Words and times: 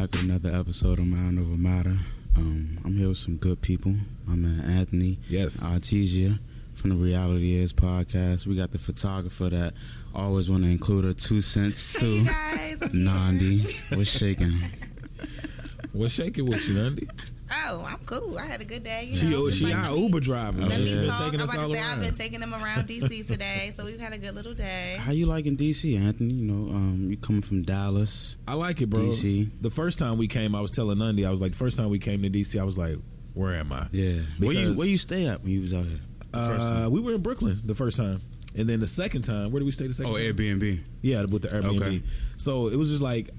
Back 0.00 0.12
with 0.12 0.22
another 0.22 0.50
episode 0.54 0.98
of 0.98 1.06
Mind 1.06 1.38
Over 1.38 1.56
Matter. 1.56 1.96
Um, 2.36 2.78
I'm 2.84 2.92
here 2.96 3.08
with 3.08 3.16
some 3.18 3.36
good 3.36 3.60
people. 3.62 3.94
My 4.26 4.36
man 4.36 4.60
Anthony, 4.60 5.18
Yes. 5.28 5.60
Artesia 5.62 6.38
from 6.74 6.90
the 6.90 6.96
Reality 6.96 7.54
Is 7.54 7.72
podcast. 7.72 8.46
We 8.46 8.54
got 8.56 8.70
the 8.70 8.78
photographer 8.78 9.48
that 9.50 9.74
always 10.14 10.48
want 10.50 10.62
to 10.64 10.70
include 10.70 11.04
her 11.04 11.12
two 11.12 11.40
cents 11.40 11.94
too. 11.98 12.24
guys. 12.24 12.80
Nandi, 12.92 13.62
what's 13.94 14.10
shaking? 14.10 14.52
What's 15.92 16.14
shaking 16.14 16.46
with 16.46 16.68
you, 16.68 16.74
Nandi? 16.74 17.08
Oh, 17.50 17.84
I'm 17.86 17.98
cool. 18.06 18.38
I 18.38 18.46
had 18.46 18.60
a 18.60 18.64
good 18.64 18.84
day. 18.84 19.04
You 19.08 19.14
She 19.14 19.28
know, 19.28 19.50
she 19.50 19.64
Like, 19.64 19.76
our 19.76 19.96
Uber 19.96 20.20
driver, 20.20 20.60
Let 20.60 20.70
man. 20.70 20.80
me 20.80 20.86
She 20.86 20.94
been 20.96 21.12
taking 21.12 21.40
I'm 21.40 21.40
us 21.40 21.56
all 21.56 21.68
to 21.68 21.74
say 21.74 21.80
I've 21.80 22.00
been 22.00 22.14
taking 22.14 22.40
them 22.40 22.52
around 22.54 22.86
DC 22.88 23.26
today, 23.26 23.72
so 23.74 23.84
we've 23.84 23.98
had 24.00 24.12
a 24.12 24.18
good 24.18 24.34
little 24.34 24.54
day. 24.54 24.96
How 25.00 25.12
you 25.12 25.26
liking 25.26 25.56
DC, 25.56 25.98
Anthony? 25.98 26.34
You 26.34 26.44
know, 26.44 26.70
um, 26.74 27.08
you 27.10 27.16
coming 27.16 27.42
from 27.42 27.62
Dallas. 27.62 28.36
I 28.46 28.54
like 28.54 28.80
it, 28.80 28.90
bro. 28.90 29.00
DC. 29.00 29.50
The 29.60 29.70
first 29.70 29.98
time 29.98 30.18
we 30.18 30.28
came, 30.28 30.54
I 30.54 30.60
was 30.60 30.70
telling 30.70 30.98
Nandi, 30.98 31.24
I 31.24 31.30
was 31.30 31.40
like, 31.40 31.52
the 31.52 31.58
first 31.58 31.76
time 31.76 31.88
we 31.90 31.98
came 31.98 32.22
to 32.22 32.30
DC, 32.30 32.60
I 32.60 32.64
was 32.64 32.76
like, 32.76 32.96
where 33.34 33.54
am 33.54 33.72
I? 33.72 33.86
Yeah. 33.92 34.20
Where 34.38 34.52
you 34.52 34.74
where 34.74 34.88
you 34.88 34.98
stay 34.98 35.26
at 35.26 35.42
when 35.42 35.52
you 35.52 35.60
was 35.60 35.72
out 35.72 35.86
here? 35.86 36.00
The 36.32 36.38
first 36.38 36.60
time? 36.60 36.86
Uh, 36.86 36.90
we 36.90 37.00
were 37.00 37.14
in 37.14 37.22
Brooklyn 37.22 37.58
the 37.64 37.74
first 37.74 37.96
time. 37.96 38.20
And 38.56 38.68
then 38.68 38.80
the 38.80 38.88
second 38.88 39.22
time, 39.22 39.52
where 39.52 39.60
did 39.60 39.66
we 39.66 39.70
stay 39.70 39.86
the 39.86 39.94
second 39.94 40.12
oh, 40.12 40.16
time? 40.16 40.24
Airbnb. 40.24 40.80
Yeah, 41.02 41.24
with 41.24 41.42
the 41.42 41.48
Airbnb. 41.48 41.80
Okay. 41.80 42.02
So 42.36 42.68
it 42.68 42.76
was 42.76 42.90
just 42.90 43.02
like 43.02 43.30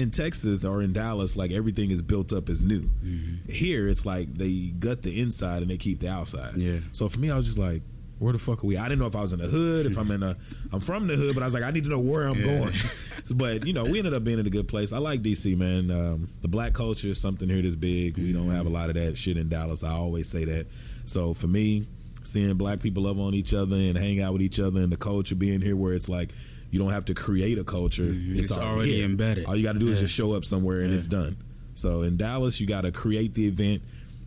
in 0.00 0.10
Texas 0.10 0.64
or 0.64 0.82
in 0.82 0.92
Dallas, 0.92 1.36
like 1.36 1.50
everything 1.50 1.90
is 1.90 2.02
built 2.02 2.32
up 2.32 2.48
as 2.48 2.62
new. 2.62 2.80
Mm-hmm. 3.04 3.52
Here, 3.52 3.88
it's 3.88 4.04
like 4.06 4.28
they 4.28 4.72
gut 4.78 5.02
the 5.02 5.20
inside 5.20 5.62
and 5.62 5.70
they 5.70 5.76
keep 5.76 6.00
the 6.00 6.08
outside. 6.08 6.56
Yeah. 6.56 6.78
So 6.92 7.08
for 7.08 7.18
me, 7.20 7.30
I 7.30 7.36
was 7.36 7.46
just 7.46 7.58
like, 7.58 7.82
where 8.18 8.32
the 8.34 8.38
fuck 8.38 8.62
are 8.62 8.66
we? 8.66 8.76
I 8.76 8.84
didn't 8.88 8.98
know 9.00 9.06
if 9.06 9.16
I 9.16 9.22
was 9.22 9.32
in 9.32 9.38
the 9.38 9.46
hood, 9.46 9.86
if 9.86 9.96
I'm 9.96 10.10
in 10.10 10.22
a, 10.22 10.36
I'm 10.72 10.80
from 10.80 11.06
the 11.06 11.14
hood, 11.16 11.34
but 11.34 11.42
I 11.42 11.46
was 11.46 11.54
like, 11.54 11.62
I 11.62 11.70
need 11.70 11.84
to 11.84 11.90
know 11.90 12.00
where 12.00 12.26
I'm 12.26 12.38
Yeah. 12.38 12.58
going. 12.58 12.72
but 13.34 13.66
you 13.66 13.72
know, 13.72 13.84
we 13.84 13.98
ended 13.98 14.14
up 14.14 14.24
being 14.24 14.38
in 14.38 14.46
a 14.46 14.50
good 14.50 14.68
place. 14.68 14.92
I 14.92 14.98
like 14.98 15.22
DC, 15.22 15.56
man. 15.56 15.90
Um, 15.90 16.28
the 16.42 16.48
black 16.48 16.72
culture 16.74 17.08
is 17.08 17.20
something 17.20 17.48
here 17.48 17.62
that's 17.62 17.76
big. 17.76 18.18
We 18.18 18.32
don't 18.32 18.50
have 18.50 18.66
a 18.66 18.70
lot 18.70 18.88
of 18.90 18.94
that 18.96 19.16
shit 19.16 19.36
in 19.36 19.48
Dallas. 19.48 19.82
I 19.84 19.90
always 19.92 20.28
say 20.28 20.44
that. 20.44 20.66
So 21.06 21.32
for 21.34 21.46
me, 21.46 21.86
seeing 22.22 22.54
black 22.56 22.80
people 22.80 23.04
love 23.04 23.18
on 23.18 23.32
each 23.34 23.54
other 23.54 23.76
and 23.76 23.96
hang 23.96 24.20
out 24.20 24.34
with 24.34 24.42
each 24.42 24.60
other, 24.60 24.80
and 24.80 24.92
the 24.92 24.96
culture 24.98 25.34
being 25.34 25.60
here, 25.62 25.74
where 25.76 25.94
it's 25.94 26.08
like 26.08 26.30
you 26.70 26.78
don't 26.78 26.90
have 26.90 27.04
to 27.06 27.14
create 27.14 27.58
a 27.58 27.64
culture; 27.64 28.04
Mm-hmm. 28.04 28.36
It's 28.36 28.52
already 28.52 28.96
here. 28.96 29.04
embedded. 29.04 29.46
All 29.46 29.56
you 29.56 29.64
got 29.64 29.72
to 29.74 29.78
do 29.78 29.88
is 29.88 30.00
just 30.00 30.14
show 30.14 30.32
up 30.32 30.44
somewhere 30.44 30.80
and 30.80 30.90
Yeah. 30.90 30.96
it's 30.96 31.08
done. 31.08 31.36
So 31.74 32.02
in 32.02 32.16
Dallas, 32.16 32.60
you 32.60 32.66
got 32.66 32.82
to 32.82 32.92
create 32.92 33.34
the 33.34 33.46
event. 33.46 33.82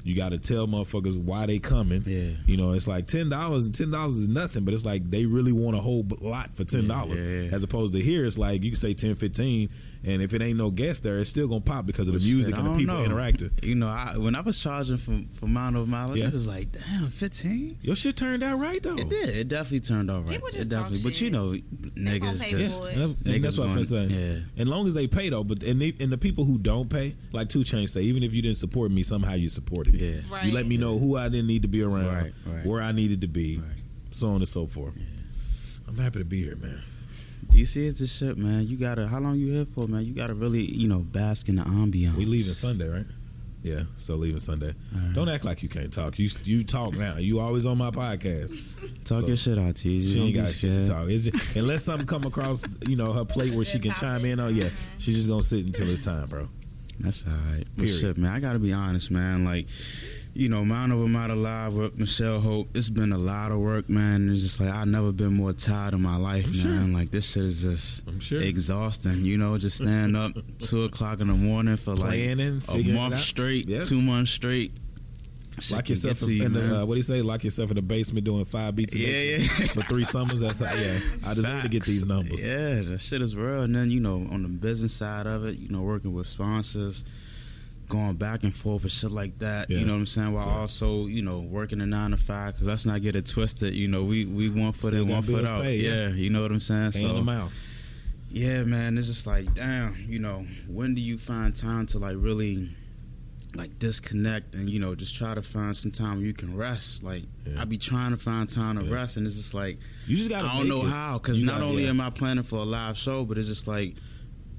You 0.06 0.16
got 0.18 0.30
to 0.34 0.38
tell 0.38 0.68
motherfuckers 0.68 1.16
why 1.22 1.46
they 1.46 1.60
coming. 1.60 2.04
Yeah. 2.06 2.32
You 2.46 2.58
know, 2.58 2.74
it's 2.74 2.88
like 2.88 3.08
ten 3.08 3.30
dollars, 3.30 3.66
and 3.68 3.74
ten 3.76 3.90
dollars 3.92 4.16
is 4.18 4.28
nothing, 4.28 4.66
but 4.66 4.74
it's 4.74 4.84
like 4.84 5.10
they 5.10 5.26
really 5.26 5.54
want 5.54 5.78
a 5.78 5.80
whole 5.80 6.06
lot 6.20 6.54
for 6.54 6.66
ten 6.66 6.84
dollars. 6.86 7.22
Yeah, 7.22 7.28
yeah, 7.30 7.42
yeah. 7.44 7.56
As 7.56 7.64
opposed 7.64 7.94
to 7.94 8.02
here, 8.02 8.26
it's 8.26 8.38
like 8.38 8.64
you 8.64 8.72
can 8.72 8.80
say 8.80 8.94
10 8.94 9.16
15 9.16 9.70
and 10.06 10.22
if 10.22 10.34
it 10.34 10.42
ain't 10.42 10.58
no 10.58 10.70
guest 10.72 11.04
there, 11.04 11.18
it's 11.20 11.30
still 11.30 11.48
gonna 11.48 11.62
pop 11.62 11.86
because 11.86 12.08
of 12.08 12.14
the 12.14 12.20
music 12.20 12.56
Shit, 12.56 12.64
and 12.64 12.74
the 12.74 12.78
people 12.78 12.96
know. 12.98 13.04
interacting. 13.04 13.52
You 13.64 13.76
know, 13.76 13.88
I, 13.88 14.18
when 14.18 14.36
I 14.36 14.42
was 14.42 14.60
charging 14.60 14.98
for 14.98 15.20
for 15.34 15.48
Mount 15.48 15.76
of 15.78 15.88
Mile, 15.88 16.18
Yeah. 16.18 16.28
it 16.28 16.34
was 16.34 16.48
like, 16.48 16.72
damn, 16.74 17.08
fifteen. 17.10 17.78
Your 17.82 17.96
shit 17.96 18.18
turned 18.18 18.44
out 18.44 18.60
right 18.60 18.82
though. 18.84 18.96
It 18.98 19.10
did. 19.10 19.30
It 19.30 19.48
definitely 19.48 19.80
turned 19.82 20.12
out 20.12 20.26
right. 20.26 20.34
People 20.34 20.50
it 20.50 20.54
just 20.56 20.72
talk 20.72 20.82
definitely, 20.90 21.10
but 21.12 21.22
you 21.22 21.30
know, 21.30 21.52
gonna 21.52 21.62
niggas 22.20 22.42
pay 22.42 22.52
just 22.52 22.80
for 22.82 22.86
Yeah, 22.86 22.92
it. 22.92 22.98
and, 22.98 23.02
that- 23.02 23.32
and 23.34 23.44
that's 23.44 23.56
Niggas 23.56 23.60
what 23.60 23.70
I'm 23.78 23.84
saying. 23.86 24.10
yeah. 24.56 24.62
As 24.62 24.68
long 24.68 24.86
as 24.88 24.94
they 24.94 25.08
pay 25.08 25.30
though, 25.30 25.44
but 25.44 25.64
and, 25.64 25.82
they, 25.82 25.94
and 26.00 26.12
the 26.12 26.18
people 26.18 26.44
who 26.46 26.58
don't 26.58 26.90
pay, 26.90 27.16
like 27.32 27.50
2 27.50 27.60
Chainz 27.60 27.90
say, 27.90 28.02
even 28.02 28.22
if 28.24 28.34
you 28.34 28.42
didn't 28.42 28.58
support 28.58 28.92
me, 28.92 29.04
somehow 29.04 29.34
you 29.36 29.48
supported 29.50 29.94
me. 29.94 30.00
Yeah. 30.02 30.20
Right. 30.30 30.46
You 30.46 30.52
let 30.54 30.66
me 30.68 30.76
know 30.78 30.98
who 30.98 31.16
I 31.18 31.30
didn't 31.30 31.48
need 31.48 31.62
to 31.62 31.68
be 31.70 31.82
around, 31.82 32.08
Right, 32.08 32.34
right. 32.46 32.66
where 32.66 32.82
I 32.82 32.92
needed 32.92 33.22
to 33.22 33.28
be, 33.28 33.58
Right. 33.60 33.68
so 34.12 34.28
on 34.28 34.36
and 34.36 34.48
so 34.48 34.68
forth. 34.68 34.94
I'm 35.88 35.98
happy 35.98 36.20
to 36.20 36.26
be 36.26 36.44
here, 36.44 36.56
man. 36.56 36.82
DC 37.54 37.78
is 37.78 38.00
the 38.00 38.08
shit, 38.08 38.38
man. 38.38 38.66
You 38.66 38.78
gotta. 38.78 39.08
How 39.08 39.20
long 39.20 39.36
you 39.36 39.52
here 39.54 39.66
for, 39.66 39.88
man? 39.88 40.04
You 40.06 40.14
gotta 40.14 40.34
really, 40.34 40.62
you 40.64 40.88
know, 40.88 41.00
bask 41.00 41.48
in 41.50 41.56
the 41.58 41.64
ambiance. 41.64 42.16
We 42.16 42.26
leaving 42.26 42.54
Sunday, 42.54 42.90
right? 42.90 43.06
Yeah, 43.62 43.84
so 43.96 44.16
leaving 44.16 44.40
Sunday. 44.40 44.74
Don't 45.14 45.30
act 45.30 45.46
like 45.46 45.64
you 45.64 45.70
can't 45.70 45.94
talk. 45.94 46.20
You 46.20 46.30
you 46.44 46.64
talk 46.66 46.96
now. 46.96 47.18
You 47.18 47.40
always 47.40 47.66
on 47.66 47.78
my 47.78 47.92
podcast. 47.92 48.50
Talk 49.06 49.22
So- 49.22 49.28
your 49.28 49.38
shit 49.38 49.58
out, 49.58 49.76
T. 49.78 49.90
You 49.90 50.10
She 50.10 50.20
ain't 50.20 50.36
got 50.36 50.48
shit 50.50 50.74
to 50.76 50.86
talk. 50.86 51.08
It's 51.10 51.26
just- 51.26 51.56
unless 51.56 51.84
something 51.84 52.06
come 52.08 52.26
across, 52.26 52.66
you 52.88 52.96
know, 52.98 53.14
her 53.14 53.24
plate 53.24 53.54
where 53.54 53.64
she 53.64 53.80
can 53.80 53.92
chime 53.94 54.26
in 54.26 54.40
on. 54.42 54.54
Yeah, 54.56 54.70
she's 54.98 55.16
just 55.16 55.30
gonna 55.30 55.44
sit 55.44 55.66
until 55.66 55.90
it's 55.90 56.02
time, 56.02 56.28
bro. 56.28 56.50
That's 57.00 57.24
all 57.26 57.34
right. 57.54 57.64
But 57.78 57.86
Period. 57.86 58.00
shit, 58.02 58.18
man, 58.18 58.32
I 58.34 58.40
gotta 58.42 58.60
be 58.60 58.74
honest, 58.74 59.12
man. 59.12 59.46
Like, 59.46 59.68
you 60.36 60.50
know, 60.50 60.66
Mind 60.66 60.92
Over 60.92 61.08
Matter 61.08 61.36
Live 61.36 61.74
with 61.76 61.98
Michelle 62.00 62.40
Hope, 62.40 62.70
it's 62.76 62.90
been 62.90 63.12
a 63.12 63.18
lot 63.18 63.52
of 63.52 63.60
work, 63.60 63.88
man. 63.88 64.30
It's 64.32 64.42
just 64.42 64.60
like 64.60 64.70
I've 64.70 64.88
never 64.88 65.12
been 65.12 65.34
more 65.36 65.54
tired 65.54 65.94
in 65.94 66.02
my 66.02 66.18
life, 66.18 66.46
I'm 66.46 66.52
man. 66.52 66.88
sure. 66.88 66.98
Like 67.00 67.12
this 67.12 67.32
shit 67.32 67.44
is 67.44 67.62
just 67.62 68.22
sure. 68.22 68.42
exhausting. 68.42 69.24
You 69.26 69.38
know, 69.38 69.58
just 69.58 69.78
stand 69.78 70.18
up 70.18 70.32
two 70.58 70.84
o'clock 70.84 71.20
in 71.22 71.28
the 71.28 71.34
morning 71.34 71.78
for 71.78 71.96
like 71.96 72.16
a 72.16 72.36
month 72.94 73.18
straight, 73.18 73.70
two 73.84 74.02
months 74.02 74.32
straight. 74.32 74.72
Shit 75.60 75.72
Lock 75.76 75.90
yourself 75.90 76.20
to 76.22 76.32
you, 76.32 76.46
in 76.46 76.54
the 76.54 76.82
uh, 76.82 76.86
what 76.88 76.96
do 76.96 76.98
you 76.98 77.04
say? 77.04 77.22
Lock 77.22 77.44
yourself 77.44 77.70
in 77.70 77.76
the 77.76 77.84
basement 77.84 78.26
doing 78.26 78.44
five 78.44 78.76
beats 78.76 78.96
a 78.96 79.00
Yeah, 79.00 79.06
day 79.06 79.38
yeah. 79.38 79.48
for 79.68 79.82
three 79.84 80.04
summers. 80.04 80.40
That's 80.40 80.58
how, 80.58 80.74
yeah. 80.74 80.98
I 81.28 81.36
deserve 81.36 81.62
to 81.62 81.70
get 81.70 81.84
these 81.84 82.08
numbers. 82.08 82.44
Yeah, 82.44 82.82
that 82.82 83.00
shit 83.00 83.22
is 83.22 83.36
real. 83.36 83.62
And 83.62 83.76
then 83.76 83.92
you 83.92 84.00
know, 84.00 84.26
on 84.32 84.42
the 84.42 84.50
business 84.50 84.94
side 84.94 85.28
of 85.28 85.46
it, 85.46 85.60
you 85.60 85.70
know, 85.70 85.84
working 85.84 86.12
with 86.12 86.26
sponsors, 86.26 87.06
going 87.88 88.16
back 88.16 88.44
and 88.44 88.54
forth 88.54 88.84
and 88.84 88.92
shit 88.92 89.12
like 89.12 89.38
that. 89.40 89.70
Yeah. 89.70 89.80
You 89.80 89.86
know 89.86 89.94
what 89.94 90.00
I'm 90.00 90.06
saying? 90.06 90.34
While 90.34 90.46
Yeah. 90.48 90.54
also, 90.58 91.08
you 91.08 91.22
know, 91.22 91.40
working 91.40 91.82
a 91.82 91.86
nine 91.86 92.12
to 92.12 92.18
five. 92.18 92.54
Because 92.54 92.68
let's 92.68 92.86
not 92.86 93.02
get 93.02 93.16
it 93.16 93.26
twisted. 93.26 93.74
You 93.74 93.88
know, 93.88 94.04
we 94.04 94.26
we 94.26 94.50
one 94.50 94.72
foot 94.72 94.92
Still 94.92 95.04
in, 95.04 95.10
one 95.10 95.22
foot 95.24 95.46
out. 95.46 95.62
paid, 95.62 95.82
yeah. 95.82 96.08
yeah, 96.08 96.10
you 96.10 96.30
know 96.30 96.42
what 96.42 96.52
I'm 96.52 96.60
saying? 96.60 96.82
Hand 96.92 96.96
in 96.96 97.02
so 97.08 97.14
the 97.16 97.22
mouth. 97.24 97.54
yeah, 98.30 98.64
man, 98.64 98.98
it's 98.98 99.08
just 99.08 99.28
like, 99.28 99.54
damn, 99.54 99.96
you 100.08 100.20
know, 100.20 100.46
when 100.68 100.96
do 100.96 101.02
you 101.02 101.18
find 101.18 101.56
time 101.56 101.86
to 101.88 102.00
like 102.00 102.16
really 102.18 102.70
like 103.56 103.78
disconnect 103.78 104.56
and 104.56 104.68
you 104.68 104.80
know 104.80 104.96
just 104.96 105.16
try 105.16 105.36
to 105.36 105.42
find 105.44 105.78
some 105.78 105.92
time 105.92 106.18
where 106.18 106.26
you 106.26 106.34
can 106.34 106.56
rest? 106.58 107.04
Like. 107.04 107.24
I 107.60 107.66
be 107.66 107.78
trying 107.78 108.12
to 108.12 108.18
find 108.18 108.50
time 108.50 108.78
to 108.78 108.84
rest, 108.92 109.18
and 109.18 109.28
it's 109.28 109.36
just 109.36 109.54
like 109.54 109.78
You 110.08 110.18
just 110.18 110.30
gotta. 110.30 110.48
I 110.48 110.58
don't 110.58 110.68
know 110.70 110.86
it. 110.86 110.90
how 110.90 111.18
because 111.20 111.42
not 111.42 111.56
gotta- 111.60 111.66
only 111.66 111.86
am 111.88 112.02
I 112.02 112.10
planning 112.10 112.44
for 112.44 112.56
a 112.60 112.64
live 112.64 112.98
show, 112.98 113.26
but 113.26 113.38
it's 113.38 113.48
just 113.50 113.68
like 113.68 113.96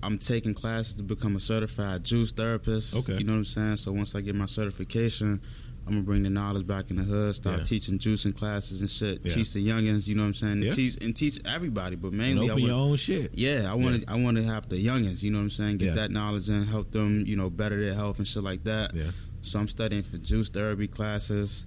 I'm 0.04 0.18
taking 0.18 0.54
classes 0.54 0.96
to 0.98 1.02
become 1.02 1.36
a 1.36 1.40
certified 1.40 2.04
juice 2.04 2.32
therapist. 2.32 2.94
Okay. 2.96 3.18
you 3.18 3.24
know 3.24 3.32
what 3.32 3.38
I'm 3.38 3.44
saying. 3.44 3.76
So 3.78 3.92
once 3.92 4.14
I 4.14 4.20
get 4.20 4.34
my 4.34 4.46
certification. 4.46 5.40
I'm 5.86 5.92
gonna 5.92 6.02
bring 6.04 6.22
the 6.22 6.30
knowledge 6.30 6.66
back 6.66 6.88
in 6.90 6.96
the 6.96 7.02
hood. 7.02 7.34
Start 7.34 7.58
Yeah. 7.58 7.64
teaching 7.64 7.98
juicing 7.98 8.34
classes 8.34 8.80
and 8.80 8.88
shit. 8.88 9.20
Yeah. 9.22 9.34
Teach 9.34 9.52
the 9.52 9.66
youngins. 9.66 10.06
You 10.06 10.14
know 10.14 10.22
what 10.22 10.28
I'm 10.28 10.34
saying. 10.34 10.62
Yeah. 10.62 10.70
Teach 10.70 10.96
and 11.02 11.14
teach 11.14 11.38
everybody, 11.44 11.94
but 11.94 12.08
and 12.08 12.16
mainly 12.16 12.48
I 12.48 12.52
open 12.52 12.62
want, 12.62 12.72
your 12.72 12.80
own 12.80 12.96
shit. 12.96 13.32
yeah, 13.34 13.70
I 13.70 13.74
want 13.74 14.00
to. 14.00 14.10
I 14.10 14.14
want 14.14 14.38
to 14.38 14.44
have 14.44 14.66
the 14.70 14.82
youngins. 14.82 15.22
You 15.22 15.30
know 15.30 15.40
what 15.40 15.44
I'm 15.44 15.50
saying? 15.50 15.76
Get 15.76 15.94
that 15.96 16.10
knowledge 16.10 16.48
and 16.48 16.66
help 16.66 16.90
them. 16.90 17.26
You 17.26 17.36
know, 17.36 17.50
better 17.50 17.78
their 17.78 17.92
health 17.92 18.16
and 18.16 18.26
shit 18.26 18.42
like 18.42 18.64
that. 18.64 18.94
Yeah. 18.94 19.10
So 19.42 19.58
I'm 19.58 19.68
studying 19.68 20.02
for 20.02 20.16
juice 20.16 20.48
therapy 20.48 20.86
classes. 20.86 21.66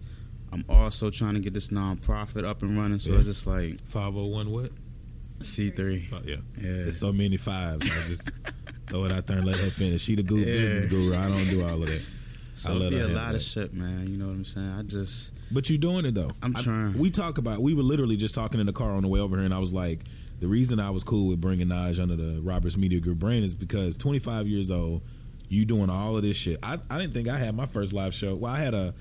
I'm 0.51 0.65
also 0.67 1.11
trying 1.11 1.35
to 1.35 1.39
get 1.39 1.53
this 1.53 1.67
nonprofit 1.67 2.43
up 2.43 2.63
and 2.63 2.75
running. 2.75 2.97
So 2.97 3.11
it's 3.13 3.25
just 3.25 3.45
like 3.45 3.79
Five 3.85 4.15
oh 4.15 4.33
hundred 4.33 4.71
C3. 5.39 6.03
Oh, 6.13 6.19
yeah. 6.25 6.35
Yeah. 6.35 6.61
There's 6.61 6.99
so 6.99 7.11
many 7.13 7.37
fives. 7.37 7.85
I 7.89 8.07
just 8.07 8.29
throw 8.89 9.05
it 9.05 9.11
out 9.11 9.27
there 9.27 9.37
and 9.37 9.45
let 9.45 9.57
her 9.59 9.69
finish. 9.69 10.01
She 10.01 10.15
the 10.15 10.23
guru, 10.23 10.41
Yeah. 10.41 10.45
business 10.53 10.85
guru. 10.87 11.15
I 11.15 11.27
don't 11.27 11.49
do 11.49 11.63
all 11.63 11.81
of 11.83 11.89
that. 11.89 12.01
So 12.57 12.71
I 12.71 12.73
let 12.73 12.89
be 12.89 12.99
a 12.99 13.07
lot 13.09 13.35
of 13.35 13.41
shit, 13.43 13.71
man. 13.75 14.07
You 14.07 14.17
know 14.17 14.25
what 14.25 14.31
I'm 14.33 14.43
saying? 14.43 14.73
I 14.79 14.81
just 14.81 15.31
But 15.51 15.69
you're 15.69 15.77
doing 15.77 16.05
it 16.05 16.15
though. 16.15 16.31
I'm 16.41 16.57
I- 16.57 16.61
trying. 16.63 16.97
we 16.97 17.11
talk 17.11 17.37
about. 17.37 17.61
We 17.61 17.75
were 17.75 17.83
literally 17.83 18.17
just 18.17 18.33
talking 18.33 18.59
in 18.59 18.65
the 18.65 18.73
car 18.73 18.93
on 18.93 19.03
the 19.03 19.07
way 19.07 19.19
over 19.19 19.35
here, 19.35 19.45
and 19.45 19.53
I 19.53 19.59
was 19.59 19.75
like, 19.75 19.99
the 20.39 20.47
reason 20.47 20.79
I 20.79 20.89
was 20.89 21.03
cool 21.03 21.27
with 21.27 21.39
bringing 21.39 21.67
Naj 21.67 22.01
under 22.01 22.15
the 22.15 22.41
Roberts 22.41 22.75
Media 22.75 22.99
Group 22.99 23.19
brand 23.19 23.45
is 23.45 23.53
because 23.53 23.95
25 23.95 24.47
years 24.47 24.71
old, 24.71 25.03
you 25.49 25.65
doing 25.65 25.91
all 25.91 26.17
of 26.17 26.23
this 26.23 26.35
shit. 26.35 26.57
I, 26.63 26.79
I 26.89 26.97
didn't 26.97 27.13
think 27.13 27.27
I 27.27 27.37
had 27.37 27.53
my 27.55 27.67
first 27.67 27.93
live 27.93 28.15
show. 28.15 28.35
Well, 28.35 28.51
I 28.51 28.57
had 28.57 28.73
a 28.73 28.95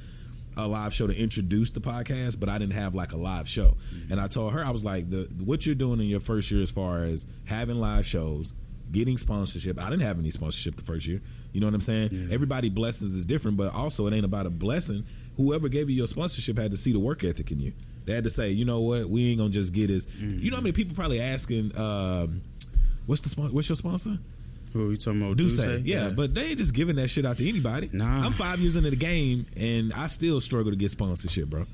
a 0.57 0.67
live 0.67 0.95
show 0.95 1.07
to 1.07 1.15
introduce 1.15 1.71
the 1.71 1.81
podcast, 1.81 2.41
but 2.41 2.49
I 2.49 2.59
didn't 2.59 2.75
have 2.75 2.95
like 2.95 3.13
a 3.13 3.17
live 3.17 3.49
show. 3.49 3.77
Mm-hmm. 3.93 4.13
And 4.13 4.21
I 4.21 4.27
told 4.27 4.53
her 4.53 4.65
I 4.65 4.71
was 4.71 4.85
like, 4.85 5.11
the 5.11 5.29
what 5.45 5.67
you're 5.67 5.75
doing 5.75 6.01
in 6.01 6.07
your 6.07 6.21
first 6.21 6.51
year 6.51 6.63
as 6.63 6.71
far 6.71 7.05
as 7.05 7.27
having 7.47 7.77
live 7.77 8.07
shows, 8.07 8.53
getting 8.91 9.19
sponsorship. 9.19 9.81
I 9.81 9.91
didn't 9.91 10.03
have 10.03 10.19
any 10.19 10.31
sponsorship 10.31 10.77
the 10.77 10.83
first 10.83 11.07
year. 11.07 11.21
You 11.53 11.61
know 11.61 11.67
what 11.67 11.75
I'm 11.75 11.81
saying? 11.81 12.29
Everybody 12.31 12.71
blessings 12.71 13.15
is 13.15 13.25
different, 13.25 13.57
but 13.57 13.75
also 13.75 14.07
it 14.07 14.15
ain't 14.15 14.25
about 14.25 14.47
a 14.47 14.51
blessing. 14.51 15.05
Whoever 15.37 15.69
gave 15.69 15.91
you 15.91 15.97
your 15.97 16.07
sponsorship 16.07 16.59
had 16.59 16.71
to 16.71 16.77
see 16.77 16.93
the 16.93 17.01
work 17.01 17.25
ethic 17.25 17.51
in 17.51 17.61
you. 17.61 17.73
They 18.07 18.15
had 18.15 18.25
to 18.25 18.31
say, 18.31 18.51
you 18.51 18.65
know 18.65 18.81
what, 18.81 19.11
we 19.11 19.31
ain't 19.31 19.39
gonna 19.39 19.51
just 19.51 19.73
get 19.73 19.89
this. 19.89 20.07
Mm-hmm. 20.07 20.39
You 20.39 20.51
know 20.51 20.57
how 20.57 20.63
many 20.63 20.73
people 20.73 20.95
probably 20.95 21.21
asking, 21.21 21.77
um, 21.77 22.43
what's 23.07 23.21
the 23.21 23.29
spon- 23.29 23.53
what's 23.53 23.69
your 23.69 23.77
sponsor? 23.77 24.19
Who 24.73 24.89
are 24.89 24.91
you 24.91 24.97
talking 24.97 25.23
about? 25.23 25.37
Do 25.37 25.45
Duce? 25.49 25.57
say, 25.57 25.79
yeah, 25.85 26.11
but 26.11 26.35
they 26.35 26.49
ain't 26.49 26.59
just 26.59 26.75
giving 26.75 26.97
that 26.97 27.09
shit 27.09 27.25
out 27.25 27.39
to 27.39 27.49
anybody. 27.49 27.89
Nah. 27.93 28.27
I'm 28.27 28.33
five 28.33 28.59
years 28.59 28.77
into 28.77 28.91
the 28.91 28.97
game 28.97 29.47
and 29.57 29.93
I 29.93 30.07
still 30.07 30.41
struggle 30.41 30.71
to 30.73 30.77
get 30.77 30.91
sponsorship, 30.91 31.49
bro. 31.49 31.67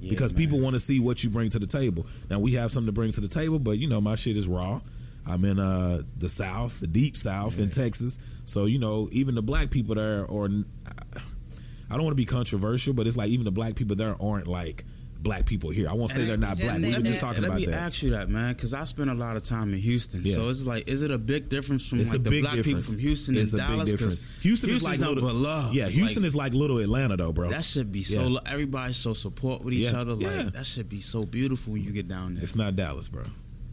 Yeah, 0.00 0.10
because 0.10 0.32
man. 0.32 0.38
people 0.38 0.60
want 0.60 0.74
to 0.74 0.80
see 0.80 1.00
what 1.00 1.24
you 1.24 1.30
bring 1.30 1.50
to 1.50 1.58
the 1.58 1.66
table. 1.66 2.06
Now 2.30 2.38
we 2.38 2.52
have 2.52 2.70
something 2.70 2.86
to 2.86 2.92
bring 2.92 3.12
to 3.12 3.20
the 3.20 3.28
table, 3.28 3.58
but 3.58 3.78
you 3.78 3.88
know 3.88 4.00
my 4.00 4.14
shit 4.14 4.36
is 4.36 4.46
raw. 4.46 4.80
I'm 5.26 5.44
in 5.44 5.58
uh, 5.58 6.02
the 6.18 6.28
South, 6.28 6.78
the 6.78 6.86
deep 6.86 7.16
South 7.16 7.58
in 7.58 7.68
Texas, 7.68 8.18
so 8.44 8.66
you 8.66 8.78
know 8.78 9.08
even 9.10 9.34
the 9.34 9.42
black 9.42 9.70
people 9.70 9.96
there, 9.96 10.24
or 10.24 10.44
I 10.46 11.94
don't 11.94 12.02
want 12.04 12.12
to 12.12 12.14
be 12.14 12.26
controversial, 12.26 12.94
but 12.94 13.06
it's 13.06 13.16
like 13.16 13.30
even 13.30 13.44
the 13.44 13.50
black 13.50 13.74
people 13.74 13.96
there 13.96 14.14
aren't 14.20 14.46
like 14.46 14.84
black 15.26 15.44
people 15.44 15.70
here. 15.70 15.88
I 15.88 15.92
won't 15.92 16.10
say 16.10 16.20
And 16.20 16.30
they're 16.30 16.36
not 16.36 16.58
black. 16.58 16.78
We 16.80 16.92
were 16.94 17.00
just 17.00 17.20
that. 17.20 17.26
talking 17.26 17.42
Let 17.42 17.48
about 17.48 17.60
me 17.60 17.66
that. 17.66 17.74
ask 17.74 18.02
you 18.02 18.10
that, 18.10 18.28
man, 18.30 18.54
because 18.54 18.72
I 18.72 18.84
spent 18.84 19.10
a 19.10 19.14
lot 19.14 19.36
of 19.36 19.42
time 19.42 19.74
in 19.74 19.80
Houston. 19.80 20.22
Yeah. 20.24 20.36
So 20.36 20.48
it's 20.48 20.64
like, 20.64 20.88
is 20.88 21.02
it 21.02 21.10
a 21.10 21.18
big 21.18 21.48
difference 21.48 21.86
from 21.86 22.00
It's 22.00 22.12
like 22.12 22.22
the 22.22 22.40
black 22.40 22.54
difference. 22.54 22.66
people 22.66 22.82
from 22.92 22.98
Houston 23.00 23.36
it's 23.36 23.52
and 23.52 23.62
a 23.62 23.66
Dallas? 23.66 23.90
big 23.90 23.98
difference. 23.98 24.26
Houston 24.42 24.70
is 24.70 24.82
like 24.82 24.98
little, 25.00 25.32
love. 25.32 25.74
Yeah, 25.74 25.88
Houston 25.88 26.22
Like, 26.22 26.26
is 26.28 26.36
like 26.36 26.52
little 26.54 26.78
Atlanta, 26.78 27.16
though, 27.16 27.32
bro. 27.32 27.50
That 27.50 27.64
should 27.64 27.92
be 27.92 28.02
so. 28.02 28.22
Yeah. 28.22 28.28
lo- 28.28 28.40
Everybody 28.46 28.92
so 28.92 29.12
support 29.12 29.62
with 29.62 29.74
each 29.74 29.90
Yeah. 29.92 30.00
other. 30.00 30.14
Like 30.14 30.52
that 30.54 30.64
should 30.66 30.88
be 30.88 31.00
so 31.00 31.24
beautiful 31.26 31.74
when 31.74 31.82
you 31.82 31.92
get 31.92 32.08
down 32.08 32.34
there. 32.34 32.42
It's 32.42 32.56
not 32.56 32.76
Dallas, 32.76 33.08
bro. 33.08 33.24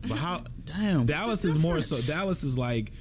but 0.08 0.18
how? 0.18 0.44
Damn, 0.66 1.06
Dallas 1.06 1.46
is 1.46 1.58
more 1.58 1.80
so. 1.82 1.96
Dallas 2.12 2.44
is 2.44 2.58
like 2.58 2.92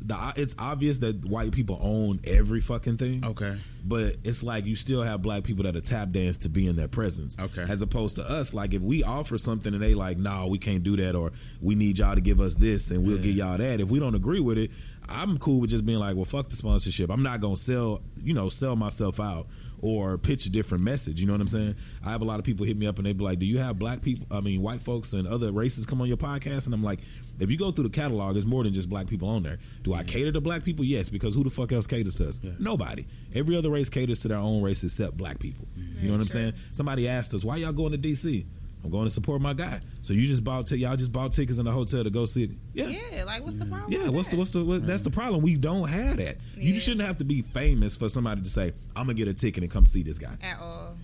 the. 0.00 0.32
It's 0.36 0.54
obvious 0.58 0.98
that 0.98 1.24
white 1.24 1.52
people 1.52 1.78
own 1.80 2.20
every 2.24 2.60
fucking 2.60 2.96
thing. 2.96 3.24
Okay. 3.24 3.56
but 3.84 4.16
it's 4.24 4.42
like 4.42 4.66
you 4.66 4.74
still 4.76 5.02
have 5.02 5.22
black 5.22 5.44
people 5.44 5.62
that 5.64 5.76
are 5.76 5.80
tap 5.80 6.10
dance 6.10 6.38
to 6.38 6.48
be 6.48 6.66
in 6.66 6.74
their 6.76 6.88
presence. 6.88 7.36
Okay. 7.38 7.62
As 7.68 7.82
opposed 7.82 8.16
to 8.16 8.22
us, 8.28 8.52
like 8.52 8.74
if 8.74 8.82
we 8.82 9.02
offer 9.04 9.38
something 9.38 9.72
and 9.74 9.82
they 9.82 9.94
like, 9.94 10.18
nah, 10.18 10.46
we 10.46 10.58
can't 10.58 10.82
do 10.82 10.96
that, 10.96 11.14
or 11.14 11.30
we 11.60 11.74
need 11.74 11.98
y'all 11.98 12.14
to 12.14 12.20
give 12.20 12.40
us 12.40 12.54
this 12.56 12.90
and 12.90 13.04
we'll 13.06 13.16
Yeah. 13.16 13.22
give 13.22 13.36
y'all 13.36 13.58
that. 13.58 13.80
If 13.80 13.88
we 13.88 13.98
don't 14.00 14.14
agree 14.14 14.40
with 14.40 14.58
it, 14.58 14.70
I'm 15.08 15.38
cool 15.38 15.60
with 15.60 15.70
just 15.70 15.86
being 15.86 16.00
like, 16.00 16.16
well, 16.16 16.24
fuck 16.24 16.48
the 16.48 16.56
sponsorship. 16.56 17.10
I'm 17.10 17.22
not 17.22 17.40
gonna 17.40 17.56
sell, 17.56 18.02
you 18.20 18.34
know, 18.34 18.48
sell 18.48 18.74
myself 18.74 19.20
out 19.20 19.46
or 19.86 20.18
pitch 20.18 20.46
a 20.46 20.50
different 20.50 20.82
message. 20.82 21.20
You 21.20 21.26
know 21.26 21.32
what 21.34 21.40
I'm 21.40 21.48
saying? 21.48 21.76
I 22.04 22.10
have 22.10 22.22
a 22.22 22.24
lot 22.24 22.38
of 22.38 22.44
people 22.44 22.66
hit 22.66 22.76
me 22.76 22.86
up 22.86 22.98
and 22.98 23.06
they 23.06 23.12
be 23.12 23.24
like, 23.24 23.38
do 23.38 23.46
you 23.46 23.58
have 23.58 23.78
black 23.78 24.02
people? 24.02 24.26
I 24.30 24.40
mean, 24.40 24.60
white 24.60 24.82
folks 24.82 25.12
and 25.12 25.26
other 25.26 25.52
races 25.52 25.86
come 25.86 26.00
on 26.00 26.08
your 26.08 26.16
podcast? 26.16 26.66
And 26.66 26.74
I'm 26.74 26.82
like, 26.82 27.00
if 27.38 27.50
you 27.50 27.58
go 27.58 27.70
through 27.70 27.84
the 27.84 27.90
catalog, 27.90 28.36
it's 28.36 28.46
more 28.46 28.64
than 28.64 28.72
just 28.72 28.88
black 28.88 29.06
people 29.06 29.28
on 29.28 29.42
there. 29.42 29.58
Do 29.82 29.94
I 29.94 30.02
cater 30.02 30.32
to 30.32 30.40
black 30.40 30.64
people? 30.64 30.84
Yes, 30.84 31.08
because 31.08 31.34
who 31.34 31.44
the 31.44 31.50
fuck 31.50 31.72
else 31.72 31.86
caters 31.86 32.16
to 32.16 32.28
us? 32.28 32.40
Nobody. 32.58 33.06
Every 33.34 33.56
other 33.56 33.70
race 33.70 33.88
caters 33.88 34.22
to 34.22 34.28
their 34.28 34.38
own 34.38 34.62
race 34.62 34.82
except 34.82 35.16
black 35.16 35.38
people. 35.38 35.68
Mm-hmm. 35.78 36.00
You 36.00 36.08
know 36.08 36.14
what 36.14 36.22
I'm 36.22 36.28
saying? 36.28 36.54
Somebody 36.72 37.08
asked 37.08 37.34
us, 37.34 37.44
why 37.44 37.56
y'all 37.56 37.72
going 37.72 37.92
to 37.92 37.98
DC? 37.98 38.46
I'm 38.86 38.92
going 38.92 39.04
to 39.04 39.10
support 39.10 39.42
my 39.42 39.52
guy. 39.52 39.80
So 40.02 40.12
you 40.12 40.26
just 40.26 40.44
bought 40.44 40.68
t- 40.68 40.76
y'all 40.76 40.96
just 40.96 41.10
bought 41.10 41.32
tickets 41.32 41.58
in 41.58 41.64
the 41.64 41.72
hotel 41.72 42.04
to 42.04 42.10
go 42.10 42.24
see 42.24 42.44
it. 42.44 42.50
Yeah. 42.72 42.86
Yeah, 42.86 43.24
like 43.24 43.42
what's 43.42 43.56
the 43.56 43.66
problem? 43.66 43.92
Yeah, 43.92 44.04
with 44.04 44.14
what's 44.14 44.28
the 44.28 44.36
what's 44.36 44.50
the 44.52 44.64
what, 44.64 44.86
that's 44.86 45.02
the 45.02 45.10
problem. 45.10 45.42
We 45.42 45.58
don't 45.58 45.88
have 45.88 46.18
that. 46.18 46.36
You 46.56 46.78
shouldn't 46.78 47.04
have 47.06 47.18
to 47.18 47.24
be 47.24 47.42
famous 47.42 47.96
for 47.96 48.08
somebody 48.08 48.42
to 48.42 48.48
say, 48.48 48.72
"I'm 48.94 49.06
gonna 49.06 49.14
get 49.14 49.26
a 49.26 49.34
ticket 49.34 49.64
and 49.64 49.72
come 49.72 49.86
see 49.86 50.02
this 50.02 50.18
guy." 50.18 50.36
at 50.40 50.60
all? 50.60 50.94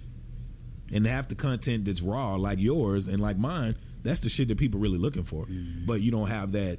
And 0.92 1.06
have 1.06 1.26
the 1.26 1.34
content 1.34 1.86
that's 1.86 2.02
raw 2.02 2.36
like 2.36 2.60
yours 2.60 3.08
and 3.08 3.20
like 3.20 3.36
mine. 3.36 3.74
That's 4.02 4.20
the 4.20 4.28
shit 4.28 4.48
that 4.48 4.58
people 4.58 4.78
really 4.78 4.98
looking 4.98 5.24
for. 5.24 5.46
Mm-hmm. 5.46 5.86
But 5.86 6.02
you 6.02 6.12
don't 6.12 6.28
have 6.28 6.52
that 6.52 6.78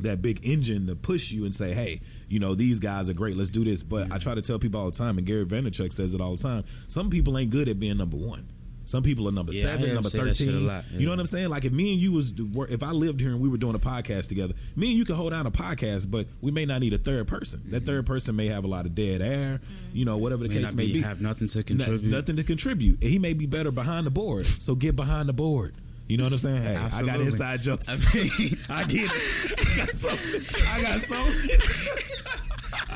that 0.00 0.20
big 0.20 0.44
engine 0.44 0.86
to 0.88 0.96
push 0.96 1.30
you 1.30 1.46
and 1.46 1.54
say, 1.54 1.72
"Hey, 1.72 2.00
you 2.28 2.40
know 2.40 2.54
these 2.54 2.78
guys 2.78 3.08
are 3.08 3.14
great. 3.14 3.36
Let's 3.36 3.50
do 3.50 3.64
this." 3.64 3.82
But 3.82 4.12
I 4.12 4.18
try 4.18 4.34
to 4.34 4.42
tell 4.42 4.58
people 4.58 4.80
all 4.80 4.90
the 4.90 4.98
time, 4.98 5.16
and 5.16 5.26
Gary 5.26 5.46
Vaynerchuk 5.46 5.94
says 5.94 6.12
it 6.12 6.20
all 6.20 6.36
the 6.36 6.42
time. 6.42 6.64
Some 6.88 7.08
people 7.08 7.38
ain't 7.38 7.50
good 7.50 7.68
at 7.68 7.80
being 7.80 7.96
number 7.96 8.18
one. 8.18 8.46
Some 8.86 9.02
people 9.02 9.28
are 9.28 9.32
number 9.32 9.52
Yeah, 9.52 9.62
seven, 9.62 9.94
number 9.94 10.08
say 10.08 10.18
that 10.20 10.36
shit 10.36 10.46
a 10.48 10.50
thirteen. 10.52 10.66
lot, 10.66 10.84
You 10.92 11.06
know 11.06 11.12
what 11.12 11.18
I'm 11.20 11.26
saying? 11.26 11.48
Like 11.48 11.64
if 11.64 11.72
me 11.72 11.92
and 11.92 12.00
you 12.00 12.12
was 12.12 12.32
if 12.70 12.82
I 12.82 12.92
lived 12.92 13.20
here 13.20 13.30
and 13.32 13.40
we 13.40 13.48
were 13.48 13.56
doing 13.58 13.74
a 13.74 13.80
podcast 13.80 14.28
together, 14.28 14.54
me 14.76 14.90
and 14.90 14.96
you 14.96 15.04
could 15.04 15.16
hold 15.16 15.32
down 15.32 15.44
a 15.44 15.50
podcast, 15.50 16.10
but 16.10 16.28
we 16.40 16.52
may 16.52 16.64
not 16.64 16.80
need 16.80 16.94
a 16.94 16.98
third 16.98 17.26
person. 17.26 17.62
That 17.66 17.84
third 17.84 18.04
mm-hmm. 18.04 18.12
person 18.14 18.36
may 18.36 18.46
have 18.46 18.64
a 18.64 18.68
lot 18.68 18.86
of 18.86 18.94
dead 18.94 19.20
air, 19.20 19.60
you 19.92 20.04
know, 20.04 20.16
whatever 20.16 20.44
the 20.44 20.48
May 20.54 20.62
case 20.62 20.72
may 20.74 20.86
be- 20.86 20.92
be. 20.94 21.00
have 21.02 21.20
nothing 21.20 21.48
to 21.48 21.62
contribute. 21.62 22.04
nothing 22.04 22.36
to 22.36 22.44
contribute. 22.44 23.02
And 23.02 23.10
he 23.10 23.18
may 23.18 23.32
be 23.34 23.46
better 23.46 23.72
behind 23.72 24.06
the 24.06 24.10
board, 24.12 24.46
so 24.46 24.74
get 24.76 24.94
behind 24.96 25.28
the 25.28 25.32
board. 25.34 25.74
You 26.06 26.18
know 26.18 26.24
what 26.24 26.34
I'm 26.34 26.38
saying? 26.38 26.62
Hey, 26.62 26.76
I 26.76 27.02
got 27.02 27.20
inside 27.20 27.62
jokes. 27.62 27.88
I 27.88 27.94
mean- 28.14 28.58
I 28.68 28.84
get 28.84 29.10
it. 29.12 29.58
I 29.58 29.76
got 29.76 29.88
so, 29.90 30.08
I 30.70 30.82
got 30.82 31.00
so. 31.00 32.12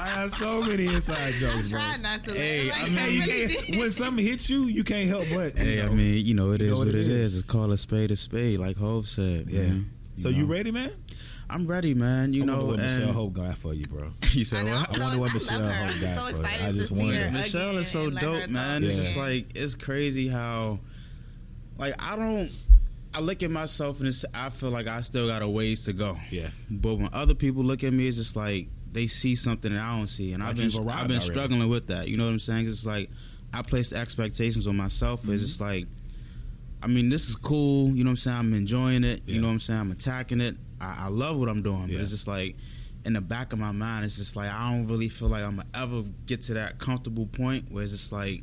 I 0.00 0.14
got 0.14 0.30
so 0.30 0.62
many 0.62 0.86
inside 0.86 1.32
jokes, 1.38 1.70
bro. 1.70 1.80
Try 1.80 1.96
not 1.98 2.24
to. 2.24 2.32
Hey, 2.34 2.70
like, 2.70 2.82
I 2.82 2.86
I 2.86 2.88
mean, 2.88 3.12
You 3.12 3.20
really 3.26 3.54
can't, 3.54 3.78
when 3.80 3.90
something 3.90 4.24
hits 4.24 4.48
you, 4.50 4.64
you 4.64 4.84
can't 4.84 5.08
help 5.08 5.26
but. 5.32 5.56
you 5.58 5.62
Hey, 5.64 5.82
I 5.82 5.88
mean, 5.88 6.24
you 6.24 6.34
know, 6.34 6.52
it 6.52 6.60
You 6.60 6.66
is 6.68 6.72
know 6.72 6.78
what 6.78 6.86
what 6.88 6.94
it 6.94 7.00
it 7.00 7.08
is. 7.08 7.32
is. 7.32 7.38
It's 7.40 7.48
call 7.48 7.70
a 7.72 7.76
spade 7.76 8.10
a 8.10 8.16
spade, 8.16 8.58
like 8.58 8.76
Hov 8.76 9.06
said. 9.06 9.46
yeah. 9.48 9.68
man. 9.68 9.90
So 10.16 10.28
you 10.28 10.42
know. 10.44 10.52
ready, 10.52 10.70
man? 10.70 10.92
I'm 11.48 11.66
ready, 11.66 11.94
man. 11.94 12.32
You 12.32 12.42
I 12.42 12.46
know, 12.46 12.52
wonder 12.58 12.66
what 12.72 12.80
and 12.80 12.98
Michelle 12.98 13.12
Hope 13.12 13.32
got 13.32 13.56
for 13.58 13.74
you, 13.74 13.86
bro. 13.86 14.12
you 14.32 14.40
I 14.40 14.44
said 14.44 14.66
know. 14.66 14.72
what? 14.74 14.88
I'm 14.88 14.94
so, 14.94 15.02
wonder 15.02 15.18
what 15.18 15.30
I 15.30 15.34
Michelle 15.34 15.60
love 15.60 15.72
her. 15.72 15.86
Hope 15.86 16.00
got 16.00 16.00
so 16.00 16.14
for 16.14 16.20
her. 16.36 16.42
excited 16.42 16.66
I 16.66 16.72
just 16.72 16.88
see 16.88 16.94
wonder. 16.94 17.30
Michelle 17.32 17.76
is 17.78 17.88
so 17.88 18.04
and 18.04 18.14
let 18.14 18.22
her 18.24 18.40
dope, 18.40 18.50
man. 18.50 18.84
It's 18.84 18.96
just 18.96 19.16
like 19.16 19.46
it's 19.56 19.74
crazy 19.74 20.28
how, 20.28 20.78
like, 21.78 22.00
I 22.02 22.16
don't. 22.16 22.50
I 23.12 23.18
look 23.20 23.42
at 23.42 23.50
myself 23.50 23.98
and 23.98 24.06
it's, 24.06 24.24
I 24.32 24.50
feel 24.50 24.70
like 24.70 24.86
I 24.86 25.00
still 25.00 25.26
got 25.26 25.42
a 25.42 25.48
ways 25.48 25.84
to 25.86 25.92
go. 25.92 26.16
Yeah. 26.30 26.50
But 26.70 26.94
when 26.96 27.08
other 27.12 27.34
people 27.34 27.64
look 27.64 27.82
at 27.82 27.92
me, 27.92 28.06
it's 28.06 28.16
just 28.16 28.36
like 28.36 28.68
they 28.92 29.06
see 29.06 29.34
something 29.34 29.72
that 29.74 29.82
I 29.82 29.96
don't 29.96 30.06
see, 30.08 30.32
and 30.32 30.42
Like 30.42 30.50
I've 30.50 30.56
been 30.56 30.66
I've 30.66 30.72
been 31.08 31.16
already. 31.16 31.20
struggling 31.20 31.68
with 31.68 31.86
that. 31.88 32.08
You 32.08 32.16
know 32.16 32.24
what 32.24 32.32
I'm 32.32 32.38
saying? 32.38 32.66
It's 32.66 32.84
like 32.86 33.10
I 33.52 33.62
placed 33.62 33.92
expectations 33.92 34.66
on 34.66 34.76
myself. 34.76 35.22
Mm-hmm. 35.22 35.32
It's 35.34 35.42
just 35.42 35.60
like, 35.60 35.86
I 36.82 36.86
mean, 36.86 37.08
this 37.08 37.28
is 37.28 37.36
cool. 37.36 37.88
You 37.90 38.04
know 38.04 38.08
what 38.10 38.12
I'm 38.12 38.16
saying? 38.16 38.36
I'm 38.38 38.54
enjoying 38.54 39.04
it. 39.04 39.22
Yeah. 39.26 39.34
You 39.34 39.40
know 39.42 39.48
what 39.48 39.54
I'm 39.54 39.60
saying? 39.60 39.80
I'm 39.80 39.90
attacking 39.92 40.40
it. 40.40 40.56
I, 40.80 41.04
I 41.04 41.08
love 41.08 41.38
what 41.38 41.48
I'm 41.48 41.62
doing, 41.62 41.88
Yeah. 41.88 41.96
but 41.96 42.00
it's 42.02 42.10
just 42.10 42.26
like 42.28 42.56
in 43.04 43.12
the 43.14 43.20
back 43.20 43.52
of 43.52 43.58
my 43.58 43.72
mind, 43.72 44.04
it's 44.04 44.16
just 44.16 44.34
like 44.36 44.50
I 44.50 44.70
don't 44.72 44.86
really 44.88 45.08
feel 45.08 45.28
like 45.28 45.42
I'm 45.42 45.56
gonna 45.56 45.68
ever 45.74 46.02
get 46.26 46.42
to 46.42 46.54
that 46.54 46.78
comfortable 46.78 47.26
point 47.26 47.70
where 47.70 47.82
it's 47.82 47.92
just 47.92 48.12
like 48.12 48.42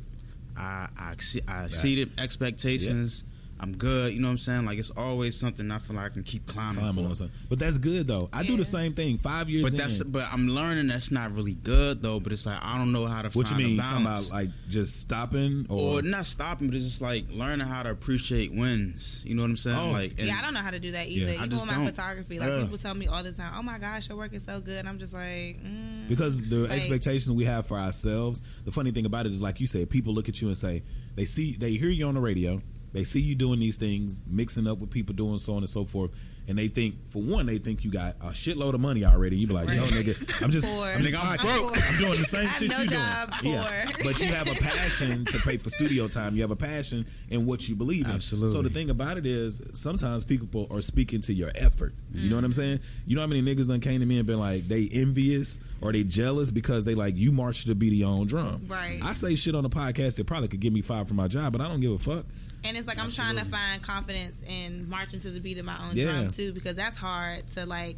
I 0.56 0.88
I, 0.98 1.14
exce- 1.14 1.48
I 1.48 1.64
exceeded 1.64 2.10
expectations. 2.18 3.24
I'm 3.60 3.76
good. 3.76 4.12
You 4.12 4.20
know 4.20 4.28
what 4.28 4.32
I'm 4.32 4.38
saying? 4.38 4.64
Like 4.66 4.78
it's 4.78 4.90
always 4.90 5.36
something 5.38 5.70
I 5.70 5.78
feel 5.78 5.96
like 5.96 6.06
I 6.06 6.08
can 6.10 6.22
keep 6.22 6.46
climbing, 6.46 6.78
Climbing 6.80 7.12
for. 7.14 7.24
on. 7.24 7.30
But 7.48 7.58
that's 7.58 7.76
good 7.78 8.06
though. 8.06 8.28
I 8.32 8.42
do 8.44 8.56
the 8.56 8.64
same 8.64 8.92
thing. 8.92 9.18
Five 9.18 9.50
years 9.50 9.64
But 9.64 9.72
in. 9.72 9.78
that's 9.78 10.02
but 10.02 10.26
I'm 10.32 10.48
learning 10.48 10.86
that's 10.88 11.10
not 11.10 11.34
really 11.34 11.54
good 11.54 12.00
though. 12.02 12.20
But 12.20 12.32
it's 12.32 12.46
like 12.46 12.58
I 12.62 12.78
don't 12.78 12.92
know 12.92 13.06
how 13.06 13.22
to 13.22 13.30
what 13.30 13.50
you 13.50 13.56
mean? 13.56 13.78
a 13.80 13.82
Talking 13.82 14.02
about 14.06 14.30
like 14.30 14.50
just 14.68 15.00
stopping 15.00 15.66
or, 15.68 15.98
or 15.98 16.02
not 16.02 16.26
stopping, 16.26 16.68
but 16.68 16.76
it's 16.76 16.84
just 16.84 17.02
like 17.02 17.26
learning 17.30 17.66
how 17.66 17.82
to 17.82 17.90
appreciate 17.90 18.52
wins. 18.54 19.24
You 19.26 19.34
know 19.34 19.42
what 19.42 19.50
I'm 19.50 19.56
saying? 19.56 19.76
Oh. 19.76 19.90
Like, 19.90 20.18
and 20.18 20.28
Yeah, 20.28 20.36
I 20.38 20.42
don't 20.42 20.54
know 20.54 20.60
how 20.60 20.70
to 20.70 20.78
do 20.80 20.92
that 20.92 21.08
either. 21.08 21.32
Yeah. 21.32 21.40
I 21.40 21.46
Even 21.46 21.50
just 21.50 21.62
with 21.66 21.70
my 21.72 21.78
don't. 21.78 21.86
photography, 21.94 22.38
like 22.38 22.48
Yeah. 22.48 22.62
people 22.62 22.78
tell 22.78 22.94
me 22.94 23.06
all 23.08 23.22
the 23.22 23.32
time, 23.32 23.52
"Oh 23.56 23.62
my 23.62 23.78
gosh, 23.78 24.08
your 24.08 24.16
work 24.18 24.32
is 24.34 24.44
so 24.44 24.60
good," 24.60 24.78
and 24.78 24.88
I'm 24.88 24.98
just 24.98 25.12
like, 25.12 25.58
mm. 25.64 26.06
because 26.08 26.40
the 26.48 26.58
Like- 26.68 26.78
expectations 26.78 27.32
we 27.32 27.44
have 27.44 27.66
for 27.66 27.76
ourselves. 27.76 28.40
The 28.64 28.72
funny 28.72 28.90
thing 28.92 29.04
about 29.06 29.26
it 29.26 29.32
is, 29.32 29.42
like 29.42 29.58
you 29.60 29.66
said, 29.66 29.90
people 29.90 30.14
look 30.14 30.28
at 30.28 30.40
you 30.40 30.48
and 30.48 30.56
say 30.56 30.84
they 31.16 31.24
see 31.24 31.52
they 31.58 31.72
hear 31.72 31.88
you 31.90 32.06
on 32.06 32.14
the 32.14 32.20
radio, 32.20 32.60
they 32.92 33.04
see 33.04 33.20
you 33.20 33.34
doing 33.34 33.60
these 33.60 33.76
things, 33.76 34.20
mixing 34.26 34.66
up 34.66 34.78
with 34.78 34.90
people 34.90 35.14
doing 35.14 35.38
so 35.38 35.52
on 35.52 35.58
and 35.58 35.68
so 35.68 35.84
forth, 35.84 36.10
and 36.48 36.58
they 36.58 36.68
think 36.68 37.06
for 37.06 37.22
one 37.22 37.46
they 37.46 37.58
think 37.58 37.84
you 37.84 37.90
got 37.90 38.16
a 38.20 38.30
shitload 38.32 38.74
of 38.74 38.80
money 38.80 39.04
already. 39.04 39.36
You 39.38 39.46
be 39.46 39.52
like, 39.54 39.68
no, 39.68 39.82
Right. 39.82 39.92
nigga, 39.92 40.42
I'm 40.42 40.50
just, 40.50 40.66
Poor. 40.66 40.88
I'm 40.88 41.00
just, 41.02 41.14
Nigga, 41.14 41.20
I'm, 41.22 41.38
I'm 41.38 41.46
broke. 41.46 41.74
poor. 41.74 41.82
I'm 41.84 41.98
doing 41.98 42.18
the 42.18 42.24
same 42.24 42.48
shit 42.58 42.70
no 42.70 42.80
you 42.80 42.86
job, 42.88 43.30
doing. 43.42 43.54
Yeah, 43.54 43.86
but 44.02 44.18
you 44.20 44.26
have 44.28 44.48
a 44.50 44.54
passion 44.62 45.24
to 45.26 45.38
pay 45.40 45.56
for 45.58 45.70
studio 45.70 46.08
time. 46.08 46.34
You 46.34 46.42
have 46.42 46.50
a 46.50 46.56
passion 46.56 47.06
in 47.30 47.46
what 47.46 47.68
you 47.68 47.76
believe 47.76 48.06
in. 48.06 48.12
Absolutely. 48.12 48.52
So 48.52 48.62
the 48.62 48.70
thing 48.70 48.90
about 48.90 49.18
it 49.18 49.26
is, 49.26 49.60
sometimes 49.74 50.24
people 50.24 50.66
are 50.70 50.80
speaking 50.80 51.20
to 51.22 51.32
your 51.34 51.50
effort. 51.54 51.94
You 52.12 52.30
know 52.30 52.36
what 52.36 52.44
I'm 52.44 52.52
saying? 52.52 52.80
You 53.06 53.14
know 53.16 53.20
how 53.22 53.26
many 53.28 53.42
niggas 53.42 53.68
done 53.68 53.80
came 53.80 54.00
to 54.00 54.06
me 54.06 54.18
and 54.18 54.26
been 54.26 54.38
like, 54.40 54.64
they 54.66 54.88
envious 54.92 55.58
or 55.80 55.92
they 55.92 56.02
jealous 56.02 56.50
because 56.50 56.84
they 56.84 56.94
like 56.94 57.14
you 57.16 57.30
march 57.30 57.62
to 57.62 57.68
the 57.68 57.74
beat 57.74 57.88
of 57.92 57.98
your 57.98 58.08
own 58.08 58.26
drum. 58.26 58.64
Right. 58.66 58.98
I 59.02 59.12
say 59.12 59.34
shit 59.34 59.54
on 59.54 59.62
the 59.62 59.68
podcast 59.70 60.16
that 60.16 60.26
probably 60.26 60.48
could 60.48 60.60
get 60.60 60.72
me 60.72 60.80
fired 60.80 61.06
from 61.06 61.16
my 61.18 61.28
job, 61.28 61.52
but 61.52 61.60
I 61.60 61.68
don't 61.68 61.80
give 61.80 61.92
a 61.92 61.98
fuck. 61.98 62.24
And 62.64 62.76
it's 62.76 62.88
like 62.88 62.98
I'm 62.98 63.10
trying 63.10 63.36
to 63.36 63.44
find 63.44 63.80
confidence 63.82 64.42
in 64.48 64.88
marching 64.88 65.20
to 65.20 65.30
the 65.30 65.38
beat 65.38 65.58
of 65.58 65.64
my 65.64 65.78
own 65.86 65.94
Yeah. 65.94 66.12
drum 66.12 66.30
too, 66.38 66.52
because 66.52 66.74
that's 66.76 66.96
hard 66.96 67.46
to 67.48 67.66
like 67.66 67.96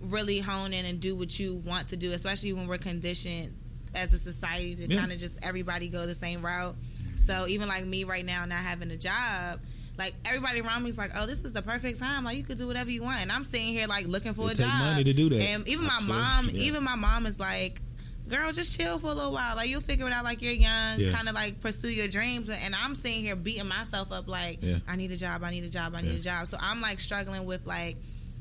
really 0.00 0.38
hone 0.38 0.72
in 0.72 0.84
and 0.86 1.00
do 1.00 1.16
what 1.16 1.38
you 1.38 1.54
want 1.66 1.86
to 1.88 1.96
do, 1.96 2.12
especially 2.12 2.52
when 2.52 2.66
we're 2.68 2.78
conditioned 2.78 3.54
as 3.94 4.12
a 4.12 4.18
society 4.18 4.74
to 4.76 4.86
Yeah. 4.92 5.00
kind 5.00 5.12
of 5.12 5.18
just 5.18 5.38
everybody 5.42 5.88
go 5.88 6.06
the 6.06 6.14
same 6.14 6.44
route. 6.44 6.76
So 7.16 7.46
even 7.48 7.68
like 7.68 7.84
me 7.86 8.04
right 8.04 8.24
now, 8.24 8.44
not 8.44 8.58
having 8.60 8.90
a 8.90 8.96
job. 8.96 9.60
Like 9.98 10.14
everybody 10.24 10.60
around 10.60 10.82
me 10.84 10.88
is 10.90 10.96
like, 10.96 11.10
oh, 11.16 11.26
this 11.26 11.42
is 11.44 11.52
the 11.52 11.60
perfect 11.62 11.98
time. 11.98 12.24
Like 12.24 12.36
you 12.38 12.44
could 12.44 12.56
do 12.58 12.66
whatever 12.66 12.90
you 12.90 13.02
want, 13.02 13.20
and 13.22 13.30
I'm 13.32 13.44
sitting 13.44 13.66
here 13.68 13.86
like 13.86 14.06
looking 14.06 14.32
for 14.34 14.50
It 14.50 14.58
a 14.58 14.62
job. 14.62 14.78
money 14.78 15.04
to 15.04 15.12
do 15.12 15.28
that. 15.30 15.40
And 15.42 15.68
even 15.68 15.84
my 15.86 15.94
Absolutely. 15.94 16.16
mom, 16.22 16.48
Yeah. 16.52 16.62
even 16.62 16.84
my 16.84 16.94
mom 16.96 17.26
is 17.26 17.38
like, 17.40 17.82
girl, 18.30 18.52
just 18.52 18.78
chill 18.78 18.98
for 18.98 19.08
a 19.08 19.14
little 19.14 19.32
while. 19.32 19.56
Like 19.56 19.68
you'll 19.68 19.80
figure 19.82 20.06
it 20.06 20.12
out. 20.12 20.24
Like 20.24 20.40
you're 20.40 20.52
young, 20.52 20.98
Yeah. 21.00 21.12
kind 21.12 21.28
of 21.28 21.34
like 21.34 21.60
pursue 21.60 21.88
your 21.90 22.08
dreams. 22.08 22.48
And 22.48 22.74
I'm 22.74 22.94
sitting 22.94 23.22
here 23.22 23.36
beating 23.36 23.68
myself 23.68 24.12
up 24.12 24.28
like, 24.28 24.58
Yeah. 24.62 24.78
I 24.88 24.96
need 24.96 25.10
a 25.10 25.16
job, 25.16 25.42
I 25.44 25.50
need 25.50 25.64
a 25.64 25.68
job, 25.68 25.94
I 25.94 26.00
need 26.00 26.12
Yeah. 26.12 26.16
a 26.18 26.20
job. 26.20 26.46
So 26.46 26.56
I'm 26.60 26.80
like 26.80 27.00
struggling 27.00 27.44
with 27.44 27.66
like 27.66 27.96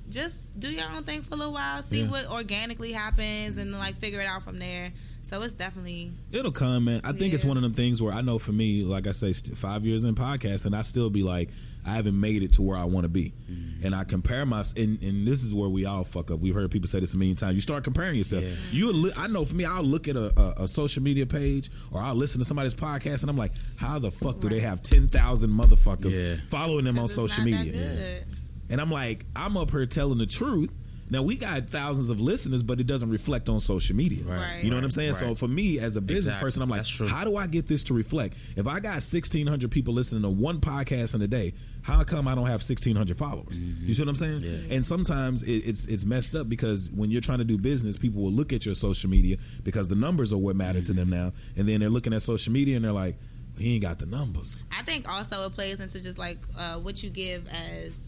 just 0.10 0.58
do 0.60 0.72
your 0.72 0.86
own 0.96 1.04
thing 1.04 1.22
for 1.22 1.36
a 1.36 1.38
little 1.38 1.54
while, 1.54 1.84
see 1.84 2.04
what 2.04 2.28
organically 2.30 2.92
happens, 2.94 3.58
and 3.58 3.72
like 3.74 4.00
figure 4.00 4.22
it 4.22 4.26
out 4.28 4.44
from 4.44 4.58
there. 4.60 4.92
So 5.22 5.42
it's 5.44 5.54
definitely 5.54 6.12
It'll 6.32 6.52
come, 6.52 6.86
man. 6.86 7.02
I 7.04 7.12
think 7.12 7.34
it's 7.34 7.46
one 7.46 7.58
of 7.58 7.64
them 7.64 7.74
things 7.74 8.02
where 8.02 8.14
I 8.14 8.22
know 8.22 8.40
for 8.40 8.52
me, 8.52 8.84
like 8.84 9.06
I 9.06 9.12
say, 9.12 9.34
five 9.34 9.86
years 9.86 10.04
in 10.04 10.16
podcast, 10.16 10.66
and 10.66 10.76
I 10.76 10.82
still 10.82 11.10
be 11.12 11.22
like, 11.22 11.50
I 11.86 11.92
haven't 11.96 12.20
made 12.20 12.44
it 12.44 12.54
to 12.54 12.62
where 12.62 12.78
I 12.78 12.84
want 12.86 13.06
to 13.06 13.10
be, 13.10 13.34
Mm-hmm. 13.50 13.86
and 13.86 13.96
I 13.96 14.04
compare 14.04 14.46
my, 14.46 14.64
and, 14.78 15.02
and 15.02 15.26
this 15.28 15.44
is 15.44 15.54
where 15.54 15.70
we 15.70 15.86
all 15.86 16.04
fuck 16.04 16.30
up. 16.32 16.40
We've 16.40 16.54
heard 16.54 16.70
people 16.72 16.88
say 16.88 17.00
this 17.00 17.14
a 17.14 17.18
million 17.18 17.36
times. 17.38 17.56
You 17.56 17.62
start 17.62 17.84
comparing 17.84 18.16
yourself. 18.16 18.44
Yeah. 18.44 18.56
You, 18.72 18.92
li- 18.94 19.14
I 19.18 19.28
know 19.28 19.46
for 19.46 19.56
me, 19.56 19.66
I'll 19.66 19.82
look 19.84 20.08
at 20.08 20.16
a, 20.16 20.32
a, 20.40 20.64
a 20.64 20.68
social 20.68 21.02
media 21.02 21.26
page 21.26 21.72
or 21.92 22.02
I'll 22.02 22.16
listen 22.16 22.40
to 22.40 22.46
somebody's 22.46 22.74
podcast, 22.76 23.22
and 23.22 23.30
I'm 23.30 23.38
like, 23.38 23.52
how 23.78 23.98
the 24.00 24.12
fuck 24.12 24.40
do 24.40 24.50
they 24.50 24.60
have 24.60 24.84
ten 24.84 25.08
thousand 25.08 25.50
motherfuckers 25.52 26.20
Yeah. 26.20 26.36
following 26.48 26.86
them 26.86 27.00
on 27.00 27.08
social 27.08 27.44
media? 27.44 27.72
good. 27.72 28.26
And 28.70 28.80
I'm 28.80 28.92
like, 28.92 29.26
I'm 29.36 29.58
up 29.58 29.72
here 29.72 29.86
telling 29.88 30.20
the 30.20 30.28
truth. 30.28 30.74
Now 31.12 31.24
we 31.24 31.36
got 31.38 31.70
thousands 31.70 32.10
of 32.10 32.20
listeners, 32.20 32.62
but 32.64 32.80
it 32.80 32.88
doesn't 32.88 33.10
reflect 33.10 33.50
on 33.50 33.60
social 33.60 33.96
media. 33.96 34.24
Right. 34.26 34.64
You 34.64 34.70
know 34.70 34.76
what 34.76 34.84
I'm 34.84 34.92
saying? 34.92 35.14
So 35.14 35.34
for 35.36 35.48
me 35.48 35.80
as 35.80 35.96
a 35.96 36.02
business 36.02 36.26
Exactly. 36.36 36.46
person, 36.46 36.62
I'm 36.62 36.70
like, 36.70 36.86
how 37.10 37.24
do 37.26 37.36
I 37.36 37.48
get 37.48 37.68
this 37.68 37.84
to 37.86 37.94
reflect? 37.94 38.36
If 38.56 38.68
I 38.68 38.80
got 38.80 38.94
1,600 39.02 39.72
people 39.72 39.94
listening 39.94 40.22
to 40.24 40.30
one 40.30 40.60
podcast 40.62 41.16
in 41.16 41.22
a 41.22 41.28
day, 41.28 41.54
how 41.82 42.04
come 42.04 42.28
I 42.28 42.36
don't 42.36 42.46
have 42.46 42.62
1,600 42.62 43.18
followers? 43.18 43.60
You 43.60 43.94
see 43.94 44.02
what 44.02 44.10
I'm 44.10 44.16
saying? 44.16 44.44
And 44.70 44.86
sometimes 44.86 45.44
it, 45.44 45.52
it's 45.68 45.86
it's 45.88 46.06
messed 46.06 46.36
up 46.36 46.48
because 46.50 46.90
when 46.92 47.10
you're 47.12 47.22
trying 47.22 47.40
to 47.40 47.44
do 47.46 47.58
business, 47.58 47.98
people 47.98 48.22
will 48.22 48.32
look 48.32 48.54
at 48.54 48.66
your 48.66 48.76
social 48.76 49.10
media 49.10 49.38
because 49.64 49.88
the 49.88 49.96
numbers 49.96 50.32
are 50.34 50.38
what 50.38 50.56
matter 50.56 50.82
to 50.82 50.94
them 50.94 51.10
now, 51.10 51.32
and 51.58 51.68
then 51.68 51.80
they're 51.80 51.90
looking 51.90 52.14
at 52.14 52.22
social 52.22 52.54
media 52.54 52.76
and 52.76 52.86
they're 52.86 52.92
like, 52.92 53.18
he 53.58 53.74
ain't 53.74 53.82
got 53.82 54.00
the 54.00 54.06
numbers. 54.06 54.56
I 54.72 54.84
think 54.84 55.10
also 55.12 55.46
it 55.46 55.54
plays 55.54 55.80
into 55.80 56.02
just 56.02 56.18
like 56.18 56.38
uh, 56.58 56.76
what 56.76 57.02
you 57.04 57.10
give 57.10 57.48
as 57.50 58.06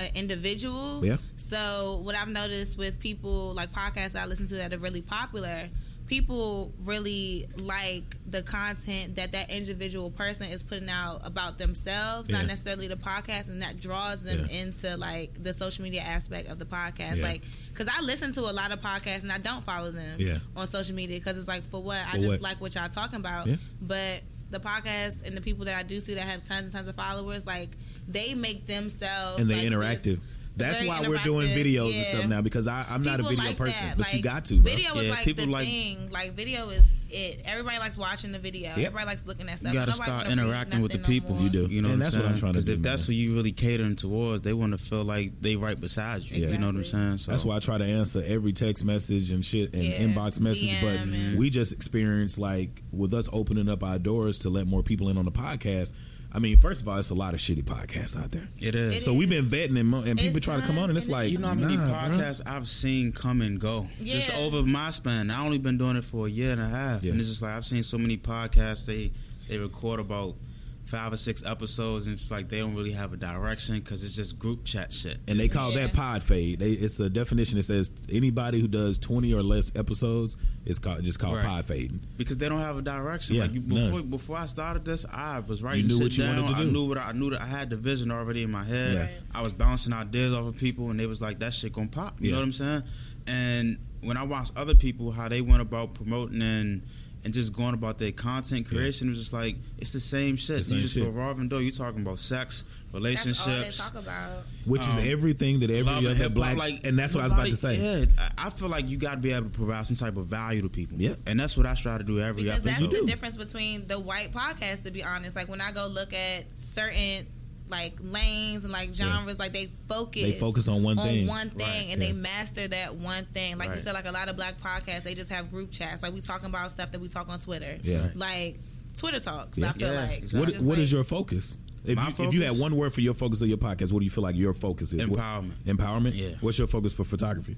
an 0.00 0.10
individual. 0.16 1.04
Yeah. 1.04 1.16
So 1.36 2.00
what 2.02 2.14
I've 2.16 2.28
noticed 2.28 2.76
with 2.78 2.98
people 2.98 3.52
like 3.54 3.70
podcasts 3.72 4.16
I 4.16 4.26
listen 4.26 4.46
to 4.48 4.54
that 4.56 4.72
are 4.72 4.78
really 4.78 5.02
popular, 5.02 5.68
people 6.06 6.72
really 6.82 7.46
like 7.58 8.16
the 8.28 8.42
content 8.42 9.14
that 9.16 9.30
that 9.32 9.48
individual 9.50 10.10
person 10.10 10.46
is 10.50 10.60
putting 10.62 10.88
out 10.88 11.20
about 11.24 11.56
themselves, 11.58 12.28
Yeah. 12.28 12.38
not 12.38 12.46
necessarily 12.48 12.88
the 12.88 12.96
podcast, 12.96 13.48
and 13.48 13.62
that 13.62 13.78
draws 13.80 14.22
them 14.22 14.48
Yeah. 14.50 14.62
into 14.62 14.96
like 14.96 15.40
the 15.40 15.52
social 15.54 15.84
media 15.84 16.00
aspect 16.00 16.48
of 16.50 16.58
the 16.58 16.64
podcast. 16.64 17.16
Yeah. 17.18 17.22
Like, 17.22 17.44
because 17.72 17.86
I 17.86 18.00
listen 18.02 18.32
to 18.34 18.40
a 18.40 18.50
lot 18.52 18.72
of 18.72 18.80
podcasts 18.80 19.22
and 19.22 19.30
I 19.30 19.38
don't 19.38 19.64
follow 19.64 19.90
them 19.92 20.18
Yeah. 20.18 20.38
on 20.56 20.66
social 20.66 20.96
media 20.96 21.18
because 21.18 21.36
it's 21.36 21.46
like 21.48 21.64
for 21.64 21.80
what 21.80 22.00
I 22.12 22.16
just 22.16 22.28
what? 22.28 22.40
like 22.40 22.60
what 22.60 22.74
y'all 22.74 22.88
talking 22.88 23.20
about, 23.20 23.48
but 23.80 24.22
the 24.50 24.60
podcast 24.60 25.26
and 25.26 25.36
the 25.36 25.40
people 25.40 25.64
that 25.66 25.76
I 25.78 25.82
do 25.82 26.00
see 26.00 26.14
that 26.14 26.22
have 26.24 26.46
tons 26.46 26.62
and 26.64 26.72
tons 26.72 26.88
of 26.88 26.94
followers, 26.96 27.46
like 27.46 27.70
they 28.08 28.34
make 28.34 28.66
themselves 28.66 29.38
and 29.40 29.48
they're 29.48 29.58
like, 29.58 29.68
interactive. 29.98 30.02
this- 30.04 30.20
That's 30.56 30.76
very 30.78 30.88
why 30.88 31.00
we're 31.08 31.18
doing 31.18 31.48
interactive, 31.48 31.64
videos 31.64 31.96
and 31.96 32.06
stuff 32.06 32.26
now 32.26 32.42
because 32.42 32.66
I, 32.68 32.84
I'm 32.90 33.02
not 33.02 33.20
a 33.20 33.22
video 33.22 33.44
like 33.44 33.56
person, 33.56 33.86
that. 33.88 33.96
but 33.98 34.12
you 34.12 34.22
got 34.22 34.44
to. 34.46 34.54
Bro. 34.54 34.72
Video 34.72 34.94
is 34.96 35.04
Yeah, 35.06 35.10
like 35.12 35.24
people 35.24 35.46
the 35.46 35.50
like- 35.52 35.66
thing. 35.66 36.10
Like 36.10 36.32
video 36.34 36.68
is 36.68 36.82
it. 37.12 37.42
Everybody 37.44 37.78
likes 37.78 37.96
watching 37.96 38.32
the 38.32 38.38
video. 38.38 38.70
Everybody 38.70 39.06
likes 39.06 39.24
looking 39.26 39.48
at 39.48 39.58
stuff. 39.58 39.72
You 39.72 39.78
got 39.78 39.86
to 39.86 39.92
start 39.92 40.26
interacting 40.28 40.80
with 40.82 40.92
the 40.92 40.98
nothing 40.98 41.16
no 41.16 41.20
people. 41.20 41.36
You 41.40 41.50
do. 41.50 41.66
You 41.72 41.82
know, 41.82 41.90
And 41.90 41.98
what 42.00 42.04
that's 42.04 42.16
what 42.16 42.24
I'm 42.26 42.36
trying 42.36 42.52
to 42.52 42.58
Because 42.58 42.66
do, 42.66 42.72
if 42.74 42.82
that's 42.82 43.06
what 43.08 43.16
you 43.16 43.34
really 43.34 43.52
catering 43.52 43.96
towards, 43.96 44.42
they 44.42 44.52
want 44.52 44.72
to 44.72 44.78
feel 44.78 45.04
like 45.04 45.40
they 45.40 45.56
right 45.56 45.78
beside 45.80 46.22
you. 46.22 46.46
You 46.46 46.58
know 46.58 46.66
what 46.66 46.76
I'm 46.76 46.84
saying? 46.84 47.18
So 47.18 47.32
That's 47.32 47.44
why 47.44 47.56
I 47.56 47.58
try 47.60 47.78
to 47.78 47.84
answer 47.84 48.22
every 48.26 48.52
text 48.52 48.84
message 48.84 49.30
and 49.30 49.44
shit 49.44 49.74
and 49.74 49.82
Yeah, 49.84 49.98
inbox 49.98 50.40
message. 50.40 50.70
DM 50.70 50.80
but 50.82 51.00
and- 51.14 51.38
we 51.38 51.50
just 51.50 51.72
experienced 51.72 52.38
like 52.38 52.82
with 52.92 53.14
us 53.14 53.28
opening 53.32 53.68
up 53.68 53.82
our 53.82 53.98
doors 53.98 54.40
to 54.40 54.50
let 54.50 54.66
more 54.66 54.82
people 54.82 55.08
in 55.08 55.18
on 55.18 55.24
the 55.24 55.32
podcast. 55.32 55.92
I 56.32 56.38
mean, 56.38 56.58
first 56.58 56.80
of 56.80 56.86
all, 56.86 56.96
it's 56.96 57.10
a 57.10 57.14
lot 57.14 57.34
of 57.34 57.40
shitty 57.40 57.64
podcasts 57.64 58.16
out 58.16 58.30
there. 58.30 58.46
it 58.60 58.76
is. 58.76 58.94
It 58.98 59.02
So 59.02 59.12
we've 59.12 59.28
been 59.28 59.46
vetting 59.46 59.76
and, 59.80 59.92
and 59.92 60.16
people 60.16 60.36
It's 60.36 60.46
try 60.46 60.54
to 60.60 60.62
come 60.62 60.78
on, 60.78 60.88
and 60.88 60.96
it's 60.96 61.08
like, 61.08 61.32
You 61.32 61.38
know 61.38 61.48
how 61.48 61.54
many 61.54 61.76
nah, 61.76 61.88
bruh. 61.92 62.14
podcasts 62.14 62.40
I've 62.46 62.68
seen 62.68 63.10
come 63.10 63.42
and 63.42 63.58
go 63.58 63.88
just 64.00 64.32
over 64.36 64.62
my 64.62 64.90
span. 64.90 65.28
I 65.28 65.44
only 65.44 65.58
been 65.58 65.76
doing 65.76 65.96
it 65.96 66.04
for 66.04 66.28
a 66.28 66.30
year 66.30 66.52
and 66.52 66.60
a 66.60 66.68
half, 66.68 66.99
Yeah. 67.02 67.12
and 67.12 67.20
it's 67.20 67.28
just 67.28 67.42
like 67.42 67.52
I've 67.52 67.64
seen 67.64 67.82
so 67.82 67.98
many 67.98 68.16
podcasts. 68.16 68.86
They 68.86 69.12
they 69.48 69.58
record 69.58 70.00
about 70.00 70.36
five 70.84 71.12
or 71.12 71.16
six 71.16 71.44
episodes, 71.44 72.06
and 72.08 72.14
it's 72.14 72.32
like 72.32 72.48
they 72.48 72.58
don't 72.58 72.74
really 72.74 72.90
have 72.90 73.12
a 73.12 73.16
direction 73.16 73.76
because 73.78 74.04
it's 74.04 74.16
just 74.16 74.38
group 74.40 74.64
chat 74.64 74.92
shit. 74.92 75.18
And 75.28 75.38
they 75.38 75.46
call 75.46 75.70
that 75.72 75.92
pod 75.92 76.20
fade. 76.22 76.58
They, 76.58 76.70
it's 76.70 76.98
a 76.98 77.08
definition 77.08 77.58
that 77.58 77.62
says 77.62 77.92
anybody 78.12 78.60
who 78.60 78.66
does 78.66 78.98
twenty 78.98 79.32
or 79.32 79.42
less 79.42 79.70
episodes 79.76 80.36
is 80.64 80.78
called 80.80 81.04
just 81.04 81.18
called 81.20 81.36
Right. 81.36 81.44
pod 81.44 81.64
fading. 81.66 82.00
because 82.16 82.38
they 82.38 82.48
don't 82.48 82.60
have 82.60 82.76
a 82.76 82.82
direction. 82.82 83.36
Yeah, 83.36 83.42
like 83.42 83.52
you, 83.52 83.60
none. 83.60 83.84
before 83.92 84.02
before 84.02 84.36
I 84.38 84.46
started 84.46 84.84
this, 84.84 85.06
I 85.12 85.38
was 85.40 85.62
writing 85.62 85.86
knew 85.86 85.94
shit 85.94 86.02
what 86.02 86.18
you 86.18 86.24
down. 86.24 86.42
wanted 86.42 86.56
to 86.56 86.60
I 86.62 86.64
knew 86.64 86.88
what 86.88 86.98
I, 86.98 87.02
I 87.08 87.12
knew 87.12 87.30
that 87.30 87.40
I 87.40 87.46
had 87.46 87.70
the 87.70 87.76
vision 87.76 88.10
already 88.10 88.42
in 88.42 88.50
my 88.50 88.64
head. 88.64 88.94
Yeah. 88.94 89.00
Right. 89.02 89.10
I 89.34 89.42
was 89.42 89.52
bouncing 89.52 89.92
ideas 89.92 90.34
off 90.34 90.46
of 90.48 90.56
people, 90.56 90.90
and 90.90 90.98
they 90.98 91.06
was 91.06 91.22
like, 91.22 91.38
"That 91.38 91.52
shit 91.54 91.72
gonna 91.72 91.86
pop." 91.88 92.16
You 92.20 92.26
Yeah. 92.28 92.32
know 92.32 92.38
what 92.38 92.44
I'm 92.46 92.52
saying? 92.52 92.82
And 93.28 93.78
when 94.02 94.16
I 94.16 94.22
watched 94.22 94.52
other 94.56 94.74
people 94.74 95.10
how 95.12 95.28
they 95.28 95.40
went 95.40 95.62
about 95.62 95.94
promoting 95.94 96.42
and 96.42 96.82
and 97.22 97.34
just 97.34 97.52
going 97.52 97.74
about 97.74 97.98
their 97.98 98.12
content 98.12 98.66
creation, 98.66 99.08
it 99.08 99.10
was 99.10 99.18
just 99.18 99.32
like 99.34 99.54
it's 99.76 99.92
the 99.92 100.00
same 100.00 100.36
shit. 100.36 100.56
The 100.58 100.64
same 100.64 100.76
you 100.76 100.82
just 100.82 100.94
shit. 100.94 101.04
revolving 101.04 101.48
door. 101.48 101.60
you're 101.60 101.70
talking 101.70 102.00
about 102.00 102.18
sex, 102.18 102.62
That's 102.62 102.94
all 102.94 103.00
they 103.00 103.08
relationships. 103.10 103.76
talk 103.76 103.94
about. 104.02 104.42
Which 104.64 104.88
is 104.88 104.94
Um, 104.96 105.02
everything 105.04 105.60
that 105.60 105.68
every 105.70 105.82
love 105.82 105.98
other 106.02 106.14
hip-hop, 106.14 106.32
black, 106.34 106.56
like, 106.56 106.86
and 106.86 106.98
that's 106.98 107.14
what 107.14 107.20
I 107.20 107.24
was 107.24 107.32
about 107.34 107.46
to 107.48 107.56
say. 107.56 107.76
Yeah, 107.76 108.06
I 108.38 108.46
I 108.46 108.50
feel 108.50 108.68
like 108.70 108.88
you 108.88 108.96
got 108.96 109.16
to 109.16 109.20
be 109.20 109.32
able 109.32 109.50
to 109.50 109.58
provide 109.58 109.86
some 109.86 109.96
type 109.96 110.16
of 110.16 110.28
value 110.28 110.62
to 110.62 110.70
people. 110.70 110.96
Yeah. 110.98 111.16
and 111.26 111.38
that's 111.38 111.58
what 111.58 111.66
I 111.66 111.74
try 111.74 111.98
to 111.98 112.04
do 112.04 112.20
every 112.20 112.44
Because 112.44 112.62
that's 112.62 112.78
the 112.80 113.04
difference 113.04 113.36
between 113.36 113.86
the 113.86 114.00
white 114.00 114.32
podcast, 114.32 114.84
to 114.84 114.90
be 114.90 115.04
honest. 115.04 115.36
Like 115.36 115.48
when 115.50 115.60
I 115.60 115.72
go 115.72 115.88
look 115.88 116.14
at 116.14 116.56
certain 116.56 117.26
like 117.70 117.94
lanes 118.00 118.64
and 118.64 118.72
like 118.72 118.92
genres, 118.94 119.38
like 119.38 119.52
they 119.52 119.66
focus 119.88 120.22
They 120.22 120.32
focus 120.32 120.68
on 120.68 120.82
one 120.82 120.96
thing. 120.96 121.26
one 121.26 121.50
thing, 121.50 121.66
Right. 121.66 121.86
and 121.92 122.00
Yeah. 122.02 122.08
they 122.08 122.12
master 122.12 122.66
that 122.68 122.96
one 122.96 123.24
thing. 123.26 123.56
Like 123.58 123.70
you 123.74 123.80
said, 123.80 123.94
like 123.94 124.06
a 124.08 124.12
lot 124.12 124.28
of 124.28 124.36
black 124.36 124.60
podcasts, 124.60 125.02
they 125.04 125.14
just 125.14 125.30
have 125.30 125.50
group 125.50 125.70
chats. 125.70 126.02
Like 126.02 126.12
we 126.12 126.20
talking 126.20 126.48
about 126.48 126.70
stuff 126.72 126.90
that 126.92 127.00
we 127.00 127.08
talk 127.08 127.28
on 127.28 127.38
Twitter. 127.40 127.78
Yeah. 127.82 128.08
like 128.14 128.58
Twitter 128.96 129.20
talks. 129.20 129.56
Yeah. 129.56 129.68
I 129.70 129.72
feel 129.72 129.92
Yeah, 129.92 130.00
like 130.00 130.18
exactly. 130.18 130.40
What 130.40 130.48
It's 130.48 130.58
just 130.58 130.66
What 130.68 130.78
is 130.78 130.92
your 130.92 131.04
focus? 131.04 131.58
If 131.84 131.96
My 131.96 132.08
you, 132.08 132.24
if 132.28 132.34
you 132.34 132.42
had 132.42 132.58
one 132.58 132.76
word 132.76 132.92
for 132.92 133.00
your 133.00 133.14
focus 133.14 133.40
of 133.40 133.48
your 133.48 133.56
podcast, 133.56 133.92
what 133.92 134.00
do 134.00 134.04
you 134.04 134.10
feel 134.10 134.22
like 134.24 134.36
your 134.36 134.52
focus 134.52 134.92
is? 134.92 135.06
What- 135.06 135.18
Empowerment. 135.20 135.52
empowerment. 135.64 136.12
Yeah. 136.14 136.34
What's 136.40 136.58
your 136.58 136.66
focus 136.66 136.92
for 136.92 137.04
photography? 137.04 137.56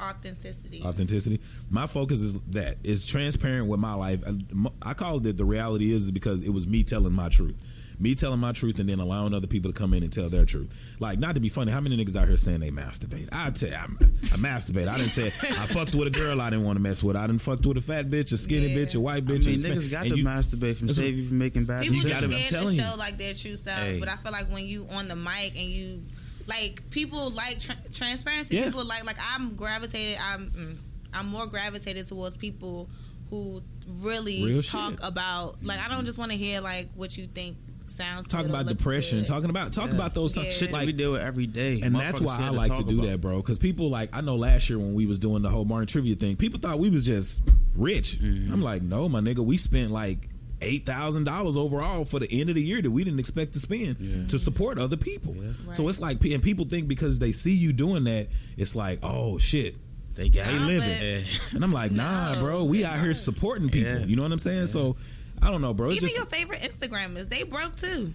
authenticity? 0.00 0.82
Authenticity. 0.82 1.40
My 1.68 1.86
focus 1.86 2.20
is 2.20 2.40
that 2.50 2.78
it's 2.82 3.04
transparent 3.04 3.66
with 3.68 3.80
my 3.80 3.92
life. 3.94 4.24
And 4.26 4.50
mo- 4.52 4.72
I 4.82 4.94
call 4.94 5.24
it 5.26 5.36
the 5.36 5.44
reality 5.44 5.92
is 5.92 6.10
because 6.10 6.42
it 6.42 6.50
was 6.50 6.66
me 6.66 6.82
telling 6.84 7.12
my 7.12 7.28
truth. 7.28 7.54
Me 8.00 8.14
telling 8.14 8.40
my 8.40 8.52
truth 8.52 8.78
and 8.78 8.88
then 8.88 8.98
allowing 8.98 9.34
other 9.34 9.46
people 9.46 9.70
to 9.70 9.78
come 9.78 9.92
in 9.92 10.02
and 10.02 10.10
tell 10.10 10.30
their 10.30 10.46
truth. 10.46 10.96
Like, 11.00 11.18
not 11.18 11.34
to 11.34 11.40
be 11.40 11.50
funny, 11.50 11.70
how 11.70 11.80
many 11.80 12.02
niggas 12.02 12.16
out 12.16 12.26
here 12.28 12.36
saying 12.38 12.60
they 12.60 12.70
masturbate? 12.70 13.28
I 13.30 13.50
tell 13.50 13.68
you, 13.68 13.74
I'm, 13.76 13.98
I 14.00 14.36
masturbate. 14.38 14.88
I 14.88 14.96
didn't 14.96 15.10
say 15.10 15.26
I 15.26 15.66
fucked 15.66 15.94
with 15.94 16.08
a 16.08 16.10
girl 16.10 16.40
I 16.40 16.48
didn't 16.50 16.64
want 16.64 16.76
to 16.76 16.80
mess 16.80 17.02
with. 17.04 17.14
I 17.14 17.26
didn't 17.26 17.42
fucked 17.42 17.66
with 17.66 17.76
a 17.76 17.82
fat 17.82 18.08
bitch, 18.08 18.32
a 18.32 18.38
skinny 18.38 18.68
Yeah. 18.72 18.78
bitch, 18.78 18.94
a 18.94 19.00
white 19.00 19.26
bitch. 19.26 19.34
I 19.34 19.38
bitch. 19.38 19.46
mean, 19.46 19.50
and 19.52 19.60
span- 19.60 19.76
niggas 19.76 19.90
got 19.90 20.02
and 20.06 20.10
to 20.12 20.18
you- 20.18 20.24
masturbate 20.24 20.76
from 20.76 20.86
That's 20.86 20.98
save 20.98 21.18
you 21.18 21.24
from 21.28 21.38
making 21.38 21.64
bad 21.66 21.82
People 21.82 21.96
You 21.96 22.02
just 22.02 22.14
gotta- 22.14 22.26
I'm 22.34 22.40
scared 22.40 22.66
to 22.68 22.72
you. 22.72 22.82
show 22.82 22.94
like 22.96 23.18
their 23.18 23.34
true 23.34 23.56
selves, 23.56 23.80
Hey. 23.82 23.98
but 24.00 24.08
I 24.08 24.16
feel 24.16 24.32
like 24.32 24.50
when 24.50 24.64
you 24.66 24.86
on 24.92 25.06
the 25.08 25.16
mic 25.16 25.52
and 25.56 25.68
you 25.68 26.02
like 26.46 26.88
people 26.90 27.30
like 27.30 27.60
tra- 27.60 27.76
transparency. 27.92 28.56
Yeah. 28.56 28.64
People 28.64 28.84
like 28.86 29.04
like 29.04 29.18
I'm 29.20 29.54
gravitated. 29.56 30.18
I'm 30.22 30.46
mm, 30.50 30.78
I'm 31.12 31.26
more 31.28 31.46
gravitated 31.46 32.08
towards 32.08 32.36
people 32.36 32.88
who 33.28 33.62
really 34.00 34.44
Real 34.44 34.62
talk 34.62 34.92
shit. 34.92 35.00
about 35.02 35.62
like 35.62 35.78
I 35.78 35.88
don't 35.88 36.06
just 36.06 36.18
want 36.18 36.30
to 36.32 36.36
hear 36.36 36.60
like 36.60 36.88
what 36.94 37.16
you 37.16 37.26
think 37.26 37.56
sounds. 37.90 38.28
Talk 38.28 38.42
good 38.42 38.50
about 38.50 38.66
depression. 38.66 39.18
good. 39.20 39.26
Talking 39.26 39.50
about 39.50 39.72
talk 39.72 39.88
Yeah. 39.88 39.94
about 39.96 40.14
those 40.14 40.36
Yeah. 40.36 40.44
shit 40.44 40.52
shit 40.54 40.72
like 40.72 40.82
that 40.82 40.86
we 40.86 40.92
deal 40.92 41.12
with 41.12 41.22
every 41.22 41.46
day. 41.46 41.80
and 41.82 41.94
that's 41.94 42.20
why 42.20 42.34
I 42.34 42.36
scared 42.38 42.50
to 42.52 42.56
like 42.56 42.74
to 42.76 42.84
do 42.84 42.98
about 43.00 43.10
that, 43.10 43.20
bro. 43.20 43.36
Because 43.38 43.58
people 43.58 43.90
like 43.90 44.10
I 44.16 44.20
know 44.20 44.36
last 44.36 44.68
year 44.70 44.78
when 44.78 44.94
we 44.94 45.06
was 45.06 45.18
doing 45.18 45.42
the 45.42 45.48
whole 45.48 45.64
Martin 45.64 45.86
trivia 45.86 46.14
thing, 46.14 46.36
people 46.36 46.58
thought 46.60 46.78
we 46.78 46.90
was 46.90 47.04
just 47.04 47.42
rich. 47.76 48.18
Mm-hmm. 48.20 48.52
I'm 48.52 48.62
like, 48.62 48.82
no, 48.82 49.08
my 49.08 49.20
nigga, 49.20 49.38
we 49.44 49.56
spent 49.56 49.90
like 49.90 50.28
eight 50.62 50.84
thousand 50.84 51.24
dollars 51.24 51.56
overall 51.56 52.04
for 52.04 52.18
the 52.18 52.28
end 52.40 52.50
of 52.50 52.54
the 52.56 52.62
year 52.62 52.82
that 52.82 52.90
we 52.90 53.02
didn't 53.02 53.18
expect 53.20 53.54
to 53.54 53.58
spend 53.60 54.28
to 54.28 54.38
support 54.38 54.78
other 54.78 54.96
people. 54.96 55.34
So 55.72 55.88
it's 55.88 56.00
like, 56.00 56.22
and 56.24 56.42
people 56.42 56.66
think 56.66 56.86
because 56.88 57.18
they 57.18 57.32
see 57.32 57.54
you 57.54 57.72
doing 57.72 58.04
that, 58.04 58.28
it's 58.58 58.74
like, 58.76 58.98
oh 59.02 59.38
shit, 59.38 59.76
They 60.16 60.28
got 60.28 60.46
they 60.48 60.58
Nah, 60.58 60.66
living. 60.66 61.24
but- 61.24 61.54
And 61.54 61.64
I'm 61.64 61.72
like, 61.72 61.92
nah, 61.92 62.34
No. 62.34 62.40
bro, 62.40 62.64
we 62.64 62.84
out 62.84 63.00
here 63.00 63.14
supporting 63.14 63.70
people. 63.70 64.00
Yeah. 64.00 64.04
You 64.04 64.16
know 64.16 64.22
what 64.22 64.32
I'm 64.32 64.38
saying? 64.38 64.66
So. 64.66 64.96
I 65.42 65.50
don't 65.50 65.62
know, 65.62 65.72
bro. 65.74 65.88
It's 65.88 65.96
Even 65.96 66.08
just, 66.08 66.16
your 66.16 66.26
favorite 66.26 66.60
Instagrammers, 66.60 67.28
they 67.28 67.42
broke 67.44 67.76
too. 67.76 68.12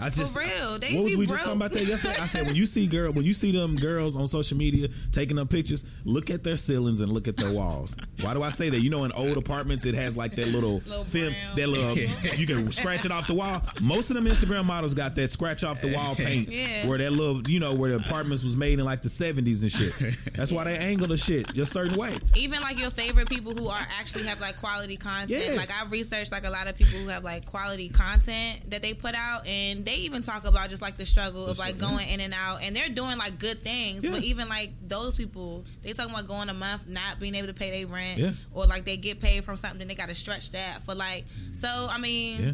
I 0.00 0.10
just, 0.10 0.36
real, 0.36 0.78
they 0.78 0.94
what 0.94 1.04
was 1.04 1.16
we 1.16 1.26
just 1.26 1.40
talking 1.44 1.56
about 1.56 1.72
that 1.72 1.84
yesterday? 1.84 2.14
I 2.20 2.26
said 2.26 2.46
when 2.46 2.54
you 2.54 2.66
see 2.66 2.86
girl, 2.86 3.12
when 3.12 3.24
you 3.24 3.32
see 3.32 3.50
them 3.52 3.76
girls 3.76 4.14
on 4.16 4.26
social 4.26 4.56
media 4.56 4.88
taking 5.12 5.38
up 5.38 5.50
pictures, 5.50 5.84
look 6.04 6.30
at 6.30 6.44
their 6.44 6.56
ceilings 6.56 7.00
and 7.00 7.12
look 7.12 7.26
at 7.28 7.36
their 7.36 7.52
walls. 7.52 7.96
Why 8.20 8.32
do 8.34 8.42
I 8.42 8.50
say 8.50 8.70
that? 8.70 8.80
You 8.80 8.90
know, 8.90 9.04
in 9.04 9.12
old 9.12 9.36
apartments, 9.36 9.84
it 9.84 9.94
has 9.96 10.16
like 10.16 10.36
that 10.36 10.48
little, 10.48 10.82
Little 10.86 11.04
film, 11.04 11.34
that 11.56 11.68
little, 11.68 11.96
you 12.38 12.46
can 12.46 12.70
scratch 12.70 13.04
it 13.04 13.10
off 13.12 13.26
the 13.26 13.34
wall. 13.34 13.60
Most 13.80 14.10
of 14.10 14.14
them 14.16 14.26
Instagram 14.26 14.64
models 14.64 14.94
got 14.94 15.14
that 15.16 15.28
scratch 15.28 15.64
off 15.64 15.80
the 15.80 15.92
wall 15.94 16.14
paint, 16.14 16.48
Yeah. 16.52 16.86
where 16.86 16.98
that 16.98 17.10
little, 17.12 17.42
you 17.48 17.58
know, 17.60 17.74
where 17.74 17.90
the 17.90 17.96
apartments 17.96 18.44
was 18.44 18.56
made 18.56 18.78
in 18.78 18.84
like 18.84 19.02
the 19.02 19.08
seventies 19.08 19.62
and 19.62 19.72
shit. 19.72 19.92
That's 20.34 20.52
why 20.52 20.64
they 20.64 20.76
angle 20.78 21.08
the 21.08 21.16
shit 21.16 21.56
a 21.56 21.66
certain 21.66 21.96
way. 21.98 22.16
even 22.36 22.60
like 22.60 22.78
your 22.78 22.90
favorite 22.90 23.28
people 23.28 23.52
who 23.54 23.68
are 23.68 23.86
actually 23.98 24.24
have 24.24 24.40
like 24.40 24.56
quality 24.58 24.96
content. 24.96 25.30
Yes. 25.30 25.56
Like 25.56 25.70
I've 25.80 25.90
researched 25.90 26.30
like 26.32 26.46
a 26.46 26.50
lot 26.50 26.68
of 26.68 26.76
people 26.76 26.98
who 26.98 27.08
have 27.08 27.24
like 27.24 27.44
quality 27.46 27.88
content 27.88 28.70
that 28.70 28.82
they 28.82 28.94
put 28.94 29.14
out, 29.14 29.46
and 29.46 29.84
they 29.88 29.96
even 30.02 30.22
talk 30.22 30.44
about 30.46 30.68
just 30.70 30.82
like 30.82 30.96
the 30.96 31.06
struggle 31.06 31.46
of 31.46 31.58
like 31.58 31.76
struggle, 31.76 31.96
going 31.96 32.08
in 32.08 32.20
and 32.20 32.34
out, 32.34 32.62
and 32.62 32.74
they're 32.76 32.88
doing 32.88 33.16
like 33.18 33.38
good 33.38 33.60
things. 33.62 34.04
Yeah. 34.04 34.10
But 34.12 34.22
even 34.22 34.48
like 34.48 34.72
those 34.86 35.16
people, 35.16 35.64
they 35.82 35.92
talking 35.92 36.12
about 36.14 36.28
going 36.28 36.48
a 36.48 36.54
month 36.54 36.86
not 36.88 37.18
being 37.18 37.34
able 37.34 37.48
to 37.48 37.54
pay 37.54 37.70
their 37.70 37.86
rent, 37.92 38.18
Yeah. 38.18 38.30
or 38.52 38.66
like 38.66 38.84
they 38.84 38.96
get 38.96 39.20
paid 39.20 39.44
from 39.44 39.56
something, 39.56 39.78
then 39.78 39.88
they 39.88 39.94
got 39.94 40.08
to 40.08 40.14
stretch 40.14 40.50
that 40.52 40.82
for 40.84 40.94
like. 40.94 41.24
So 41.52 41.88
I 41.90 41.98
mean. 41.98 42.42
Yeah. 42.42 42.52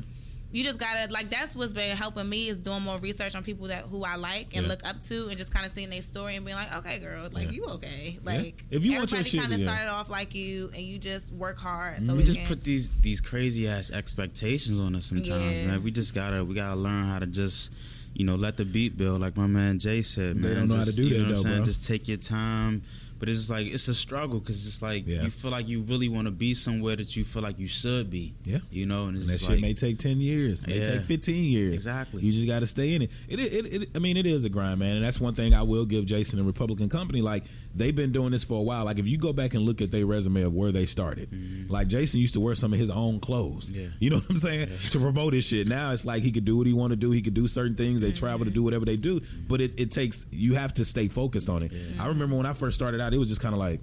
You 0.55 0.63
just 0.63 0.79
gotta 0.79 1.13
like 1.13 1.31
that's 1.31 1.55
what's 1.57 1.73
been 1.73 1.97
helping 1.97 2.29
me 2.29 2.49
is 2.49 2.59
doing 2.59 2.81
more 2.83 2.97
research 2.99 3.35
on 3.35 3.43
people 3.43 3.67
that 3.67 3.83
who 3.83 4.05
I 4.05 4.15
like 4.15 4.55
and 4.55 4.63
Yeah. 4.65 4.69
look 4.69 4.87
up 4.89 5.03
to 5.09 5.27
and 5.29 5.37
just 5.37 5.51
kind 5.51 5.67
of 5.67 5.73
seeing 5.73 5.91
their 5.91 6.01
story 6.01 6.37
and 6.37 6.45
being 6.47 6.57
like, 6.57 6.73
okay, 6.77 7.01
girl, 7.01 7.29
like 7.33 7.47
Yeah. 7.47 7.51
you 7.51 7.65
okay? 7.67 8.19
Like 8.23 8.65
If 8.71 8.85
you 8.85 8.93
want 8.93 9.11
your 9.11 9.19
everybody 9.19 9.25
shit, 9.31 9.41
kind 9.41 9.53
of 9.53 9.59
yeah. 9.61 9.67
started 9.75 9.91
off 9.93 10.09
like 10.09 10.33
you 10.35 10.71
and 10.73 10.83
you 10.85 10.99
just 10.99 11.33
work 11.33 11.59
hard. 11.59 11.99
So 12.01 12.13
we 12.13 12.19
we 12.19 12.25
just 12.25 12.39
can, 12.39 12.47
put 12.47 12.63
these 12.63 12.91
these 13.01 13.21
crazy 13.21 13.67
ass 13.69 13.91
expectations 13.91 14.79
on 14.79 14.95
us 14.95 15.07
sometimes, 15.07 15.29
Yeah. 15.29 15.67
man. 15.67 15.83
We 15.83 15.91
just 15.91 16.15
gotta 16.15 16.45
we 16.45 16.55
gotta 16.55 16.77
learn 16.77 17.05
how 17.09 17.19
to 17.19 17.27
just 17.27 17.73
you 18.15 18.25
know 18.25 18.37
let 18.37 18.57
the 18.57 18.65
beat 18.65 18.97
build, 18.97 19.21
like 19.21 19.37
my 19.37 19.49
man 19.49 19.81
Jay 19.81 20.03
said. 20.03 20.41
They 20.41 20.55
don't 20.55 20.69
know 20.69 20.77
how 20.77 20.85
to 20.85 20.95
do 20.95 21.03
you 21.03 21.11
that, 21.15 21.19
know 21.19 21.25
what 21.25 21.31
though, 21.35 21.43
saying? 21.43 21.57
bro. 21.57 21.65
Just 21.65 21.85
take 21.85 22.07
your 22.07 22.17
time. 22.17 22.83
But 23.25 23.31
it's 23.31 23.49
like 23.49 23.69
it's 23.69 23.89
a 23.89 23.95
struggle 23.95 24.39
because 24.39 24.67
it's 24.67 24.83
like 24.83 25.07
Yeah. 25.07 25.23
you 25.23 25.31
feel 25.31 25.51
like 25.51 25.67
you 25.67 25.81
really 25.81 26.11
want 26.11 26.27
to 26.27 26.31
be 26.31 26.53
somewhere 26.53 26.95
that 26.95 27.17
you 27.17 27.25
feel 27.25 27.43
like 27.43 27.59
you 27.59 27.67
should 27.67 28.11
be. 28.11 28.35
Yeah. 28.45 28.59
you 28.71 28.85
know, 28.85 29.07
and 29.07 29.17
it's 29.17 29.25
And 29.25 29.33
that 29.35 29.41
shit 29.41 29.51
like, 29.53 29.61
may 29.61 29.73
take 29.73 29.97
ten 29.97 30.21
years, 30.21 30.67
may 30.67 30.77
Yeah. 30.81 30.85
take 30.85 31.03
fifteen 31.05 31.45
years. 31.51 31.73
Exactly. 31.73 32.23
You 32.23 32.33
just 32.33 32.47
got 32.47 32.61
to 32.61 32.67
stay 32.67 32.95
in 32.95 33.01
it. 33.01 33.11
It, 33.27 33.41
it, 33.41 33.83
it. 33.83 33.89
I 33.95 33.99
mean, 33.99 34.19
it 34.19 34.27
is 34.27 34.45
a 34.45 34.51
grind, 34.51 34.79
man, 34.79 34.97
and 34.97 35.03
that's 35.07 35.19
one 35.19 35.35
thing 35.35 35.55
I 35.55 35.63
will 35.63 35.87
give 35.87 36.05
Jason 36.05 36.39
and 36.39 36.47
Republican 36.47 36.91
Company. 36.91 37.23
Like 37.23 37.45
they've 37.75 37.97
been 37.97 38.13
doing 38.13 38.33
this 38.33 38.45
for 38.45 38.59
a 38.59 38.63
while. 38.63 38.85
Like 38.85 38.99
if 38.99 39.09
you 39.09 39.17
go 39.17 39.33
back 39.33 39.55
and 39.55 39.65
look 39.65 39.81
at 39.81 39.91
their 39.91 40.05
resume 40.05 40.43
of 40.43 40.53
where 40.53 40.71
they 40.71 40.85
started, 40.85 41.31
like 41.71 41.89
Jason 41.89 42.21
used 42.21 42.35
to 42.35 42.41
wear 42.41 42.55
some 42.55 42.75
of 42.75 42.79
his 42.79 42.91
own 42.91 43.21
clothes. 43.21 43.71
Mm-hmm. 43.71 43.81
Yeah. 43.81 43.89
You 44.01 44.11
know 44.11 44.17
what 44.19 44.29
I'm 44.29 44.37
saying? 44.37 44.69
To 44.91 44.99
promote 44.99 45.33
his 45.33 45.47
shit. 45.47 45.67
Now 45.67 45.93
it's 45.93 46.05
like 46.05 46.23
he 46.23 46.31
could 46.31 46.45
do 46.45 46.59
what 46.59 46.67
he 46.67 46.75
want 46.75 46.91
to 46.91 46.97
do. 46.97 47.11
He 47.11 47.23
could 47.23 47.33
do 47.33 47.49
certain 47.49 47.75
things. 47.75 48.03
They 48.03 48.13
travel 48.13 48.45
to 48.45 48.51
do 48.51 48.63
whatever 48.63 48.85
they 48.85 48.99
do. 48.99 49.23
But 49.49 49.63
it, 49.63 49.81
it 49.81 49.91
takes 49.93 50.27
you 50.31 50.57
have 50.57 50.75
to 50.75 50.85
stay 50.85 51.09
focused 51.09 51.49
on 51.49 51.63
it. 51.63 51.73
I 51.99 52.09
remember 52.09 52.37
when 52.37 52.45
I 52.45 52.53
first 52.53 52.77
started 52.77 53.01
out, 53.01 53.14
it 53.15 53.19
was 53.19 53.29
just 53.29 53.41
kind 53.41 53.55
of 53.55 53.59
like 53.61 53.81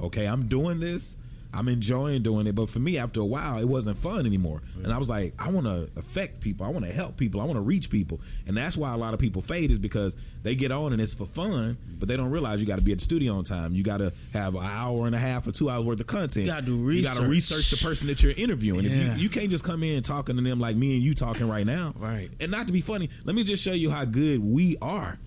okay, 0.00 0.26
I'm 0.26 0.46
doing 0.46 0.78
this. 0.80 1.16
I'm 1.52 1.66
enjoying 1.66 2.22
doing 2.22 2.46
it, 2.46 2.54
but 2.54 2.68
for 2.68 2.78
me, 2.78 2.98
after 2.98 3.20
a 3.20 3.24
while, 3.24 3.58
it 3.58 3.64
wasn't 3.64 3.96
fun 3.96 4.26
anymore. 4.26 4.60
And 4.84 4.92
I 4.92 4.98
was 4.98 5.08
like, 5.08 5.32
I 5.38 5.50
want 5.50 5.64
to 5.66 5.88
affect 5.96 6.40
people. 6.42 6.66
I 6.66 6.68
want 6.68 6.84
to 6.84 6.92
help 6.92 7.16
people. 7.16 7.40
I 7.40 7.44
want 7.44 7.56
to 7.56 7.62
reach 7.62 7.88
people. 7.88 8.20
And 8.46 8.54
that's 8.54 8.76
why 8.76 8.92
a 8.92 8.98
lot 8.98 9.14
of 9.14 9.18
people 9.18 9.40
fade 9.40 9.70
is 9.70 9.78
because 9.78 10.18
they 10.42 10.54
get 10.54 10.70
on 10.72 10.92
and 10.92 11.00
it's 11.00 11.14
for 11.14 11.24
fun, 11.24 11.78
but 11.98 12.06
they 12.06 12.18
don't 12.18 12.30
realize 12.30 12.60
you 12.60 12.66
got 12.66 12.76
to 12.76 12.82
be 12.84 12.92
at 12.92 12.98
the 12.98 13.04
studio 13.04 13.32
on 13.34 13.44
time. 13.44 13.72
You 13.74 13.82
got 13.82 13.96
to 13.96 14.12
have 14.34 14.56
an 14.56 14.62
hour 14.62 15.06
and 15.06 15.14
a 15.14 15.18
half 15.18 15.46
or 15.46 15.52
two 15.52 15.70
hours 15.70 15.84
worth 15.86 16.00
of 16.00 16.06
content. 16.06 16.44
You 16.46 16.52
gotta 16.52 16.66
do 16.66 16.90
You 16.92 17.02
got 17.02 17.16
to 17.16 17.22
research. 17.22 17.56
research 17.56 17.70
the 17.80 17.84
person 17.88 18.08
that 18.08 18.22
you're 18.22 18.34
interviewing. 18.36 18.84
If 18.84 18.92
Yeah. 18.92 19.14
you, 19.16 19.22
you 19.22 19.28
can't 19.30 19.48
just 19.48 19.64
come 19.64 19.82
in 19.82 20.02
talking 20.02 20.36
to 20.36 20.42
them 20.42 20.60
like 20.60 20.76
me 20.76 20.96
and 20.96 21.02
you 21.02 21.14
talking 21.14 21.48
right 21.48 21.66
now. 21.66 21.94
Right. 21.96 22.28
And 22.40 22.50
not 22.52 22.66
to 22.66 22.74
be 22.74 22.82
funny, 22.82 23.08
let 23.24 23.34
me 23.34 23.42
just 23.42 23.62
show 23.64 23.72
you 23.72 23.90
how 23.90 24.04
good 24.04 24.40
we 24.44 24.76
are. 24.82 25.18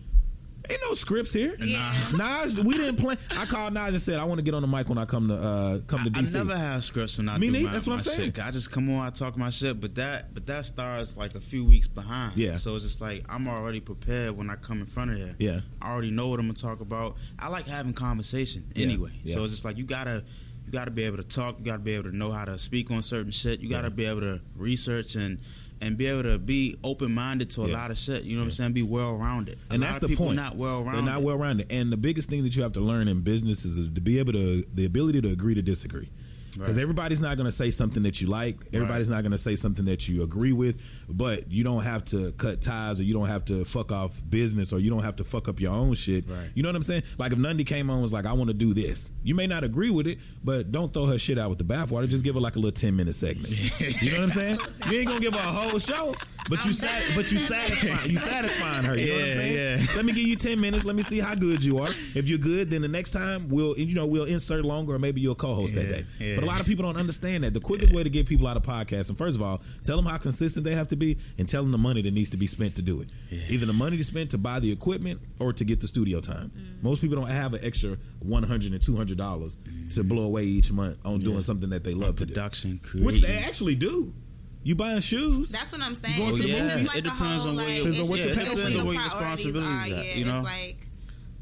Ain't 0.70 0.80
no 0.88 0.94
scripts 0.94 1.34
here. 1.34 1.56
Yeah. 1.60 1.94
Nas, 2.16 2.60
we 2.60 2.76
didn't 2.76 2.98
plan. 2.98 3.18
I 3.32 3.46
called 3.46 3.74
Nas 3.74 3.90
and 3.90 4.02
said 4.02 4.20
I 4.20 4.24
want 4.26 4.40
to 4.40 4.44
get 4.44 4.54
on 4.54 4.62
the 4.62 4.68
mic 4.68 4.88
when 4.90 4.98
I 4.98 5.06
come 5.06 5.28
to 5.30 5.34
uh, 5.34 5.80
come 5.88 6.04
to 6.04 6.12
I, 6.18 6.22
DC. 6.22 6.36
I 6.36 6.38
never 6.40 6.56
have 6.58 6.84
scripts 6.84 7.18
when 7.18 7.28
I 7.30 7.38
Me 7.40 7.48
do 7.48 7.54
neither, 7.54 7.66
my, 7.66 7.72
that's 7.74 7.86
what 7.88 7.92
my 7.94 7.96
I'm 7.98 8.02
saying. 8.02 8.34
shit. 8.34 8.40
I 8.40 8.52
just 8.52 8.72
come 8.72 8.90
on, 8.94 9.06
I 9.06 9.10
talk 9.10 9.38
my 9.38 9.50
shit, 9.50 9.82
but 9.82 9.96
that 9.96 10.34
but 10.34 10.46
that 10.46 10.66
starts 10.66 11.18
like 11.18 11.34
a 11.36 11.42
few 11.42 11.66
weeks 11.66 11.88
behind. 11.88 12.38
Yeah. 12.38 12.58
So 12.58 12.76
it's 12.76 12.84
just 12.86 13.02
like 13.02 13.26
I'm 13.28 13.48
already 13.48 13.80
prepared 13.80 14.38
when 14.38 14.50
I 14.50 14.56
come 14.56 14.80
in 14.82 14.86
front 14.86 15.12
of 15.12 15.20
there. 15.20 15.36
Yeah. 15.40 15.62
I 15.82 15.92
already 15.92 16.12
know 16.12 16.28
what 16.28 16.40
I'm 16.40 16.46
gonna 16.46 16.54
talk 16.54 16.80
about. 16.82 17.18
I 17.40 17.48
like 17.50 17.66
having 17.68 17.94
conversation 17.94 18.64
Yeah, 18.76 18.86
anyway. 18.86 19.12
yeah. 19.24 19.34
So 19.36 19.44
it's 19.44 19.54
just 19.54 19.66
like 19.66 19.78
you 19.78 19.84
gotta 19.84 20.24
you 20.68 20.72
gotta 20.72 20.92
be 20.92 21.04
able 21.04 21.18
to 21.18 21.24
talk. 21.24 21.58
You 21.58 21.66
gotta 21.66 21.80
be 21.80 21.94
able 21.96 22.12
to 22.12 22.16
know 22.16 22.32
how 22.32 22.46
to 22.46 22.58
speak 22.60 22.92
on 22.92 23.02
certain 23.02 23.32
shit. 23.32 23.62
You 23.62 23.70
gotta 23.70 23.88
Yeah. 23.88 23.96
be 23.96 24.06
able 24.06 24.22
to 24.22 24.42
research 24.56 25.16
and. 25.16 25.40
And 25.82 25.98
be 25.98 26.06
able 26.06 26.24
to 26.24 26.38
be 26.38 26.78
open 26.84 27.12
minded 27.14 27.50
to 27.52 27.64
a 27.64 27.68
Yeah. 27.68 27.74
lot 27.74 27.90
of 27.92 27.98
shit. 27.98 28.24
You 28.24 28.36
know 28.36 28.44
what 28.44 28.50
I'm 28.50 28.52
saying? 28.52 28.74
Be 28.74 28.84
well 28.84 29.16
rounded. 29.16 29.58
and 29.72 29.82
that's 29.82 29.98
the 29.98 30.16
point. 30.16 30.36
Not 30.36 30.56
well 30.56 30.84
rounded. 30.84 30.98
They're 31.06 31.14
not 31.14 31.24
well 31.24 31.38
rounded. 31.38 31.72
And 31.72 31.92
the 31.92 31.98
biggest 31.98 32.30
thing 32.30 32.44
that 32.44 32.56
you 32.56 32.62
have 32.64 32.74
to 32.74 32.80
learn 32.80 33.08
in 33.08 33.22
business 33.22 33.66
is 33.66 33.88
to 33.92 34.02
be 34.02 34.20
able 34.20 34.34
to 34.34 34.64
the 34.74 34.86
ability 34.86 35.22
to 35.22 35.30
agree 35.30 35.56
to 35.56 35.62
disagree. 35.64 36.10
Because 36.54 36.76
Right. 36.76 36.82
everybody's 36.84 37.22
not 37.22 37.38
going 37.38 37.46
to 37.46 37.52
say 37.52 37.70
something 37.72 38.04
that 38.04 38.22
you 38.22 38.28
like. 38.28 38.58
Everybody's 38.74 39.10
not 39.10 39.22
going 39.24 39.32
to 39.32 39.38
say 39.38 39.56
something 39.56 39.86
that 39.86 40.08
you 40.10 40.24
agree 40.24 40.52
with. 40.54 40.82
But 41.10 41.52
you 41.52 41.64
don't 41.64 41.84
have 41.84 42.04
to 42.06 42.32
cut 42.34 42.62
ties, 42.62 43.00
or 43.00 43.04
you 43.04 43.14
don't 43.14 43.28
have 43.28 43.46
to 43.46 43.64
fuck 43.66 43.92
off 43.92 44.22
business, 44.30 44.74
or 44.74 44.80
you 44.80 44.90
don't 44.90 45.04
have 45.04 45.16
to 45.18 45.24
fuck 45.24 45.48
up 45.48 45.60
your 45.60 45.74
own 45.74 45.94
shit. 45.94 46.26
Right. 46.28 46.50
You 46.54 46.64
know 46.64 46.70
what 46.70 46.76
I'm 46.76 46.84
saying? 46.84 47.04
Like 47.18 47.32
if 47.32 47.38
Nundy 47.38 47.64
came 47.64 47.90
on 47.90 47.96
and 47.98 48.02
was 48.02 48.14
like, 48.14 48.26
"I 48.26 48.34
want 48.34 48.50
to 48.50 48.54
do 48.54 48.74
this," 48.74 49.12
you 49.24 49.36
may 49.36 49.48
not 49.48 49.64
agree 49.64 49.90
with 49.92 50.08
it, 50.08 50.20
but 50.44 50.72
don't 50.72 50.94
throw 50.94 51.06
her 51.06 51.18
shit 51.18 51.38
out 51.40 51.50
with 51.50 51.58
the 51.60 51.64
bathwater. 51.66 52.08
Just 52.10 52.24
give 52.24 52.36
her 52.36 52.42
like 52.42 52.56
a 52.56 52.60
little 52.60 52.72
ten 52.72 52.96
minute 52.96 53.16
segment. 53.16 53.50
you 54.02 54.12
know 54.12 54.18
what 54.20 54.24
I'm 54.24 54.30
saying? 54.32 54.58
You 54.90 55.00
ain't 55.00 55.08
gonna 55.08 55.20
give 55.20 55.34
her 55.34 55.40
a 55.40 55.44
whole 55.54 55.80
show, 55.80 56.16
but 56.50 56.64
you 56.66 56.74
sat, 56.74 57.02
but 57.16 57.32
you 57.32 57.38
satisfying, 57.38 58.10
you 58.10 58.18
satisfying 58.18 58.84
her. 58.86 58.96
You 58.98 59.08
know 59.08 59.14
what 59.14 59.22
I'm 59.22 59.28
Yeah, 59.30 59.34
saying? 59.36 59.80
yeah. 59.80 59.86
Let 59.96 60.06
me 60.06 60.12
give 60.14 60.28
you 60.28 60.36
ten 60.36 60.60
minutes. 60.60 60.86
Let 60.86 60.96
me 60.96 61.04
see 61.04 61.20
how 61.20 61.36
good 61.36 61.64
you 61.64 61.80
are. 61.80 61.90
If 62.16 62.28
you're 62.28 62.38
good, 62.40 62.70
then 62.70 62.82
the 62.82 62.88
next 62.88 63.12
time 63.12 63.48
we'll 63.50 63.78
you 63.78 63.96
know 63.96 64.06
we'll 64.06 64.26
insert 64.26 64.66
longer, 64.66 64.96
or 64.96 65.00
maybe 65.00 65.22
you'll 65.22 65.36
co-host 65.36 65.76
that 65.76 65.90
day. 65.90 66.06
yeah. 66.20 66.36
But 66.36 66.44
a 66.44 66.48
lot 66.48 66.60
of 66.60 66.66
people 66.66 66.84
don't 66.84 66.98
understand 66.98 67.44
that. 67.44 67.54
The 67.54 67.60
quickest 67.60 67.94
way 67.94 68.04
to 68.04 68.10
get 68.10 68.28
people 68.28 68.48
out 68.48 68.58
of 68.58 68.64
podcasts, 68.64 69.10
and 69.10 69.18
first 69.18 69.36
of 69.38 69.42
all, 69.42 69.62
tell 69.84 69.96
them 69.96 70.06
how 70.06 70.18
consistent 70.18 70.66
they 70.66 70.76
have 70.76 70.88
to 70.90 70.96
be, 70.96 71.18
and 71.38 71.48
tell 71.48 71.62
them 71.62 71.72
the 71.72 71.78
money 71.78 72.02
that 72.02 72.12
needs 72.14 72.30
to 72.32 72.38
be 72.38 72.48
spent 72.48 72.76
to 72.76 72.82
do 72.82 73.02
it. 73.02 73.12
Either 73.50 73.66
the 73.66 73.74
money 73.74 73.98
to 73.98 74.04
spend 74.04 74.32
to 74.32 74.38
buy 74.38 74.60
the 74.60 74.72
equipment 74.72 75.22
or 75.40 75.54
to 75.54 75.64
get 75.64 75.80
the 75.82 75.88
studio 75.88 76.20
time. 76.20 76.52
Mm. 76.58 76.84
Most 76.84 77.02
people 77.02 77.16
don't 77.18 77.30
have 77.30 77.54
an 77.54 77.60
extra 77.64 77.98
one 78.20 78.44
hundred 78.44 78.74
and 78.74 78.82
two 78.82 78.96
hundred 78.98 79.18
dollars 79.18 79.58
to 79.94 80.04
blow 80.04 80.24
away 80.24 80.44
each 80.44 80.72
month 80.72 80.98
on 81.06 81.20
doing 81.20 81.42
something 81.42 81.70
that 81.70 81.84
they 81.84 81.94
love 81.94 82.16
to 82.18 82.26
do, 82.26 82.34
production, 82.34 82.80
which 82.96 83.22
they 83.22 83.38
actually 83.40 83.76
do. 83.76 84.14
You 84.64 84.76
buying 84.76 85.00
shoes? 85.00 85.52
That's 85.52 85.72
what 85.72 85.82
I'm 85.82 85.96
saying. 85.96 86.20
going 86.20 86.36
to 86.36 86.42
the 86.44 86.48
movies? 86.50 86.88
like 86.88 86.98
It 86.98 87.02
depends 87.04 87.44
whole, 87.44 87.50
on 87.52 87.56
where 87.58 87.66
like, 87.66 87.76
your- 87.78 87.86
Depends 87.92 88.00
on 88.00 88.10
what 88.10 88.20
your 88.20 88.28
like 88.28 88.38
passion 88.38 88.56
where 88.56 88.68
is. 88.68 88.84
Where 88.84 88.94
your 88.94 89.10
priorities 89.10 89.46
responsibilities 89.46 89.94
are, 89.94 90.04
yeah, 90.04 90.14
you 90.16 90.26
know? 90.26 90.38
It's 90.40 90.46
like, 90.46 90.88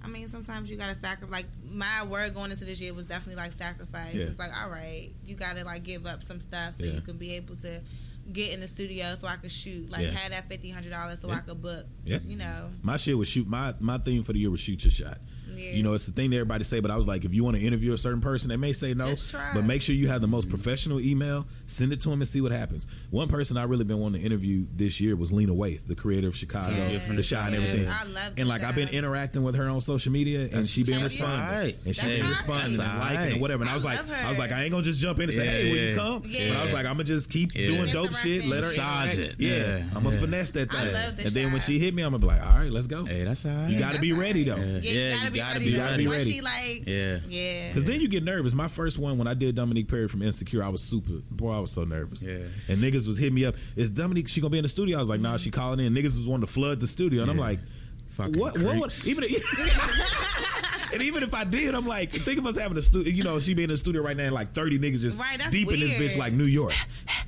I 0.04 0.08
mean, 0.08 0.28
sometimes 0.30 0.70
you 0.72 0.78
gotta 0.78 0.96
sacrifice. 0.96 1.30
Like 1.32 1.46
my 1.70 2.04
word 2.06 2.34
going 2.34 2.52
into 2.52 2.64
this 2.66 2.80
year 2.80 2.94
was 2.94 3.08
definitely 3.08 3.42
like 3.44 3.52
sacrifice. 3.52 4.14
Yeah. 4.14 4.24
It's 4.24 4.40
like, 4.40 4.52
all 4.58 4.70
right, 4.70 5.10
you 5.26 5.36
gotta 5.36 5.64
like 5.66 5.84
give 5.84 6.06
up 6.06 6.24
some 6.24 6.40
stuff 6.40 6.76
so 6.76 6.86
Yeah. 6.86 6.94
you 6.94 7.02
can 7.02 7.18
be 7.18 7.36
able 7.36 7.56
to 7.58 7.82
get 8.32 8.54
in 8.54 8.62
the 8.62 8.68
studio 8.68 9.16
so 9.16 9.28
I 9.28 9.36
could 9.36 9.52
shoot. 9.52 9.92
Like 9.92 10.04
Yeah. 10.06 10.12
had 10.12 10.32
that 10.32 10.48
fifty 10.48 10.70
hundred 10.70 10.92
dollars 10.92 11.20
so 11.20 11.28
Yeah. 11.28 11.36
I 11.36 11.40
could 11.40 11.62
book. 11.62 11.86
Yeah. 12.06 12.20
You 12.26 12.38
know. 12.38 12.72
My 12.82 12.96
shit 12.98 13.18
was 13.18 13.28
shoot. 13.28 13.48
My 13.48 13.74
my 13.82 13.98
theme 13.98 14.24
for 14.24 14.32
the 14.34 14.40
year 14.40 14.50
was 14.50 14.62
shoot 14.62 14.84
your 14.86 14.92
shot. 14.92 15.18
Yeah. 15.60 15.72
You 15.74 15.84
know, 15.84 15.94
it's 15.94 16.06
the 16.06 16.12
thing 16.12 16.30
that 16.32 16.38
everybody 16.38 16.64
say, 16.64 16.80
but 16.80 16.92
I 16.92 16.96
was 16.96 17.08
like, 17.08 17.26
if 17.26 17.34
you 17.34 17.44
want 17.44 17.58
to 17.58 17.62
interview 17.64 17.94
a 17.94 17.98
certain 17.98 18.22
person, 18.22 18.50
they 18.50 18.58
may 18.58 18.74
say 18.74 18.94
no, 18.94 19.10
Just 19.10 19.32
try. 19.32 19.52
but 19.54 19.66
make 19.66 19.82
sure 19.82 19.96
you 19.96 20.08
have 20.08 20.22
the 20.22 20.28
most 20.28 20.48
mm-hmm. 20.48 20.56
professional 20.56 21.00
email. 21.00 21.46
Send 21.68 21.94
it 21.94 22.00
to 22.02 22.10
them 22.10 22.22
and 22.22 22.28
see 22.28 22.42
what 22.42 22.52
happens. 22.52 22.88
One 23.10 23.28
person 23.28 23.58
I 23.58 23.64
really 23.64 23.86
been 23.86 24.00
wanting 24.00 24.22
to 24.22 24.26
interview 24.26 24.66
this 24.74 25.00
year 25.02 25.16
was 25.16 25.32
Lena 25.32 25.54
Waithe, 25.54 25.86
the 25.88 25.96
creator 25.96 26.28
of 26.28 26.36
Chicago, 26.36 26.76
Yes, 26.76 27.08
the 27.08 27.24
Shot 27.24 27.48
and 27.48 27.56
everything. 27.56 27.88
I 27.90 28.04
love 28.06 28.36
The 28.36 28.42
and 28.42 28.50
like 28.50 28.64
I've 28.64 28.76
been 28.76 28.90
interacting 28.90 29.44
with 29.44 29.56
her 29.56 29.68
on 29.68 29.82
social 29.82 30.12
media, 30.12 30.48
and 30.54 30.68
she 30.68 30.84
been 30.84 31.04
responding, 31.04 31.40
Alright. 31.40 31.78
and 31.86 31.96
she 31.96 32.08
That's 32.08 32.20
been 32.20 32.30
responding 32.30 32.80
and 32.80 33.00
liking 33.00 33.32
and 33.34 33.42
whatever. 33.42 33.64
And 33.64 33.70
I 33.70 33.74
I 33.74 33.76
was 33.76 33.86
like, 33.86 33.98
love 33.98 34.12
I 34.26 34.30
was 34.30 34.38
like, 34.38 34.52
I 34.52 34.64
ain't 34.64 34.72
gonna 34.72 34.84
just 34.84 35.00
jump 35.02 35.20
in 35.20 35.24
and 35.24 35.34
say, 35.34 35.46
Yeah, 35.46 35.52
hey, 35.52 35.72
will 35.72 35.90
you 35.90 35.96
come? 35.96 36.24
Yeah. 36.26 36.50
But 36.50 36.58
I 36.58 36.64
was 36.64 36.74
like, 36.74 36.86
I'm 36.86 36.94
gonna 36.94 37.04
just 37.04 37.30
keep 37.30 37.52
doing 37.54 37.88
dope 37.92 38.14
shit. 38.14 38.46
Let 38.46 38.64
her 38.64 38.70
Massage 38.70 39.18
it. 39.18 39.36
Yeah, 39.38 39.52
Yeah. 39.52 39.84
I'm 39.96 40.04
gonna 40.04 40.16
Yeah. 40.16 40.22
finesse 40.22 40.52
that 40.52 40.72
thing. 40.72 41.26
and 41.26 41.34
then 41.36 41.52
when 41.52 41.62
she 41.62 41.80
hit 41.80 41.94
me, 41.94 42.04
I'm 42.04 42.12
gonna 42.12 42.20
be 42.20 42.28
like, 42.28 42.42
all 42.46 42.58
right, 42.58 42.72
let's 42.72 42.88
go. 42.88 43.06
Hey, 43.06 43.24
that's 43.24 43.46
all 43.46 43.52
right. 43.52 43.70
You 43.70 43.80
got 43.80 43.96
to 43.96 44.02
be 44.02 44.14
ready 44.14 44.44
though. 44.44 44.56
Yeah, 44.58 44.66
Yeah, 44.66 44.70
you 44.82 45.06
you 45.10 45.16
gotta 45.16 45.32
be 45.32 45.40
gotta 45.54 45.60
be 45.60 45.78
ready. 45.78 46.08
Once 46.08 46.26
she 46.26 46.42
like, 46.42 46.84
Yeah. 46.88 47.20
yeah. 47.28 47.68
Because 47.70 47.86
then 47.86 48.02
you 48.02 48.08
get 48.08 48.24
nervous. 48.24 48.54
My 48.54 48.68
first 48.68 48.98
one, 49.00 49.18
when 49.18 49.28
I 49.28 49.34
did 49.34 49.56
Dominique 49.56 49.88
Perry 49.88 50.08
from 50.08 50.22
Insecure, 50.22 50.64
I 50.64 50.70
was 50.70 50.82
super. 50.82 51.14
Boy, 51.32 51.52
I 51.52 51.60
was 51.60 51.72
so 51.72 51.84
nervous. 51.84 52.26
Yeah. 52.26 52.38
And 52.68 52.80
niggas 52.80 53.08
was 53.08 53.18
hitting 53.18 53.36
me 53.36 53.46
up. 53.46 53.56
Is 53.76 53.92
Dominique? 53.92 54.28
She 54.28 54.42
gonna 54.42 54.52
be 54.52 54.58
in 54.58 54.64
the 54.64 54.70
studio? 54.70 54.98
I 54.98 55.00
was 55.02 55.10
like, 55.10 55.22
Nah, 55.22 55.38
she 55.38 55.52
calling 55.52 55.80
in. 55.80 55.94
Niggas 55.94 56.18
was 56.18 56.28
wanting 56.28 56.46
to 56.48 56.52
flood 56.54 56.80
the 56.80 56.88
studio, 56.88 57.22
and 57.22 57.32
I'm 57.32 57.38
like, 57.38 57.60
Fucking 58.10 58.40
what? 58.40 58.58
What? 58.60 58.76
would 58.76 58.82
creeps. 58.92 59.08
even 59.08 59.24
and 60.94 61.02
even 61.02 61.24
if 61.24 61.34
I 61.34 61.44
did, 61.44 61.76
I'm 61.76 61.88
like, 61.88 62.12
think 62.12 62.40
of 62.40 62.46
us 62.46 62.58
having 62.58 62.78
a 62.78 62.82
studio. 62.82 63.12
You 63.12 63.24
know, 63.24 63.40
she 63.40 63.54
be 63.54 63.64
in 63.64 63.70
the 63.70 63.78
studio 63.78 64.02
right 64.02 64.16
now, 64.18 64.24
and 64.26 64.34
like 64.34 64.52
30 64.52 64.80
niggas 64.80 65.02
just 65.02 65.20
Right, 65.22 65.38
that's 65.38 65.52
deep 65.52 65.70
in 65.72 65.80
this 65.80 65.92
bitch 65.94 66.18
like 66.18 66.34
New 66.34 66.46
York. 66.46 66.74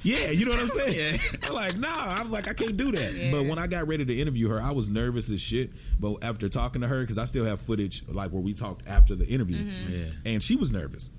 Yeah, 0.04 0.32
you 0.32 0.46
know 0.46 0.52
what 0.52 0.62
I'm 0.62 0.68
saying? 0.92 1.20
Yeah. 1.22 1.48
I'm 1.48 1.54
like, 1.54 1.78
nah. 1.78 1.88
I 1.90 2.22
was 2.22 2.32
like, 2.32 2.48
I 2.48 2.54
can't 2.54 2.76
do 2.78 2.92
that. 2.92 3.14
Yeah. 3.14 3.32
But 3.32 3.46
when 3.46 3.60
I 3.60 3.68
got 3.68 3.88
ready 3.88 4.06
to 4.06 4.14
interview 4.20 4.50
her, 4.50 4.62
I 4.62 4.72
was 4.72 4.90
nervous 4.90 5.30
as 5.30 5.40
shit. 5.42 5.72
But 6.00 6.24
after 6.24 6.50
talking 6.50 6.82
to 6.82 6.88
her, 6.88 7.02
because 7.02 7.18
I 7.18 7.26
still 7.26 7.46
have 7.46 7.62
footage 7.62 8.04
like 8.08 8.32
where 8.32 8.42
we 8.42 8.54
talked 8.54 8.88
after 8.88 9.16
the 9.16 9.28
interview, 9.28 9.58
Mm-hmm. 9.58 9.94
Yeah. 9.94 10.34
and 10.34 10.42
she 10.44 10.56
was 10.56 10.72
nervous. 10.72 11.12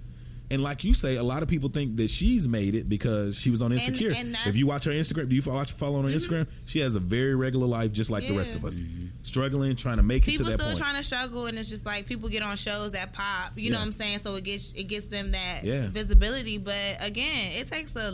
And 0.53 0.63
like 0.63 0.85
you 0.85 0.93
say, 0.95 1.17
a 1.17 1.23
lot 1.23 1.43
of 1.43 1.49
people 1.49 1.69
think 1.71 1.97
that 1.97 2.11
she's 2.11 2.47
made 2.47 2.75
it 2.75 2.89
because 2.89 3.39
she 3.39 3.51
was 3.51 3.63
on 3.63 3.73
Insecure. 3.73 4.09
and 4.11 4.29
that's- 4.35 4.41
Mm-hmm. 4.43 4.51
if 4.51 4.57
you 4.57 4.67
watch 4.67 4.85
her 4.85 4.91
Instagram, 4.93 5.29
do 5.29 5.35
you 5.35 5.43
watch 5.47 5.73
follow 5.73 6.03
her 6.03 6.07
on 6.09 6.13
Instagram? 6.13 6.47
She 6.67 6.81
has 6.81 6.95
a 6.95 7.01
very 7.01 7.35
regular 7.35 7.67
life, 7.67 7.91
just 7.93 8.11
like 8.11 8.27
the 8.29 8.37
rest 8.37 8.55
of 8.55 8.65
us, 8.65 8.81
struggling, 9.23 9.75
trying 9.77 9.97
to 9.97 10.03
make 10.03 10.23
it 10.29 10.33
people 10.33 10.45
to 10.47 10.57
that 10.57 10.61
still 10.63 10.77
trying 10.77 10.97
to 10.97 11.03
struggle 11.03 11.47
and 11.47 11.59
it's 11.59 11.69
just 11.71 11.87
like 11.87 12.07
people 12.07 12.29
get 12.29 12.43
on 12.43 12.57
shows 12.57 12.93
that 12.93 13.13
pop 13.13 13.53
you 13.57 13.71
know 13.71 13.79
what 13.79 13.87
i'm 13.87 13.93
saying 13.93 14.19
so 14.19 14.35
it 14.35 14.43
gets 14.45 14.73
it 14.73 14.85
gets 14.85 15.07
them 15.07 15.31
that 15.31 15.61
Yeah. 15.63 15.89
visibility 15.89 16.59
but 16.59 16.75
again 17.01 17.53
it 17.53 17.69
takes 17.69 17.95
a 17.97 18.11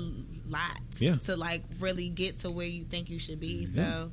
lot 0.49 0.79
Yeah. 0.99 1.17
to 1.17 1.37
like 1.37 1.63
really 1.81 2.09
get 2.11 2.41
to 2.41 2.51
where 2.51 2.67
you 2.67 2.85
think 2.85 3.09
you 3.11 3.19
should 3.19 3.41
be 3.41 3.67
so 3.67 4.11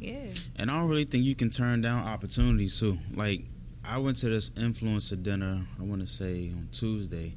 yeah 0.00 0.16
And 0.56 0.70
I 0.70 0.80
don't 0.80 0.88
really 0.88 1.04
think 1.04 1.24
you 1.24 1.34
can 1.34 1.50
turn 1.50 1.80
down 1.82 2.06
opportunities 2.06 2.78
too. 2.80 2.98
Like 3.14 3.44
I 3.84 3.98
went 3.98 4.16
to 4.18 4.28
this 4.30 4.50
influencer 4.50 5.22
dinner, 5.22 5.66
I 5.78 5.82
want 5.82 6.00
to 6.00 6.06
say 6.06 6.50
on 6.54 6.68
Tuesday, 6.72 7.34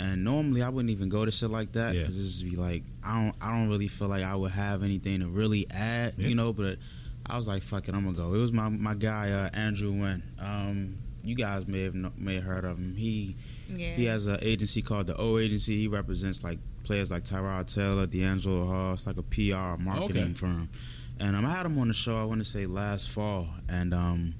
And 0.00 0.24
normally 0.24 0.62
I 0.62 0.70
wouldn't 0.70 0.90
even 0.90 1.08
go 1.10 1.24
to 1.26 1.30
shit 1.30 1.50
like 1.50 1.72
that 1.72 1.94
Yeah. 1.94 2.00
because 2.02 2.18
it 2.18 2.22
just 2.22 2.44
be 2.44 2.56
like 2.56 2.84
I 3.04 3.22
don't 3.22 3.34
I 3.40 3.50
don't 3.50 3.68
really 3.68 3.88
feel 3.88 4.08
like 4.08 4.24
I 4.24 4.34
would 4.34 4.50
have 4.52 4.82
anything 4.82 5.20
to 5.20 5.28
really 5.28 5.66
add, 5.70 6.14
Yeah. 6.16 6.28
you 6.28 6.34
know. 6.34 6.52
But 6.54 6.78
I 7.26 7.36
was 7.36 7.46
like, 7.46 7.62
fuck 7.62 7.86
it, 7.88 7.94
I'm 7.94 8.04
gonna 8.04 8.16
go. 8.16 8.32
It 8.34 8.38
was 8.38 8.52
my 8.52 8.68
my 8.70 8.94
guy 8.94 9.30
uh, 9.30 9.50
Andrew 9.52 9.92
Wynn. 9.92 10.22
Um, 10.38 10.96
you 11.22 11.34
guys 11.34 11.68
may 11.68 11.82
have 11.82 11.94
kno- 11.94 12.12
may 12.16 12.36
have 12.36 12.44
heard 12.44 12.64
of 12.64 12.78
him. 12.78 12.94
He 12.96 13.36
Yeah. 13.68 13.94
he 13.94 14.04
has 14.06 14.26
an 14.26 14.38
agency 14.40 14.80
called 14.80 15.06
the 15.06 15.16
O 15.18 15.36
Agency. 15.38 15.76
He 15.76 15.86
represents 15.88 16.42
like 16.42 16.58
players 16.84 17.10
like 17.10 17.24
Tyrod 17.24 17.72
Taylor, 17.72 18.06
DeAngelo 18.06 18.66
Hall. 18.66 18.94
It's 18.94 19.06
like 19.06 19.18
a 19.18 19.22
PR 19.22 19.76
marketing 19.82 20.22
Okay. 20.22 20.32
firm. 20.34 20.70
And 21.18 21.36
um, 21.36 21.44
I 21.44 21.50
had 21.54 21.66
him 21.66 21.78
on 21.78 21.88
the 21.88 21.94
show. 21.94 22.16
I 22.16 22.24
want 22.24 22.40
to 22.40 22.44
say 22.46 22.64
last 22.64 23.10
fall, 23.10 23.48
and 23.68 23.92
um, 23.92 24.34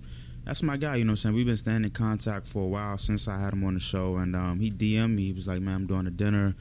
that's 0.51 0.65
my 0.65 0.77
guy. 0.77 0.97
You 0.97 1.05
know 1.05 1.11
what 1.11 1.13
I'm 1.13 1.17
saying? 1.19 1.35
We've 1.37 1.47
been 1.47 1.57
staying 1.57 1.85
in 1.85 1.91
contact 1.91 2.49
for 2.49 2.65
a 2.65 2.67
while 2.67 2.99
since 2.99 3.29
I 3.29 3.39
had 3.39 3.53
him 3.53 3.63
on 3.63 3.75
the 3.75 3.81
show. 3.81 4.17
And 4.17 4.35
um, 4.35 4.59
he 4.59 4.69
DM'd 4.69 5.11
me. 5.15 5.27
He 5.27 5.33
was 5.33 5.47
like, 5.47 5.61
"Man, 5.61 5.77
I'm 5.77 5.87
doing 5.87 6.09
a 6.09 6.11
dinner. 6.11 6.57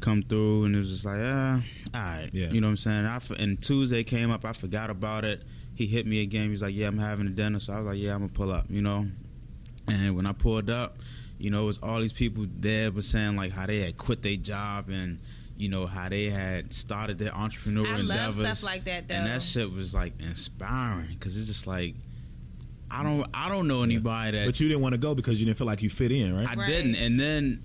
Come 0.00 0.22
through." 0.22 0.64
And 0.64 0.74
it 0.74 0.78
was 0.78 0.90
just 0.90 1.04
like, 1.04 1.20
"Ah, 1.22 1.60
all 1.94 2.00
right." 2.00 2.30
Yeah. 2.32 2.48
You 2.48 2.62
know 2.62 2.68
what 2.68 2.70
I'm 2.70 2.76
saying? 2.78 3.04
I 3.04 3.16
f- 3.16 3.30
and 3.32 3.62
Tuesday 3.62 4.04
came 4.04 4.30
up. 4.30 4.46
I 4.46 4.54
forgot 4.54 4.88
about 4.88 5.26
it. 5.26 5.42
He 5.74 5.84
hit 5.84 6.06
me 6.06 6.22
again. 6.22 6.44
He 6.44 6.48
was 6.48 6.62
like, 6.62 6.74
"Yeah, 6.74 6.86
I'm 6.88 6.96
having 6.96 7.26
a 7.26 7.30
dinner." 7.30 7.58
So 7.58 7.74
I 7.74 7.76
was 7.76 7.86
like, 7.88 7.98
"Yeah, 7.98 8.14
I'm 8.14 8.20
gonna 8.20 8.32
pull 8.32 8.52
up." 8.52 8.64
You 8.70 8.80
know. 8.80 9.04
And 9.86 10.16
when 10.16 10.24
I 10.24 10.32
pulled 10.32 10.70
up, 10.70 10.96
you 11.36 11.50
know, 11.50 11.64
it 11.64 11.66
was 11.66 11.78
all 11.82 12.00
these 12.00 12.14
people 12.14 12.46
there 12.48 12.90
was 12.90 13.06
saying 13.06 13.36
like 13.36 13.52
how 13.52 13.66
they 13.66 13.80
had 13.80 13.98
quit 13.98 14.22
their 14.22 14.36
job 14.36 14.88
and 14.88 15.18
you 15.58 15.68
know 15.68 15.84
how 15.84 16.08
they 16.08 16.30
had 16.30 16.72
started 16.72 17.18
their 17.18 17.32
entrepreneurial 17.32 17.86
I 17.86 18.00
love 18.00 18.38
endeavors. 18.38 18.58
stuff 18.58 18.62
like 18.62 18.84
that, 18.84 19.08
though. 19.08 19.16
And 19.16 19.26
that 19.26 19.42
shit 19.42 19.70
was 19.70 19.94
like 19.94 20.14
inspiring 20.22 21.08
because 21.10 21.36
it's 21.36 21.48
just 21.48 21.66
like 21.66 21.96
I 22.90 23.02
don't 23.02 23.26
I 23.34 23.48
don't 23.48 23.68
know 23.68 23.82
anybody 23.82 24.38
that 24.38 24.46
But 24.46 24.60
you 24.60 24.68
didn't 24.68 24.82
want 24.82 24.94
to 24.94 25.00
go 25.00 25.14
because 25.14 25.40
you 25.40 25.46
didn't 25.46 25.58
feel 25.58 25.66
like 25.66 25.82
you 25.82 25.90
fit 25.90 26.12
in, 26.12 26.34
right? 26.34 26.46
I 26.48 26.54
Right. 26.54 26.66
didn't. 26.66 26.96
And 26.96 27.18
then 27.20 27.62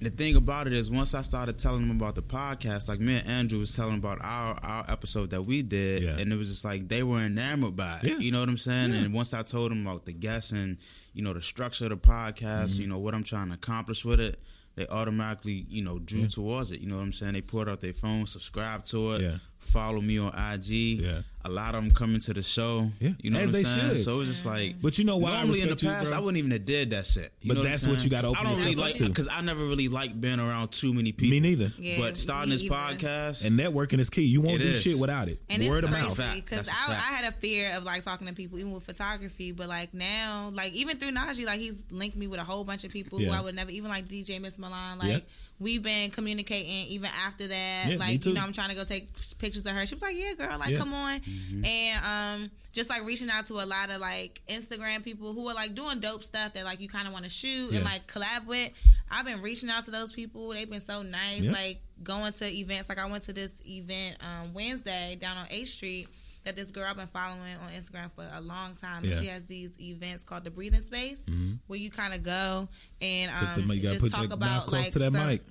the 0.00 0.10
thing 0.10 0.36
about 0.36 0.66
it 0.66 0.72
is, 0.72 0.90
once 0.90 1.14
I 1.14 1.22
started 1.22 1.58
telling 1.58 1.86
them 1.86 1.96
about 1.96 2.14
the 2.14 2.22
podcast, 2.22 2.88
like 2.88 3.00
me 3.00 3.14
and 3.16 3.26
Andrew 3.26 3.58
was 3.58 3.74
telling 3.74 3.96
about 3.96 4.18
our 4.22 4.58
our 4.62 4.84
episode 4.88 5.30
that 5.30 5.42
we 5.42 5.62
did, 5.62 6.02
Yeah. 6.02 6.16
and 6.18 6.32
it 6.32 6.36
was 6.36 6.48
just 6.48 6.64
like 6.64 6.88
they 6.88 7.02
were 7.02 7.20
enamored 7.24 7.76
by 7.76 8.00
it. 8.02 8.04
Yeah. 8.10 8.18
You 8.18 8.32
know 8.32 8.40
what 8.40 8.48
I'm 8.48 8.58
saying? 8.58 8.92
And 8.92 9.12
once 9.14 9.32
I 9.34 9.42
told 9.42 9.70
them 9.70 9.86
about 9.86 10.04
the 10.04 10.12
guests 10.12 10.52
and 10.52 10.76
you 11.14 11.22
know 11.22 11.32
the 11.32 11.42
structure 11.42 11.84
of 11.84 11.90
the 11.90 11.96
podcast, 11.96 12.72
Mm-hmm. 12.72 12.82
you 12.82 12.88
know 12.88 12.98
what 12.98 13.14
I'm 13.14 13.24
trying 13.24 13.48
to 13.48 13.54
accomplish 13.54 14.04
with 14.04 14.20
it. 14.20 14.38
They 14.76 14.86
automatically, 14.88 15.66
you 15.68 15.82
know, 15.82 16.00
drew 16.00 16.26
towards 16.26 16.72
it. 16.72 16.80
You 16.80 16.88
know 16.88 16.96
what 16.96 17.02
I'm 17.02 17.12
saying? 17.12 17.34
They 17.34 17.40
pulled 17.42 17.68
out 17.68 17.80
their 17.80 17.92
phone, 17.92 18.26
subscribe 18.26 18.82
to 18.86 19.12
it, 19.12 19.22
Yeah. 19.22 19.36
follow 19.58 20.00
me 20.00 20.18
on 20.18 20.32
IG. 20.34 20.98
Yeah. 21.00 21.20
A 21.46 21.50
lot 21.50 21.74
of 21.74 21.84
them 21.84 21.92
coming 21.92 22.20
to 22.20 22.32
the 22.32 22.42
show. 22.42 22.90
Yeah. 23.00 23.10
You 23.20 23.30
know 23.30 23.38
As 23.38 23.48
what 23.50 23.56
I'm 23.58 23.62
they 23.62 23.64
saying? 23.68 23.88
should. 23.90 24.00
So 24.00 24.20
it's 24.20 24.30
just 24.30 24.46
like 24.46 24.80
But 24.80 24.96
you 24.98 25.04
know 25.04 25.18
why 25.18 25.32
I 25.32 25.36
Normally 25.42 25.60
in 25.60 25.66
the 25.68 25.74
respect 25.74 25.82
you, 25.82 25.88
past. 25.90 26.12
I 26.14 26.18
wouldn't 26.20 26.38
even 26.38 26.50
have 26.52 26.64
did 26.64 26.90
that 26.90 27.04
shit. 27.04 27.32
You 27.42 27.48
But 27.48 27.54
know 27.54 27.60
what 27.60 27.68
that's 27.68 27.86
what 27.86 28.00
saying? 28.00 28.04
you 28.04 28.10
gotta 28.10 28.28
I 28.30 28.42
don't 28.44 28.58
really 28.62 28.74
like 28.76 29.00
up 29.02 29.08
because 29.08 29.28
I 29.28 29.42
never 29.42 29.62
really 29.64 29.88
liked 29.88 30.18
being 30.18 30.40
around 30.40 30.68
too 30.72 30.94
many 30.94 31.12
people. 31.12 31.32
Me 31.32 31.40
neither. 31.40 31.70
Yeah, 31.78 31.98
but 31.98 32.16
starting 32.16 32.48
this 32.50 32.62
either. 32.62 32.74
podcast, 32.74 33.44
And 33.44 33.58
networking 33.60 33.98
is 34.00 34.08
key. 34.08 34.22
You 34.22 34.40
won't 34.40 34.60
do 34.60 34.68
is. 34.68 34.80
shit 34.80 34.98
without 34.98 35.28
it. 35.28 35.38
And 35.50 35.68
Word 35.68 35.84
of 35.84 35.90
it's 35.90 36.00
mouth. 36.02 36.16
crazy 36.16 36.30
Fact. 36.40 36.44
because 36.46 36.68
I, 36.68 36.72
a 36.72 36.74
I, 36.74 36.92
I 36.92 36.94
fact. 36.96 37.06
had 37.14 37.32
a 37.34 37.36
fear 37.36 37.74
of 37.76 37.84
like 37.84 38.02
talking 38.04 38.26
to 38.26 38.32
people, 38.34 38.58
even 38.58 38.72
with 38.72 38.84
photography. 38.84 39.52
But 39.52 39.68
like 39.68 39.92
now, 39.92 40.50
like 40.54 40.72
even 40.72 40.96
through 40.96 41.10
Najee, 41.12 41.44
like 41.44 41.60
he's 41.60 41.84
linked 41.90 42.16
me 42.16 42.26
with 42.26 42.40
a 42.40 42.44
whole 42.44 42.64
bunch 42.64 42.84
of 42.84 42.90
people 42.90 43.18
who 43.18 43.30
I 43.30 43.42
would 43.42 43.54
never, 43.54 43.70
even 43.70 43.90
like 43.90 44.08
DJ 44.08 44.40
Miss 44.40 44.58
Milan. 44.58 44.98
Like 44.98 45.08
Yeah. 45.10 45.18
We've 45.60 45.82
been 45.82 46.10
communicating 46.10 46.86
even 46.88 47.08
after 47.26 47.46
that. 47.46 47.84
Yeah, 47.86 47.90
me 47.92 47.96
like 47.98 48.20
too. 48.20 48.30
you 48.30 48.34
know, 48.36 48.42
I'm 48.42 48.52
trying 48.52 48.70
to 48.70 48.74
go 48.74 48.84
take 48.84 49.08
pictures 49.38 49.64
of 49.66 49.72
her. 49.72 49.86
She 49.86 49.94
was 49.94 50.02
like, 50.02 50.16
"Yeah, 50.16 50.34
girl, 50.34 50.58
like 50.58 50.70
Yeah. 50.70 50.78
come 50.78 50.92
on," 50.94 51.20
Mm-hmm. 51.20 51.64
and 51.64 52.04
um, 52.44 52.50
just 52.72 52.90
like 52.90 53.04
reaching 53.04 53.30
out 53.30 53.46
to 53.46 53.54
a 53.54 53.66
lot 53.66 53.90
of 53.90 54.00
like 54.00 54.42
Instagram 54.48 55.02
people 55.04 55.32
who 55.32 55.48
are 55.48 55.54
like 55.54 55.74
doing 55.74 56.00
dope 56.00 56.24
stuff 56.24 56.54
that 56.54 56.64
like 56.64 56.80
you 56.80 56.88
kind 56.88 57.06
of 57.06 57.12
want 57.12 57.24
to 57.24 57.30
shoot 57.30 57.70
Yeah. 57.70 57.76
and 57.78 57.84
like 57.84 58.06
collab 58.06 58.46
with. 58.46 58.72
I've 59.10 59.24
been 59.24 59.42
reaching 59.42 59.70
out 59.70 59.84
to 59.84 59.90
those 59.92 60.10
people. 60.12 60.48
They've 60.50 60.68
been 60.68 60.80
so 60.80 61.02
nice. 61.02 61.42
Yeah. 61.42 61.52
Like 61.52 61.80
going 62.02 62.32
to 62.32 62.44
events. 62.52 62.88
Like 62.88 62.98
I 62.98 63.06
went 63.06 63.22
to 63.24 63.32
this 63.32 63.60
event 63.66 64.16
um, 64.24 64.52
Wednesday 64.54 65.16
down 65.20 65.36
on 65.36 65.46
8th 65.46 65.68
Street 65.68 66.08
that 66.44 66.56
this 66.56 66.70
girl 66.70 66.86
I've 66.88 66.96
been 66.96 67.06
following 67.06 67.40
on 67.62 67.70
Instagram 67.72 68.10
for 68.12 68.26
a 68.34 68.40
long 68.40 68.74
time. 68.74 69.04
Yeah. 69.04 69.12
And 69.12 69.20
she 69.20 69.26
has 69.26 69.44
these 69.44 69.80
events 69.80 70.24
called 70.24 70.44
the 70.44 70.50
Breathing 70.50 70.80
Space 70.82 71.24
where 71.66 71.78
you 71.78 71.90
kind 71.90 72.12
of 72.14 72.22
go 72.22 72.68
and 73.00 73.30
um, 73.30 73.66
the- 73.68 73.76
just 73.80 74.10
talk 74.10 74.30
about 74.32 74.66
close 74.66 74.82
like 74.82 74.92
to 74.92 74.98
that 75.00 75.12
some- 75.12 75.26
mic. 75.26 75.42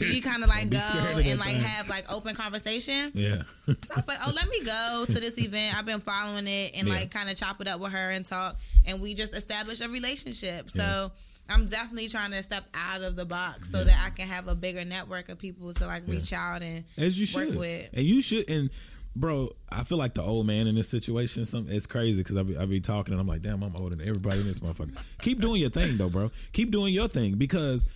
You 0.00 0.20
kind 0.20 0.42
of 0.42 0.48
like 0.48 0.68
go 0.70 0.78
and 0.78 1.38
like 1.38 1.52
thing. 1.54 1.60
have 1.62 1.88
like 1.88 2.12
open 2.12 2.34
conversation. 2.34 3.12
Yeah. 3.14 3.42
So 3.66 3.74
I 3.94 3.96
was 3.96 4.08
like, 4.08 4.18
oh, 4.26 4.32
let 4.34 4.48
me 4.48 4.64
go 4.64 5.04
to 5.06 5.20
this 5.20 5.38
event. 5.38 5.78
I've 5.78 5.86
been 5.86 6.00
following 6.00 6.48
it 6.48 6.72
and 6.76 6.88
Yeah. 6.88 6.94
like 6.94 7.10
kind 7.12 7.30
of 7.30 7.36
chop 7.36 7.60
it 7.60 7.68
up 7.68 7.78
with 7.78 7.92
her 7.92 8.10
and 8.10 8.26
talk. 8.26 8.56
And 8.86 9.00
we 9.00 9.14
just 9.14 9.34
established 9.34 9.80
a 9.80 9.88
relationship. 9.88 10.68
So 10.70 10.80
Yeah. 10.82 11.08
I'm 11.54 11.66
definitely 11.66 12.08
trying 12.08 12.32
to 12.32 12.42
step 12.42 12.64
out 12.74 13.02
of 13.02 13.14
the 13.14 13.24
box 13.24 13.70
so 13.70 13.84
that 13.84 13.96
I 14.04 14.10
can 14.10 14.26
have 14.26 14.48
a 14.48 14.56
bigger 14.56 14.84
network 14.84 15.28
of 15.28 15.38
people 15.38 15.72
to 15.74 15.86
like 15.86 16.02
reach 16.08 16.32
out 16.32 16.62
and 16.62 16.82
As 16.96 17.18
you 17.18 17.26
work 17.40 17.50
should. 17.52 17.58
with. 17.60 17.90
And 17.94 18.04
you 18.04 18.20
should. 18.20 18.50
And 18.50 18.70
bro, 19.18 19.50
I 19.70 19.82
feel 19.84 19.98
like 19.98 20.14
the 20.14 20.22
old 20.22 20.46
man 20.46 20.66
in 20.66 20.74
this 20.74 20.88
situation. 20.88 21.44
Some 21.44 21.66
it's 21.68 21.86
crazy 21.86 22.22
because 22.22 22.36
I 22.36 22.42
be, 22.42 22.56
I 22.56 22.66
be 22.66 22.80
talking 22.80 23.12
and 23.12 23.20
I'm 23.20 23.26
like, 23.26 23.42
damn, 23.42 23.62
I'm 23.62 23.74
older 23.76 23.96
than 23.96 24.06
everybody 24.06 24.40
in 24.40 24.46
this 24.46 24.60
motherfucker. 24.60 24.96
Keep 25.22 25.40
doing 25.40 25.60
your 25.60 25.70
thing 25.70 25.96
though, 25.96 26.08
bro. 26.10 26.30
Keep 26.52 26.70
doing 26.70 26.92
your 26.94 27.08
thing 27.08 27.36
because. 27.36 27.86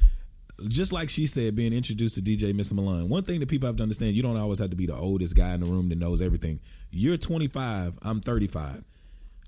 Just 0.68 0.92
like 0.92 1.08
she 1.08 1.26
said, 1.26 1.56
being 1.56 1.72
introduced 1.72 2.14
to 2.14 2.20
DJ 2.20 2.54
Miss 2.54 2.72
Malone. 2.72 3.08
One 3.08 3.24
thing 3.24 3.40
that 3.40 3.48
people 3.48 3.66
have 3.66 3.76
to 3.76 3.82
understand, 3.82 4.14
you 4.14 4.22
don't 4.22 4.36
always 4.36 4.60
have 4.60 4.70
to 4.70 4.76
be 4.76 4.86
the 4.86 4.94
oldest 4.94 5.34
guy 5.34 5.54
in 5.54 5.60
the 5.60 5.66
room 5.66 5.88
that 5.88 5.98
knows 5.98 6.22
everything. 6.22 6.60
You're 6.90 7.16
25, 7.16 7.98
I'm 8.02 8.20
35. 8.20 8.84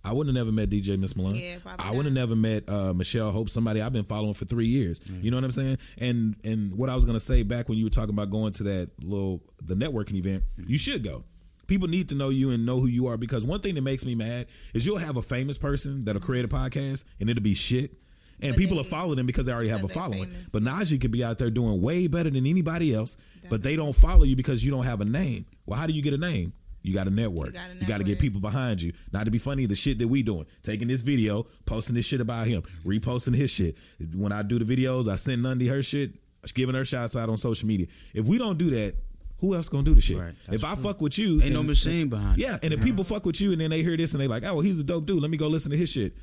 I 0.05 0.13
wouldn't 0.13 0.37
have 0.37 0.47
never 0.47 0.53
met 0.53 0.71
DJ 0.71 0.99
Miss 0.99 1.15
Malone. 1.15 1.37
Yeah, 1.37 1.59
probably 1.63 1.87
I 1.87 1.91
would 1.93 2.05
have 2.07 2.15
not. 2.15 2.21
never 2.21 2.35
met 2.37 2.69
uh, 2.69 2.93
Michelle 2.95 3.31
Hope, 3.31 3.49
somebody 3.49 3.81
I've 3.81 3.93
been 3.93 4.05
following 4.05 4.35
for 4.35 4.45
three 4.45 4.67
years. 4.67 5.01
You 5.23 5.31
know 5.31 5.37
what 5.37 5.45
I'm 5.45 5.51
saying? 5.53 5.79
And 5.99 6.37
and 6.43 6.75
what 6.77 6.91
I 6.91 6.95
was 6.95 7.05
gonna 7.05 7.21
say 7.21 7.43
back 7.43 7.69
when 7.69 7.79
you 7.79 7.85
were 7.85 7.91
talking 7.91 8.13
about 8.13 8.31
going 8.31 8.53
to 8.55 8.63
that 8.65 8.91
little 9.03 9.41
the 9.63 9.75
networking 9.75 10.15
event, 10.17 10.43
you 10.67 10.79
should 10.79 11.05
go. 11.05 11.25
People 11.67 11.89
need 11.89 12.09
to 12.11 12.15
know 12.15 12.29
you 12.29 12.51
and 12.51 12.67
know 12.67 12.79
who 12.79 12.87
you 12.87 13.07
are 13.07 13.17
because 13.17 13.45
one 13.45 13.61
thing 13.61 13.75
that 13.75 13.83
makes 13.83 14.05
me 14.05 14.15
mad 14.15 14.47
is 14.75 14.85
you'll 14.87 14.99
have 14.99 15.17
a 15.17 15.23
famous 15.23 15.59
person 15.59 16.05
that'll 16.05 16.21
mm-hmm. 16.21 16.27
create 16.27 16.45
a 16.45 16.49
podcast 16.49 17.05
and 17.21 17.31
it'll 17.31 17.43
be 17.43 17.55
shit. 17.55 17.93
And 18.41 18.53
But 18.53 18.59
people 18.59 18.77
they- 18.77 18.83
will 18.83 18.85
follow 18.85 19.15
them 19.15 19.27
because 19.27 19.47
they 19.47 19.53
already 19.53 19.69
have 19.69 19.85
a 19.85 19.89
following. 19.89 20.31
famous. 20.31 20.49
But 20.51 20.63
Najee 20.63 21.01
could 21.01 21.13
be 21.13 21.23
out 21.23 21.39
there 21.39 21.51
doing 21.51 21.81
way 21.81 22.09
better 22.09 22.31
than 22.31 22.47
anybody 22.47 22.93
else, 22.95 23.17
but 23.49 23.63
they 23.63 23.77
don't 23.77 23.95
follow 23.95 24.25
you 24.25 24.37
because 24.37 24.65
you 24.65 24.71
don't 24.71 24.85
have 24.85 25.01
a 25.01 25.05
name. 25.05 25.47
Well, 25.67 25.79
how 25.79 25.87
do 25.87 25.93
you 25.93 26.03
get 26.03 26.15
a 26.15 26.19
name? 26.19 26.53
You 26.83 26.93
got 26.93 27.07
a 27.07 27.11
network. 27.11 27.47
You 27.49 27.53
got 27.53 27.71
a 27.71 27.75
You 27.77 27.87
got 27.87 27.99
to 27.99 28.05
get 28.05 28.19
people 28.19 28.41
behind 28.43 28.83
you. 28.83 28.93
Not 29.11 29.25
to 29.25 29.31
be 29.31 29.39
funny, 29.39 29.65
the 29.65 29.75
shit 29.75 29.99
that 30.01 30.09
we 30.09 30.23
doing, 30.23 30.45
taking 30.63 30.87
this 30.87 31.01
video, 31.01 31.47
posting 31.65 31.95
this 31.95 32.05
shit 32.05 32.21
about 32.21 32.47
him, 32.47 32.63
reposting 32.85 33.35
his 33.35 33.51
shit. 33.51 33.79
When 34.15 34.33
I 34.33 34.43
do 34.43 34.59
the 34.59 34.67
videos, 34.67 35.09
I 35.11 35.17
send 35.17 35.43
Nundy 35.43 35.67
her 35.69 35.83
shit, 35.83 36.13
giving 36.53 36.75
her 36.75 36.85
shots 36.85 37.17
out 37.17 37.31
on 37.31 37.39
social 37.39 37.67
media. 37.67 37.87
If 38.13 38.27
we 38.27 38.37
don't 38.37 38.59
do 38.59 38.69
that, 38.71 38.97
who 39.39 39.55
else 39.55 39.69
gonna 39.69 39.83
do 39.83 39.95
the 39.95 40.01
shit? 40.01 40.19
Right, 40.19 40.35
if 40.51 40.65
I 40.65 40.75
fuck 40.75 41.01
with 41.01 41.19
you, 41.19 41.43
Ain't 41.43 41.53
no 41.53 41.63
machine 41.63 42.09
behind 42.09 42.39
it. 42.39 42.43
Yeah, 42.43 42.59
and 42.63 42.73
if 42.73 42.83
people 42.83 43.05
fuck 43.05 43.27
with 43.27 43.41
you 43.41 43.53
and 43.53 43.61
then 43.61 43.71
they 43.71 43.83
hear 43.83 43.97
this 43.97 44.13
and 44.15 44.21
they 44.21 44.29
like, 44.29 44.45
oh, 44.45 44.55
well, 44.55 44.61
he's 44.61 44.81
a 44.81 44.85
dope 44.85 45.07
dude. 45.07 45.21
Let 45.21 45.31
me 45.31 45.37
go 45.37 45.49
listen 45.49 45.71
to 45.71 45.77
his 45.77 45.89
shit. 45.89 46.17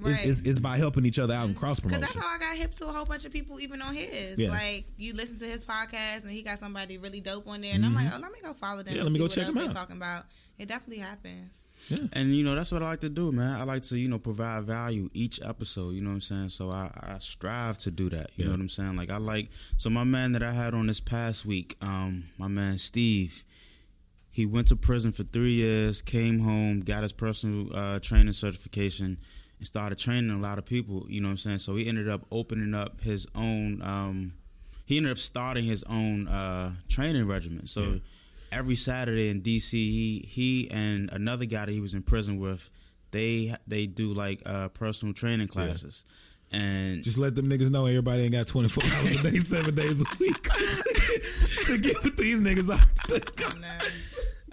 It's, 0.00 0.08
Right. 0.08 0.26
it's, 0.26 0.40
it's 0.42 0.58
by 0.60 0.76
helping 0.78 1.04
each 1.06 1.18
other 1.18 1.34
out 1.34 1.46
and 1.46 1.56
cross 1.56 1.80
promotion. 1.80 2.00
Because 2.00 2.14
that's 2.14 2.24
how 2.24 2.34
I 2.34 2.38
got 2.38 2.56
hip 2.56 2.70
to 2.72 2.86
a 2.88 2.92
whole 2.92 3.04
bunch 3.04 3.24
of 3.24 3.32
people, 3.32 3.58
even 3.60 3.82
on 3.82 3.92
his. 3.94 4.38
Yeah. 4.38 4.50
Like 4.50 4.86
you 4.96 5.12
listen 5.12 5.38
to 5.40 5.44
his 5.44 5.64
podcast, 5.64 6.22
and 6.22 6.30
he 6.30 6.42
got 6.42 6.58
somebody 6.58 6.98
really 6.98 7.20
dope 7.20 7.48
on 7.48 7.60
there, 7.62 7.74
and 7.74 7.84
I'm 7.84 7.94
like, 7.94 8.06
oh, 8.14 8.18
let 8.20 8.30
me 8.32 8.38
go 8.42 8.52
follow 8.52 8.82
them. 8.82 8.86
Mm-hmm. 8.92 8.96
Yeah, 8.96 9.02
let 9.02 9.12
me 9.12 9.18
go 9.18 9.24
what 9.24 9.32
check 9.32 9.46
else 9.46 9.54
them 9.54 9.68
out. 9.68 9.74
Talking 9.74 9.96
about 9.96 10.24
it 10.58 10.68
definitely 10.68 11.02
happens. 11.02 11.64
Yeah. 11.88 11.98
And 12.12 12.34
you 12.34 12.42
know 12.44 12.54
that's 12.54 12.70
what 12.72 12.82
I 12.82 12.86
like 12.90 13.00
to 13.00 13.08
do, 13.08 13.32
man. 13.32 13.60
I 13.60 13.64
like 13.64 13.82
to 13.84 13.96
you 13.98 14.08
know 14.08 14.18
provide 14.18 14.64
value 14.64 15.08
each 15.14 15.40
episode. 15.42 15.90
You 15.94 16.00
know 16.02 16.10
what 16.10 16.14
I'm 16.14 16.20
saying. 16.20 16.48
So 16.50 16.70
I, 16.70 16.90
I 16.94 17.18
strive 17.20 17.78
to 17.78 17.90
do 17.90 18.08
that. 18.10 18.30
You 18.36 18.44
Yeah. 18.44 18.44
know 18.46 18.50
what 18.52 18.60
I'm 18.60 18.68
saying. 18.68 18.96
Like 18.96 19.10
I 19.10 19.16
like 19.18 19.50
so 19.78 19.88
my 19.90 20.04
man 20.04 20.32
that 20.32 20.42
I 20.42 20.52
had 20.52 20.74
on 20.74 20.86
this 20.86 21.00
past 21.00 21.44
week, 21.46 21.76
um, 21.80 22.24
my 22.38 22.48
man 22.48 22.78
Steve. 22.78 23.42
He 24.30 24.46
went 24.46 24.68
to 24.68 24.76
prison 24.76 25.10
for 25.10 25.24
three 25.24 25.54
years, 25.54 26.00
came 26.00 26.38
home, 26.38 26.80
got 26.80 27.02
his 27.02 27.12
personal 27.12 27.74
uh, 27.74 27.98
training 27.98 28.34
certification, 28.34 29.18
and 29.58 29.66
started 29.66 29.98
training 29.98 30.30
a 30.30 30.38
lot 30.38 30.58
of 30.58 30.64
people. 30.64 31.06
You 31.08 31.20
know 31.20 31.28
what 31.28 31.32
I'm 31.32 31.36
saying. 31.38 31.58
So 31.58 31.76
he 31.76 31.86
ended 31.88 32.08
up 32.08 32.22
opening 32.30 32.74
up 32.74 33.00
his 33.00 33.26
own. 33.34 33.82
Um, 33.82 34.34
he 34.86 34.96
ended 34.96 35.12
up 35.12 35.18
starting 35.18 35.64
his 35.64 35.82
own 35.84 36.28
uh, 36.28 36.72
training 36.88 37.26
regimen. 37.26 37.66
So 37.66 37.82
Yeah. 37.82 37.98
every 38.52 38.74
Saturday 38.76 39.28
in 39.28 39.42
DC, 39.42 39.70
he 39.72 40.24
he 40.26 40.70
and 40.70 41.10
another 41.12 41.44
guy 41.44 41.66
that 41.66 41.72
he 41.72 41.80
was 41.80 41.94
in 41.94 42.02
prison 42.02 42.38
with, 42.38 42.70
they 43.10 43.54
they 43.66 43.86
do 43.86 44.14
like 44.14 44.42
uh, 44.46 44.68
personal 44.68 45.12
training 45.14 45.48
classes, 45.48 46.04
and 46.50 47.02
Just 47.02 47.18
let 47.18 47.34
them 47.34 47.46
niggas 47.48 47.70
know 47.70 47.84
everybody 47.86 48.22
ain't 48.22 48.32
got 48.32 48.46
24 48.46 48.84
hours 48.92 49.14
a 49.16 49.22
day, 49.22 49.36
seven 49.38 49.74
days 49.74 50.00
a 50.00 50.04
week 50.18 50.42
to 51.66 51.76
get 51.78 52.02
with 52.02 52.16
these 52.16 52.40
niggas 52.40 52.70
out. 52.72 52.80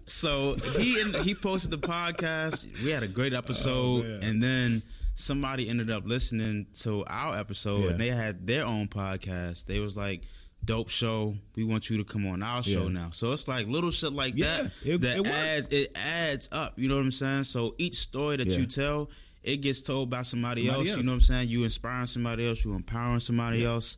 So 0.05 0.55
he 0.77 0.99
and 1.01 1.15
he 1.17 1.33
posted 1.35 1.71
the 1.71 1.77
podcast. 1.79 2.65
We 2.83 2.91
had 2.91 3.03
a 3.03 3.07
great 3.07 3.33
episode, 3.33 4.05
Oh, 4.05 4.27
and 4.27 4.41
then 4.41 4.83
somebody 5.15 5.69
ended 5.69 5.89
up 5.89 6.03
listening 6.05 6.67
to 6.81 7.03
our 7.07 7.37
episode, 7.37 7.83
Yeah. 7.83 7.89
and 7.91 7.99
they 7.99 8.09
had 8.09 8.45
their 8.47 8.65
own 8.65 8.87
podcast. 8.87 9.65
They 9.65 9.79
was 9.79 9.95
like. 9.97 10.23
Dope 10.63 10.89
show. 10.89 11.35
We 11.55 11.63
want 11.63 11.91
you 11.91 11.97
to 11.99 12.03
come 12.03 12.25
on 12.25 12.41
our 12.41 12.63
show 12.63 12.83
Yeah. 12.85 12.89
now. 12.89 13.09
So 13.11 13.33
it's 13.33 13.47
like 13.47 13.67
little 13.67 13.91
shit 13.91 14.13
like 14.13 14.33
Yeah, 14.35 14.63
that 14.63 14.71
it- 14.83 15.01
that 15.01 15.17
it 15.19 15.27
adds 15.27 15.67
it 15.69 15.91
adds 15.95 16.49
up. 16.51 16.73
You 16.79 16.89
know 16.89 16.95
what 16.95 17.01
I'm 17.03 17.11
saying? 17.11 17.43
So 17.43 17.75
each 17.77 17.93
story 17.97 18.37
that 18.37 18.47
Yeah. 18.47 18.57
you 18.57 18.65
tell, 18.65 19.11
it 19.43 19.57
gets 19.57 19.81
told 19.81 20.09
by 20.09 20.23
somebody, 20.23 20.61
Somebody 20.61 20.79
else, 20.79 20.87
else. 20.89 20.97
You 20.97 21.03
know 21.03 21.11
what 21.11 21.15
I'm 21.17 21.21
saying? 21.21 21.49
You 21.49 21.65
inspiring 21.65 22.07
somebody 22.07 22.47
else. 22.47 22.65
You 22.65 22.73
empowering 22.73 23.19
somebody 23.19 23.63
else. 23.63 23.95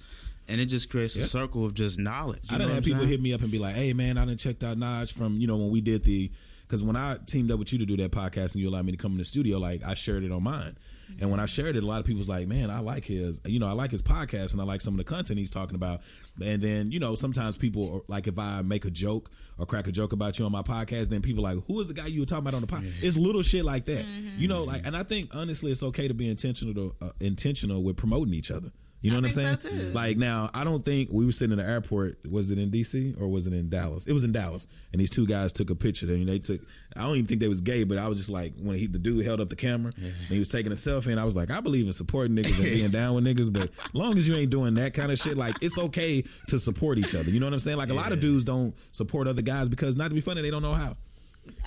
And 0.49 0.61
it 0.61 0.65
just 0.67 0.89
creates 0.89 1.15
Yeah. 1.15 1.23
a 1.23 1.25
circle 1.27 1.65
of 1.65 1.73
just 1.73 1.99
knowledge. 1.99 2.43
You 2.49 2.55
I 2.55 2.59
know 2.59 2.65
done 2.67 2.75
what 2.75 2.83
people 2.85 2.99
saying? 3.01 3.09
hit 3.11 3.21
me 3.21 3.33
up 3.33 3.41
and 3.41 3.51
be 3.51 3.59
like, 3.59 3.75
"Hey 3.75 3.93
man, 3.93 4.17
I 4.17 4.25
didn't 4.25 4.39
checked 4.39 4.63
out 4.63 4.77
Naj 4.77 5.11
from 5.11 5.39
you 5.39 5.47
know 5.47 5.57
when 5.57 5.69
we 5.69 5.81
did 5.81 6.03
the 6.03 6.31
because 6.61 6.83
when 6.83 6.97
I 6.97 7.15
teamed 7.25 7.49
up 7.49 7.59
with 7.59 7.71
you 7.71 7.79
to 7.79 7.85
do 7.85 7.95
that 7.97 8.11
podcast 8.11 8.53
and 8.53 8.55
you 8.61 8.67
allowed 8.67 8.85
me 8.85 8.91
to 8.91 8.97
come 8.97 9.13
in 9.13 9.17
the 9.19 9.23
studio, 9.25 9.57
like 9.57 9.83
I 9.85 9.93
shared 9.93 10.23
it 10.25 10.33
on 10.33 10.43
mine, 10.43 10.75
and 11.21 11.31
when 11.31 11.39
I 11.39 11.45
shared 11.45 11.77
it, 11.77 11.83
a 11.83 11.85
lot 11.87 12.01
of 12.01 12.05
people 12.05 12.17
was 12.19 12.27
like, 12.27 12.45
"Man, 12.47 12.69
I 12.69 12.79
like 12.79 13.05
his, 13.05 13.39
you 13.45 13.57
know, 13.59 13.67
I 13.67 13.71
like 13.71 13.89
his 13.91 14.01
podcast 14.01 14.51
and 14.51 14.59
I 14.61 14.65
like 14.65 14.81
some 14.81 14.93
of 14.93 14.97
the 14.97 15.05
content 15.05 15.39
he's 15.39 15.51
talking 15.51 15.75
about." 15.75 16.01
And 16.43 16.61
then 16.61 16.91
you 16.91 16.99
know 16.99 17.15
sometimes 17.15 17.57
people 17.57 17.95
are, 17.95 18.01
like 18.09 18.27
if 18.27 18.37
I 18.37 18.61
make 18.63 18.83
a 18.85 18.91
joke 18.91 19.31
or 19.57 19.65
crack 19.65 19.87
a 19.87 19.91
joke 19.93 20.11
about 20.11 20.39
you 20.39 20.45
on 20.45 20.51
my 20.51 20.61
podcast, 20.61 21.07
then 21.07 21.21
people 21.21 21.45
are 21.47 21.55
like, 21.55 21.65
"Who 21.67 21.79
is 21.79 21.87
the 21.87 21.93
guy 21.93 22.07
you 22.07 22.19
were 22.21 22.25
talking 22.25 22.43
about 22.47 22.53
on 22.53 22.61
the 22.61 22.67
podcast?" 22.67 23.01
It's 23.01 23.15
little 23.17 23.43
shit 23.43 23.63
like 23.63 23.85
that, 23.85 24.05
you 24.37 24.47
know, 24.49 24.63
like, 24.65 24.85
and 24.85 24.95
I 24.95 25.03
think 25.03 25.33
honestly, 25.33 25.71
it's 25.71 25.83
okay 25.83 26.07
to 26.09 26.13
be 26.13 26.29
intentional 26.29 26.73
to, 26.73 26.95
uh, 27.01 27.09
intentional 27.21 27.81
with 27.83 27.95
promoting 27.95 28.33
each 28.33 28.51
other. 28.51 28.71
You 29.01 29.11
know 29.11 29.17
I 29.17 29.19
what 29.21 29.25
I'm 29.27 29.31
saying? 29.31 29.57
so, 29.59 29.69
too. 29.69 29.91
Like 29.93 30.17
now, 30.17 30.49
I 30.53 30.63
don't 30.63 30.83
think 30.83 31.09
we 31.11 31.25
were 31.25 31.31
sitting 31.31 31.57
in 31.57 31.63
the 31.63 31.69
airport. 31.69 32.15
Was 32.29 32.49
it 32.49 32.57
in 32.57 32.71
DC 32.71 33.19
or 33.21 33.27
was 33.27 33.45
it 33.45 33.53
in 33.53 33.69
Dallas? 33.69 34.07
It 34.07 34.13
was 34.13 34.23
in 34.23 34.31
Dallas, 34.31 34.67
and 34.91 34.99
these 34.99 35.09
two 35.09 35.27
guys 35.27 35.53
took 35.53 35.69
a 35.69 35.75
picture. 35.75 36.07
And 36.07 36.27
they 36.27 36.39
took. 36.39 36.59
I 36.95 37.01
don't 37.01 37.13
even 37.13 37.27
think 37.27 37.39
they 37.39 37.47
was 37.47 37.61
gay, 37.61 37.83
but 37.83 37.97
I 37.97 38.07
was 38.07 38.17
just 38.17 38.29
like 38.29 38.53
when 38.59 38.75
he, 38.75 38.87
the 38.87 38.97
dude 38.97 39.23
held 39.23 39.39
up 39.39 39.49
the 39.49 39.55
camera 39.55 39.91
and 39.97 40.13
he 40.29 40.39
was 40.39 40.49
taking 40.49 40.71
a 40.71 40.75
selfie, 40.75 41.07
and 41.07 41.19
I 41.19 41.25
was 41.25 41.35
like, 41.35 41.51
I 41.51 41.61
believe 41.61 41.85
in 41.85 41.93
supporting 41.93 42.35
niggas 42.35 42.57
and 42.57 42.65
being 42.65 42.91
down 42.91 43.15
with 43.15 43.25
niggas, 43.25 43.53
but 43.53 43.69
long 43.93 44.17
as 44.17 44.27
you 44.27 44.35
ain't 44.35 44.49
doing 44.49 44.73
that 44.75 44.93
kind 44.93 45.11
of 45.11 45.19
shit, 45.19 45.37
like 45.37 45.55
it's 45.61 45.77
okay 45.77 46.23
to 46.47 46.57
support 46.57 46.97
each 46.97 47.13
other. 47.13 47.29
You 47.29 47.39
know 47.39 47.45
what 47.45 47.53
I'm 47.53 47.59
saying? 47.59 47.77
Like 47.77 47.89
a 47.89 47.93
lot 47.93 48.11
of 48.11 48.19
dudes 48.19 48.45
don't 48.45 48.75
support 48.91 49.27
other 49.27 49.43
guys 49.43 49.69
because 49.69 49.95
not 49.95 50.09
to 50.09 50.15
be 50.15 50.21
funny, 50.21 50.41
they 50.41 50.51
don't 50.51 50.63
know 50.63 50.73
how. 50.73 50.97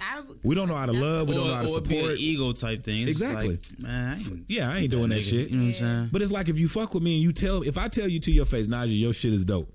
I, 0.00 0.22
We 0.42 0.54
don't 0.54 0.68
know 0.68 0.74
how 0.74 0.86
to 0.86 0.92
love. 0.92 1.28
We 1.28 1.34
don't 1.34 1.46
know 1.46 1.54
how 1.54 1.62
to 1.62 1.68
or, 1.68 1.78
or 1.78 1.80
be 1.80 1.96
an 1.98 2.02
support. 2.04 2.18
ego 2.20 2.52
type 2.52 2.82
thing. 2.84 3.02
It's 3.02 3.10
Exactly. 3.12 3.48
Like, 3.50 3.78
man, 3.80 4.08
I 4.14 4.18
ain't, 4.18 4.44
Yeah, 4.48 4.70
I 4.70 4.78
ain't 4.78 4.90
doing 4.90 5.08
that 5.10 5.20
nigga. 5.20 5.30
shit. 5.30 5.50
You 5.50 5.56
know 5.56 5.62
what 5.64 5.68
I'm 5.68 5.74
saying? 5.74 6.08
But 6.12 6.22
it's 6.22 6.32
like 6.32 6.48
if 6.48 6.58
you 6.58 6.68
fuck 6.68 6.94
with 6.94 7.02
me 7.02 7.14
and 7.14 7.22
you 7.22 7.32
tell, 7.32 7.62
if 7.62 7.76
I 7.78 7.88
tell 7.88 8.08
you 8.08 8.20
to 8.20 8.32
your 8.32 8.46
face, 8.46 8.68
Najee, 8.68 8.98
your 9.00 9.12
shit 9.12 9.32
is 9.32 9.44
dope. 9.44 9.72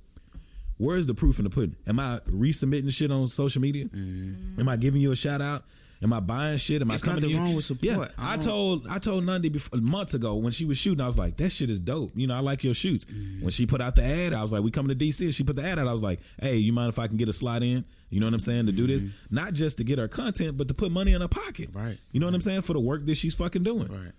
Where's 0.77 1.05
the 1.05 1.13
proof 1.13 1.37
in 1.39 1.45
the 1.45 1.49
pudding? 1.49 1.75
Am 1.87 1.99
I 1.99 2.19
resubmitting 2.29 2.91
shit 2.91 3.09
on 3.11 3.27
social 3.27 3.61
media? 3.61 3.85
Mm-hmm. 3.85 4.59
Am 4.59 4.67
I 4.67 4.75
giving 4.75 4.99
you 5.01 5.11
a 5.11 5.15
shout 5.15 5.41
out? 5.41 5.63
Am 6.03 6.13
I 6.13 6.19
buying 6.19 6.57
shit? 6.57 6.81
Am 6.81 6.89
There's 6.89 7.03
I 7.03 7.05
coming 7.05 7.21
to 7.21 7.27
nothing 7.27 7.37
you? 7.37 7.43
wrong 7.43 7.55
with 7.55 7.65
support. 7.65 7.83
Yeah, 7.83 8.07
I 8.17 8.33
I 8.33 8.37
told 8.37 8.87
I 8.89 8.99
told 8.99 9.25
Nundy 9.25 9.49
before, 9.49 9.79
months 9.79 10.13
ago 10.13 10.35
when 10.35 10.51
she 10.51 10.65
was 10.65 10.77
shooting. 10.77 11.01
I 11.01 11.07
was 11.07 11.17
like, 11.17 11.37
that 11.37 11.51
shit 11.51 11.69
is 11.69 11.79
dope. 11.79 12.11
You 12.15 12.27
know, 12.27 12.35
I 12.35 12.39
like 12.39 12.63
your 12.63 12.73
shoots. 12.73 13.05
Mm-hmm. 13.05 13.43
When 13.43 13.51
she 13.51 13.65
put 13.65 13.81
out 13.81 13.95
the 13.95 14.03
ad, 14.03 14.33
I 14.33 14.41
was 14.41 14.51
like, 14.51 14.63
we 14.63 14.71
coming 14.71 14.95
to 14.97 15.05
DC. 15.05 15.21
And 15.21 15.33
she 15.33 15.43
put 15.43 15.55
the 15.55 15.63
ad 15.63 15.79
out. 15.79 15.87
I 15.87 15.91
was 15.91 16.03
like, 16.03 16.19
hey, 16.41 16.57
you 16.57 16.73
mind 16.73 16.89
if 16.89 16.99
I 16.99 17.07
can 17.07 17.17
get 17.17 17.29
a 17.29 17.33
slot 17.33 17.63
in? 17.63 17.85
You 18.09 18.19
know 18.19 18.27
what 18.27 18.33
I'm 18.33 18.39
saying? 18.39 18.65
To 18.67 18.71
do 18.71 18.87
this, 18.87 19.03
mm-hmm. 19.03 19.35
not 19.35 19.53
just 19.53 19.77
to 19.79 19.83
get 19.83 19.99
her 19.99 20.07
content, 20.07 20.57
but 20.57 20.67
to 20.67 20.73
put 20.73 20.91
money 20.91 21.13
in 21.13 21.21
her 21.21 21.27
pocket. 21.27 21.69
Right. 21.73 21.97
You 22.11 22.19
know 22.19 22.27
what 22.27 22.35
I'm 22.35 22.41
saying? 22.41 22.61
For 22.61 22.73
the 22.73 22.79
work 22.81 23.05
that 23.05 23.15
she's 23.15 23.35
fucking 23.35 23.63
doing. 23.63 23.87
Right. 23.87 24.11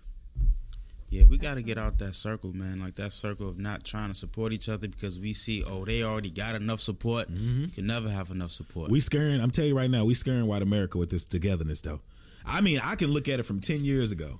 Yeah, 1.09 1.23
we 1.29 1.37
got 1.37 1.53
to 1.53 1.61
get 1.61 1.77
out 1.77 1.99
that 1.99 2.15
circle, 2.15 2.51
man. 2.53 2.81
Like 2.81 2.95
that 2.95 3.13
circle 3.13 3.47
of 3.49 3.57
not 3.57 3.85
trying 3.85 4.09
to 4.09 4.13
support 4.13 4.51
each 4.51 4.67
other 4.67 4.87
because 4.89 5.17
we 5.19 5.31
see, 5.31 5.63
oh, 5.63 5.85
they 5.85 6.03
already 6.03 6.29
got 6.29 6.55
enough 6.55 6.81
support. 6.81 7.31
Mm-hmm. 7.31 7.61
You 7.61 7.67
can 7.69 7.87
never 7.87 8.09
have 8.09 8.29
enough 8.29 8.51
support. 8.51 8.91
We 8.91 8.99
scaring. 8.99 9.39
I'm 9.39 9.49
telling 9.51 9.69
you 9.69 9.77
right 9.77 9.89
now, 9.89 10.03
we 10.03 10.13
scaring 10.13 10.47
white 10.47 10.61
America 10.61 10.97
with 10.97 11.09
this 11.09 11.25
togetherness, 11.25 11.81
though. 11.81 12.01
I 12.45 12.59
mean, 12.61 12.81
I 12.83 12.95
can 12.95 13.07
look 13.11 13.29
at 13.29 13.39
it 13.39 13.43
from 13.43 13.61
ten 13.61 13.85
years 13.85 14.11
ago, 14.11 14.39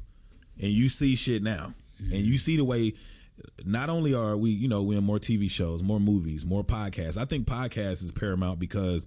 and 0.62 0.70
you 0.72 0.90
see 0.90 1.16
shit 1.16 1.42
now, 1.42 1.74
mm-hmm. 2.02 2.14
and 2.14 2.22
you 2.24 2.38
see 2.38 2.58
the 2.58 2.66
way. 2.66 2.94
Not 3.64 3.90
only 3.90 4.16
are 4.16 4.36
we, 4.36 4.50
you 4.50 4.68
know, 4.68 4.82
we 4.82 4.98
in 4.98 5.04
more 5.04 5.20
TV 5.20 5.50
shows, 5.50 5.84
more 5.84 6.00
movies, 6.00 6.44
more 6.44 6.64
podcasts. 6.64 7.18
I 7.18 7.26
think 7.26 7.46
podcasts 7.46 8.04
is 8.04 8.12
paramount 8.12 8.58
because 8.60 9.06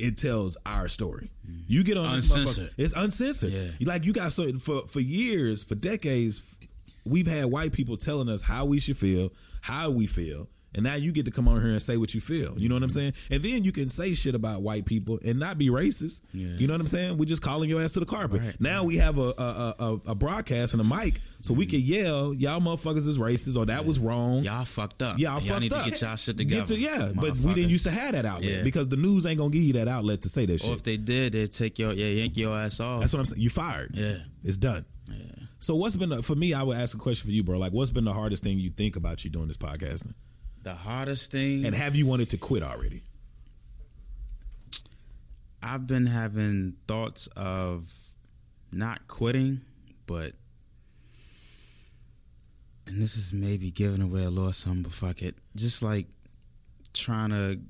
it 0.00 0.18
tells 0.18 0.56
our 0.66 0.88
story. 0.88 1.30
Mm-hmm. 1.48 1.60
You 1.68 1.84
get 1.84 1.96
on 1.96 2.16
this 2.16 2.34
Uncensored. 2.34 2.70
motherfucker- 2.70 2.74
It's 2.78 2.92
uncensored. 2.96 3.52
Yeah. 3.52 3.68
Like 3.86 4.04
you 4.04 4.12
got 4.12 4.32
so 4.32 4.52
for 4.58 4.82
for 4.88 4.98
years, 4.98 5.62
for 5.62 5.76
decades, 5.76 6.56
we've 7.04 7.26
had 7.26 7.46
white 7.46 7.72
people 7.72 7.96
telling 7.96 8.28
us 8.28 8.42
how 8.42 8.64
we 8.66 8.80
should 8.80 8.96
feel, 8.96 9.32
how 9.62 9.90
we 9.90 10.06
feel. 10.06 10.48
And 10.74 10.84
now 10.84 10.94
you 10.94 11.12
get 11.12 11.26
to 11.26 11.30
come 11.30 11.48
on 11.48 11.60
here 11.60 11.70
and 11.72 11.82
say 11.82 11.98
what 11.98 12.14
you 12.14 12.22
feel. 12.22 12.58
You 12.58 12.70
know 12.70 12.74
what 12.76 12.82
I'm 12.82 12.88
saying? 12.88 13.12
And 13.30 13.42
then 13.42 13.62
you 13.62 13.72
can 13.72 13.90
say 13.90 14.14
shit 14.14 14.34
about 14.34 14.62
white 14.62 14.86
people 14.86 15.18
and 15.22 15.38
not 15.38 15.58
be 15.58 15.68
racist. 15.68 16.22
Yeah. 16.32 16.48
You 16.56 16.66
know 16.66 16.72
what 16.72 16.80
I'm 16.80 16.86
saying? 16.86 17.18
We're 17.18 17.26
just 17.26 17.42
calling 17.42 17.68
your 17.68 17.82
ass 17.82 17.92
to 17.92 18.00
the 18.00 18.06
carpet. 18.06 18.40
Right. 18.40 18.58
Now 18.58 18.82
we 18.84 18.96
have 18.96 19.18
a 19.18 19.34
a, 19.36 19.74
a 19.78 20.00
a 20.06 20.14
broadcast 20.14 20.72
and 20.72 20.80
a 20.80 20.84
mic, 20.84 21.20
so 21.42 21.52
we 21.52 21.66
can 21.66 21.80
yell, 21.80 22.32
"Y'all 22.32 22.58
motherfuckers 22.58 23.06
is 23.06 23.18
racist," 23.18 23.54
or 23.54 23.66
"That 23.66 23.84
was 23.84 23.98
wrong." 23.98 24.44
y'all 24.44 24.64
fucked 24.64 25.02
up. 25.02 25.18
Y'all 25.18 25.32
y'all 25.32 25.40
fucked 25.42 25.60
need 25.60 25.72
up. 25.74 25.84
to 25.84 25.90
get 25.90 26.00
y'all 26.00 26.16
shit 26.16 26.38
together. 26.38 26.64
to- 26.74 26.78
yeah, 26.80 27.12
but 27.16 27.36
we 27.36 27.52
didn't 27.52 27.68
used 27.68 27.84
to 27.84 27.90
have 27.90 28.12
that 28.12 28.24
outlet 28.24 28.50
Yeah. 28.50 28.62
because 28.62 28.88
the 28.88 28.96
news 28.96 29.26
ain't 29.26 29.36
gonna 29.36 29.50
give 29.50 29.62
you 29.64 29.74
that 29.74 29.88
outlet 29.88 30.22
to 30.22 30.30
say 30.30 30.46
that 30.46 30.54
Or 30.54 30.58
shit. 30.58 30.72
if 30.76 30.82
they 30.84 30.96
did, 30.96 31.34
they'd 31.34 31.52
take 31.52 31.78
your 31.78 31.92
yeah, 31.92 32.06
yank 32.06 32.34
your 32.38 32.56
ass 32.56 32.80
off. 32.80 33.00
That's 33.00 33.12
what 33.12 33.18
I'm 33.18 33.26
saying. 33.26 33.42
You 33.42 33.50
fired. 33.50 33.90
Yeah. 33.94 34.14
it's 34.42 34.56
done. 34.56 34.86
yeah. 35.10 35.16
So 35.62 35.76
what's 35.76 35.94
been 35.94 36.08
the, 36.08 36.24
for 36.24 36.34
me? 36.34 36.54
I 36.54 36.64
would 36.64 36.76
ask 36.76 36.92
a 36.92 36.98
question 36.98 37.28
for 37.28 37.32
you, 37.32 37.44
bro. 37.44 37.56
Like, 37.56 37.72
what's 37.72 37.92
been 37.92 38.04
the 38.04 38.12
hardest 38.12 38.42
thing 38.42 38.58
you 38.58 38.68
think 38.68 38.96
about 38.96 39.24
you 39.24 39.30
doing 39.30 39.46
this 39.46 39.56
podcasting? 39.56 40.14
The 40.60 40.74
hardest 40.74 41.30
thing, 41.30 41.64
And 41.64 41.72
have 41.72 41.94
you 41.94 42.04
wanted 42.04 42.30
to 42.30 42.36
quit 42.36 42.64
already? 42.64 43.04
I've 45.62 45.86
been 45.86 46.06
having 46.06 46.74
thoughts 46.88 47.28
of 47.36 47.94
not 48.72 49.06
quitting, 49.06 49.60
but 50.06 50.32
and 52.88 53.00
this 53.00 53.16
is 53.16 53.32
maybe 53.32 53.70
giving 53.70 54.02
away 54.02 54.24
a 54.24 54.30
little 54.30 54.52
something, 54.52 54.82
but 54.82 54.90
fuck 54.90 55.22
it. 55.22 55.36
Just 55.54 55.80
like 55.80 56.08
trying 56.92 57.30
to 57.30 57.60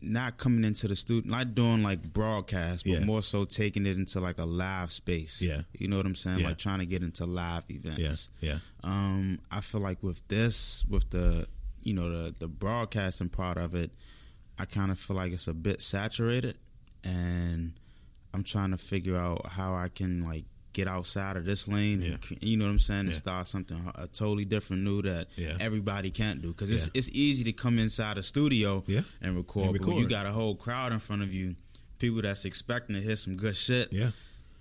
not 0.00 0.36
coming 0.36 0.64
into 0.64 0.86
the 0.88 0.94
studio, 0.96 1.28
not 1.30 1.54
doing 1.54 1.82
like 1.82 2.12
broadcast, 2.12 2.84
but 2.84 2.92
Yeah. 3.00 3.04
more 3.04 3.22
so 3.22 3.44
taking 3.44 3.86
it 3.86 3.96
into 3.96 4.20
like 4.20 4.38
a 4.38 4.44
live 4.44 4.90
space. 4.90 5.40
Yeah. 5.42 5.62
You 5.78 5.88
know 5.88 5.96
what 5.96 6.06
I'm 6.06 6.14
saying? 6.14 6.40
Yeah. 6.40 6.48
Like 6.48 6.58
trying 6.58 6.80
to 6.80 6.86
get 6.86 7.02
into 7.02 7.24
live 7.26 7.64
Yeah, 7.68 7.76
events. 7.76 8.28
yeah, 8.40 8.58
Um, 8.84 9.38
I 9.50 9.60
feel 9.62 9.80
like 9.80 10.02
with 10.02 10.26
this, 10.28 10.84
with 10.86 11.10
the 11.10 11.46
you 11.82 11.94
know 11.94 12.10
the 12.10 12.34
the 12.38 12.48
broadcasting 12.48 13.28
part 13.30 13.58
of 13.58 13.74
it, 13.74 13.90
I 14.58 14.64
kind 14.64 14.90
of 14.90 14.98
feel 14.98 15.16
like 15.16 15.32
it's 15.32 15.48
a 15.48 15.54
bit 15.54 15.80
saturated, 15.80 16.58
and 17.04 17.72
I'm 18.34 18.42
trying 18.42 18.70
to 18.72 18.78
figure 18.78 19.16
out 19.16 19.46
how 19.50 19.74
I 19.74 19.88
can 19.88 20.24
like 20.24 20.44
get 20.76 20.86
outside 20.88 21.36
of 21.38 21.44
this 21.46 21.66
lane, 21.66 22.02
and, 22.02 22.18
you 22.42 22.56
know 22.58 22.66
what 22.66 22.70
I'm 22.72 22.78
saying, 22.78 23.00
and 23.00 23.08
Yeah. 23.10 23.14
start 23.14 23.46
something 23.48 23.78
a 23.94 24.06
totally 24.08 24.44
different 24.44 24.82
new 24.82 25.00
that 25.02 25.28
Yeah. 25.36 25.56
everybody 25.58 26.10
can't 26.10 26.42
do 26.42 26.48
because 26.48 26.70
it's 26.70 26.84
Yeah. 26.86 26.90
it's 26.98 27.08
easy 27.12 27.44
to 27.44 27.52
come 27.52 27.78
inside 27.78 28.18
a 28.18 28.22
studio 28.22 28.84
Yeah. 28.86 29.00
and 29.22 29.34
record, 29.36 29.70
And 29.70 29.78
but 29.78 29.86
when 29.88 29.96
you 29.96 30.06
got 30.08 30.26
a 30.26 30.32
whole 30.32 30.54
crowd 30.54 30.92
in 30.92 30.98
front 30.98 31.22
of 31.22 31.32
you, 31.32 31.56
people 31.98 32.20
that's 32.20 32.44
expecting 32.44 32.94
to 32.94 33.00
hear 33.02 33.16
some 33.16 33.36
good 33.36 33.56
shit. 33.56 33.90
yeah. 33.90 34.10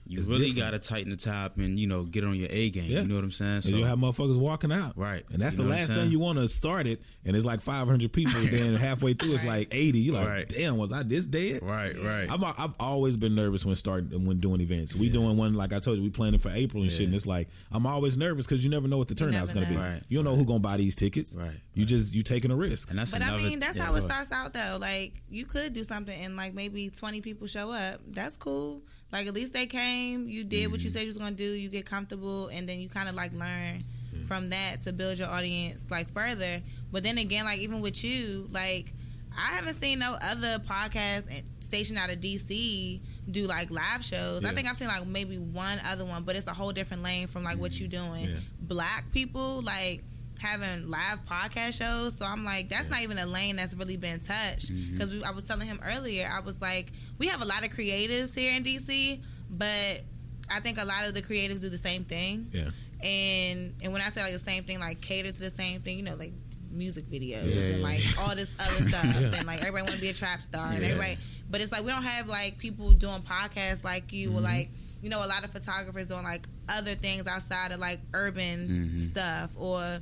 You 0.07 0.19
It's 0.19 0.29
really 0.29 0.51
got 0.51 0.71
to 0.71 0.79
tighten 0.79 1.09
the 1.09 1.17
top 1.17 1.57
and 1.57 1.79
you 1.79 1.87
know 1.87 2.03
get 2.03 2.23
on 2.23 2.35
your 2.35 2.47
A 2.51 2.69
game. 2.69 2.83
Yeah. 2.91 3.01
You 3.01 3.07
know 3.07 3.15
what 3.15 3.23
I'm 3.23 3.31
saying? 3.31 3.51
And 3.55 3.65
you'll 3.65 3.87
have 3.87 3.97
motherfuckers 3.97 4.37
walking 4.37 4.71
out. 4.71 4.97
Right. 4.97 5.25
And 5.31 5.41
that's 5.41 5.55
You 5.55 5.63
the 5.63 5.63
know 5.63 5.69
what 5.69 5.79
last 5.79 5.89
thing 5.93 6.11
you 6.11 6.19
want 6.19 6.37
to 6.39 6.47
start 6.47 6.85
it, 6.85 7.01
and 7.25 7.35
it's 7.35 7.45
like 7.45 7.61
500 7.61 8.13
people. 8.13 8.39
then 8.41 8.75
halfway 8.75 9.13
through, 9.13 9.33
it's 9.33 9.43
like 9.43 9.69
80. 9.73 9.99
You're 9.99 10.15
like, 10.15 10.27
Right. 10.27 10.47
damn, 10.49 10.77
was 10.77 10.91
I 10.91 11.03
this 11.03 11.25
dead? 11.27 11.61
Right, 11.63 11.95
right. 12.01 12.29
I'm, 12.31 12.43
I've 12.43 12.75
always 12.79 13.17
been 13.17 13.33
nervous 13.35 13.65
when 13.65 13.75
starting 13.75 14.25
when 14.25 14.39
doing 14.39 14.61
events. 14.61 14.95
We 14.95 15.09
doing 15.09 15.37
one 15.37 15.53
like 15.55 15.73
I 15.73 15.79
told 15.79 15.97
you, 15.97 16.03
we 16.03 16.09
planning 16.11 16.39
for 16.39 16.49
April 16.53 16.83
and 16.83 16.91
shit. 16.91 17.05
And 17.07 17.15
it's 17.15 17.25
like 17.25 17.49
I'm 17.71 17.85
always 17.87 18.17
nervous 18.17 18.45
because 18.45 18.63
you 18.63 18.69
never 18.69 18.87
know 18.87 18.97
what 18.97 19.07
the 19.07 19.15
turnout's 19.15 19.53
never 19.55 19.65
gonna 19.65 19.75
be. 19.77 19.81
Right, 19.81 20.01
You 20.07 20.17
don't 20.17 20.25
know 20.25 20.35
who 20.35 20.45
gonna 20.45 20.59
buy 20.59 20.77
these 20.77 20.95
tickets. 20.95 21.35
Right, 21.35 21.59
You 21.73 21.83
just 21.85 22.13
you 22.13 22.21
taking 22.23 22.51
a 22.51 22.55
risk. 22.55 22.89
and 22.91 22.99
that's 22.99 23.11
But 23.11 23.21
another, 23.21 23.39
I 23.39 23.43
mean, 23.49 23.59
that's 23.59 23.77
yeah, 23.77 23.85
how 23.85 23.95
it 23.95 24.01
starts 24.01 24.31
out, 24.31 24.53
though. 24.53 24.77
Like, 24.79 25.23
you 25.29 25.45
could 25.45 25.73
do 25.73 25.83
something 25.83 26.19
and, 26.23 26.35
like, 26.35 26.53
maybe 26.53 26.89
20 26.89 27.21
people 27.21 27.47
show 27.47 27.71
up. 27.71 28.01
That's 28.07 28.37
cool. 28.37 28.81
Like, 29.15 29.27
at 29.27 29.33
least 29.33 29.53
they 29.53 29.65
came, 29.65 30.27
you 30.27 30.43
did 30.43 30.69
what 30.71 30.81
you 30.81 30.89
Mm-hmm. 30.89 30.93
said 30.93 31.01
you 31.03 31.07
was 31.07 31.17
going 31.17 31.35
to 31.35 31.37
do, 31.37 31.49
you 31.53 31.69
get 31.69 31.85
comfortable, 31.85 32.47
and 32.47 32.67
then 32.67 32.79
you 32.79 32.89
kind 32.89 33.07
of, 33.07 33.15
like, 33.15 33.31
learn 33.33 33.83
from 34.25 34.49
that 34.49 34.81
to 34.83 34.91
build 34.91 35.17
your 35.19 35.29
audience, 35.29 35.85
like, 35.89 36.09
further. 36.11 36.61
But 36.91 37.03
then 37.03 37.17
again, 37.17 37.45
like, 37.45 37.59
even 37.59 37.79
with 37.79 38.03
you, 38.03 38.47
like, 38.51 38.91
I 39.37 39.53
haven't 39.55 39.75
seen 39.75 39.99
no 39.99 40.17
other 40.21 40.59
podcast 40.59 41.29
station 41.61 41.97
out 41.97 42.11
of 42.11 42.19
DC 42.19 42.99
do 43.29 43.47
like 43.47 43.71
live 43.71 44.03
shows. 44.03 44.45
I 44.45 44.51
think 44.53 44.67
I've 44.67 44.77
seen 44.77 44.87
like 44.87 45.05
maybe 45.07 45.37
one 45.37 45.77
other 45.85 46.05
one, 46.05 46.23
but 46.23 46.35
it's 46.37 46.47
a 46.47 46.53
whole 46.53 46.71
different 46.71 47.03
lane 47.03 47.27
from 47.27 47.43
like 47.43 47.57
what 47.57 47.77
you 47.79 47.87
doing. 47.87 48.29
Yeah. 48.29 48.35
Black 48.61 49.11
people 49.11 49.61
like 49.61 50.03
having 50.41 50.87
live 50.87 51.25
podcast 51.25 51.73
shows. 51.73 52.17
So 52.17 52.25
I'm 52.25 52.43
like, 52.43 52.69
that's 52.69 52.89
not 52.89 53.01
even 53.01 53.17
a 53.17 53.25
lane 53.25 53.55
that's 53.55 53.75
really 53.75 53.97
been 53.97 54.19
touched. 54.19 54.71
Because 54.91 55.23
I 55.23 55.31
was 55.31 55.43
telling 55.45 55.67
him 55.67 55.79
earlier, 55.85 56.29
I 56.31 56.39
was 56.41 56.59
like, 56.61 56.91
we 57.17 57.27
have 57.27 57.41
a 57.41 57.45
lot 57.45 57.63
of 57.65 57.71
creatives 57.71 58.35
here 58.37 58.53
in 58.55 58.63
DC, 58.63 59.21
but 59.49 60.01
I 60.49 60.59
think 60.61 60.79
a 60.79 60.85
lot 60.85 61.07
of 61.07 61.13
the 61.13 61.21
creatives 61.21 61.61
do 61.61 61.69
the 61.69 61.77
same 61.77 62.03
thing. 62.03 62.47
Yeah. 62.51 62.69
And 63.03 63.73
and 63.83 63.91
when 63.93 64.01
I 64.01 64.09
say 64.09 64.21
like 64.21 64.33
the 64.33 64.39
same 64.39 64.63
thing, 64.63 64.79
like 64.79 65.01
cater 65.01 65.31
to 65.31 65.39
the 65.39 65.49
same 65.51 65.81
thing, 65.81 65.97
you 65.97 66.03
know, 66.03 66.15
like 66.15 66.33
music 66.71 67.05
videos 67.05 67.45
Yeah, 67.45 67.73
and 67.75 67.81
like 67.81 68.03
yeah. 68.03 68.21
all 68.21 68.35
this 68.35 68.51
other 68.59 68.89
stuff 68.89 69.05
and 69.37 69.47
like 69.47 69.59
everybody 69.59 69.83
want 69.83 69.95
to 69.95 70.01
be 70.01 70.09
a 70.09 70.13
trap 70.13 70.41
star 70.41 70.67
and 70.71 70.79
Yeah. 70.81 70.89
everybody 70.89 71.17
but 71.49 71.61
it's 71.61 71.71
like 71.71 71.83
we 71.85 71.89
don't 71.89 72.03
have 72.03 72.27
like 72.27 72.57
people 72.57 72.91
doing 72.91 73.21
podcasts 73.21 73.85
like 73.85 74.11
you 74.11 74.29
Mm-hmm. 74.29 74.37
or 74.39 74.41
like 74.41 74.69
you 75.01 75.09
know 75.09 75.23
a 75.23 75.27
lot 75.27 75.45
of 75.45 75.51
photographers 75.51 76.09
doing 76.09 76.23
like 76.23 76.45
other 76.67 76.93
things 76.95 77.27
outside 77.27 77.71
of 77.71 77.79
like 77.79 77.99
urban 78.13 78.67
Mm-hmm. 78.67 78.99
stuff 78.99 79.51
or 79.57 79.99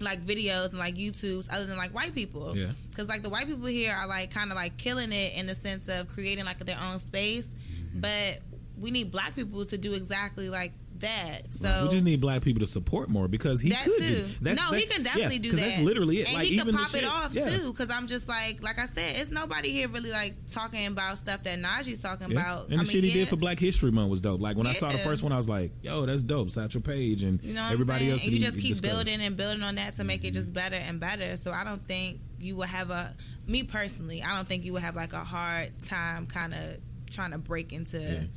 like 0.00 0.24
videos 0.24 0.70
and 0.70 0.78
like 0.78 0.96
YouTube's 0.96 1.48
other 1.50 1.66
than 1.66 1.76
like 1.76 1.92
white 1.94 2.14
people. 2.14 2.56
Yeah. 2.56 2.68
Because 2.90 3.08
like 3.08 3.22
the 3.22 3.30
white 3.30 3.46
people 3.46 3.66
here 3.66 3.92
are 3.94 4.06
like 4.08 4.30
kind 4.30 4.50
of 4.50 4.56
like 4.56 4.76
killing 4.76 5.12
it 5.12 5.36
in 5.36 5.46
the 5.46 5.54
sense 5.54 5.88
of 5.88 6.08
creating 6.08 6.44
like 6.44 6.58
their 6.58 6.78
own 6.90 6.98
space, 6.98 7.54
Mm-hmm. 7.54 8.00
but 8.00 8.40
we 8.80 8.90
need 8.90 9.10
black 9.12 9.36
people 9.36 9.64
to 9.66 9.78
do 9.78 9.94
exactly 9.94 10.50
like 10.50 10.72
that. 11.00 11.52
So 11.54 11.84
we 11.84 11.90
just 11.90 12.04
need 12.04 12.20
black 12.20 12.42
people 12.42 12.60
to 12.60 12.66
support 12.66 13.08
more 13.08 13.28
because 13.28 13.60
he 13.60 13.70
that 13.70 13.84
could. 13.84 13.98
too. 13.98 14.14
Do, 14.14 14.26
that's, 14.42 14.60
no, 14.60 14.70
that- 14.70 14.80
he 14.80 14.86
can 14.86 15.02
definitely 15.02 15.36
yeah, 15.36 15.42
do 15.42 15.50
that. 15.52 15.60
That's 15.60 15.78
literally 15.80 16.20
it. 16.20 16.28
And 16.28 16.36
like 16.36 16.46
he 16.46 16.54
even 16.54 16.68
can 16.68 16.76
pop 16.76 16.94
it 16.94 17.00
shit- 17.00 17.04
off 17.04 17.34
yeah. 17.34 17.50
too. 17.50 17.72
Because 17.72 17.90
I'm 17.90 18.06
just 18.06 18.28
like, 18.28 18.62
like 18.62 18.78
I 18.78 18.86
said, 18.86 19.16
it's 19.16 19.30
nobody 19.30 19.70
here 19.70 19.88
really 19.88 20.10
like 20.10 20.34
talking 20.50 20.86
about 20.86 21.18
stuff 21.18 21.42
that 21.44 21.58
Najee's 21.58 22.00
talking 22.00 22.30
Yeah. 22.30 22.40
about. 22.40 22.64
And 22.66 22.74
I 22.74 22.76
the 22.76 22.78
mean, 22.78 22.86
shit 22.86 23.04
he 23.04 23.12
did 23.12 23.28
for 23.28 23.36
Black 23.36 23.58
History 23.58 23.90
Month 23.90 24.10
was 24.10 24.20
dope. 24.20 24.40
Like 24.40 24.56
when 24.56 24.66
I 24.66 24.72
saw 24.72 24.90
the 24.90 24.98
first 24.98 25.22
one, 25.22 25.32
I 25.32 25.36
was 25.36 25.48
like, 25.48 25.72
"Yo, 25.82 26.06
that's 26.06 26.22
dope." 26.22 26.50
Satchel 26.50 26.80
Paige 26.80 27.22
and 27.22 27.42
You 27.42 27.54
know 27.54 27.68
everybody 27.72 28.10
else. 28.10 28.24
And 28.24 28.32
you 28.32 28.40
just 28.40 28.58
keep 28.58 28.70
discussed. 28.74 28.82
building 28.82 29.20
and 29.20 29.36
building 29.36 29.62
on 29.62 29.74
that 29.76 29.96
to 29.96 30.04
make 30.04 30.24
it 30.24 30.32
just 30.32 30.46
mm-hmm. 30.46 30.54
better 30.54 30.76
and 30.76 31.00
better. 31.00 31.36
So 31.36 31.52
I 31.52 31.64
don't 31.64 31.84
think 31.84 32.20
you 32.38 32.56
will 32.56 32.62
have 32.64 32.90
a 32.90 33.14
me 33.46 33.62
personally. 33.62 34.22
I 34.22 34.36
don't 34.36 34.46
think 34.46 34.64
you 34.64 34.72
would 34.74 34.82
have 34.82 34.96
like 34.96 35.12
a 35.12 35.24
hard 35.24 35.72
time 35.86 36.26
kind 36.26 36.52
of 36.54 36.78
trying 37.10 37.30
to 37.30 37.38
break 37.38 37.72
into 37.72 38.28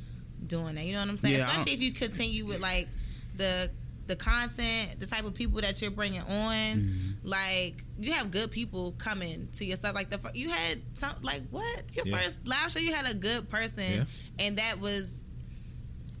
doing 0.46 0.74
that. 0.76 0.84
You 0.84 0.92
know 0.94 1.00
what 1.00 1.08
I'm 1.10 1.16
saying? 1.18 1.36
Yeah, 1.36 1.46
Especially 1.48 1.72
if 1.72 1.82
you 1.82 1.92
continue 1.92 2.44
with 2.46 2.60
like 2.60 2.88
the 3.36 3.70
the 4.06 4.16
content, 4.16 4.98
the 5.00 5.06
type 5.06 5.24
of 5.26 5.34
people 5.34 5.60
that 5.60 5.82
you're 5.82 5.90
bringing 5.90 6.22
on. 6.22 6.26
Mm-hmm. 6.54 7.28
Like 7.28 7.84
you 7.98 8.12
have 8.12 8.30
good 8.30 8.50
people 8.50 8.92
coming 8.92 9.48
to 9.58 9.64
your 9.66 9.76
stuff. 9.76 9.94
Like 9.94 10.08
the 10.08 10.18
you 10.34 10.48
had 10.48 10.80
some, 10.94 11.10
like 11.22 11.42
what 11.50 11.84
your 11.94 12.06
Yeah. 12.06 12.18
first 12.18 12.46
live 12.48 12.70
show, 12.70 12.78
you 12.80 12.94
had 12.94 13.06
a 13.06 13.14
good 13.14 13.48
person, 13.50 13.84
Yeah. 13.92 14.04
and 14.46 14.56
that 14.58 14.80
was 14.80 15.22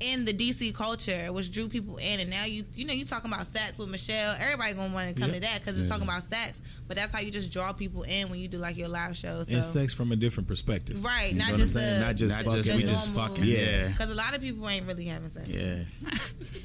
in 0.00 0.24
the 0.24 0.32
DC 0.32 0.74
culture, 0.74 1.32
which 1.32 1.50
drew 1.50 1.68
people 1.68 1.96
in, 1.96 2.20
and 2.20 2.30
now 2.30 2.44
you 2.44 2.64
you 2.74 2.84
know 2.84 2.92
you 2.92 3.04
talking 3.04 3.32
about 3.32 3.46
sex 3.46 3.78
with 3.78 3.88
Michelle. 3.88 4.36
Everybody 4.38 4.74
gonna 4.74 4.94
want 4.94 5.14
to 5.14 5.20
come 5.20 5.30
Yeah. 5.30 5.34
to 5.36 5.40
that 5.46 5.60
because 5.60 5.74
it's 5.76 5.84
Yeah. 5.84 5.88
talking 5.90 6.04
about 6.08 6.22
sex. 6.24 6.62
But 6.86 6.96
that's 6.96 7.12
how 7.12 7.20
you 7.20 7.30
just 7.30 7.50
draw 7.50 7.72
people 7.72 8.02
in 8.04 8.30
when 8.30 8.38
you 8.40 8.48
do 8.48 8.56
like 8.58 8.76
your 8.76 8.88
live 8.88 9.16
shows. 9.16 9.48
So. 9.48 9.54
and 9.54 9.64
sex 9.64 9.92
from 9.92 10.10
a 10.12 10.16
different 10.16 10.48
perspective. 10.48 11.04
Right, 11.04 11.32
You 11.32 11.38
not 11.38 11.50
know 11.52 11.56
just 11.58 11.74
what 11.74 11.82
I'm 11.82 11.88
saying? 11.90 12.02
a- 12.02 12.06
not 12.06 12.16
just 12.16 12.34
Not 12.36 12.44
fucking. 12.44 12.62
just 12.62 12.76
we 12.76 12.82
just 12.84 13.06
normal- 13.14 13.28
fucking. 13.36 13.44
Yeah. 13.44 13.88
Because 13.88 14.10
a 14.10 14.14
lot 14.14 14.34
of 14.34 14.40
people 14.40 14.68
ain't 14.68 14.86
really 14.86 15.04
having 15.06 15.28
sex. 15.28 15.48
Yeah. 15.48 15.84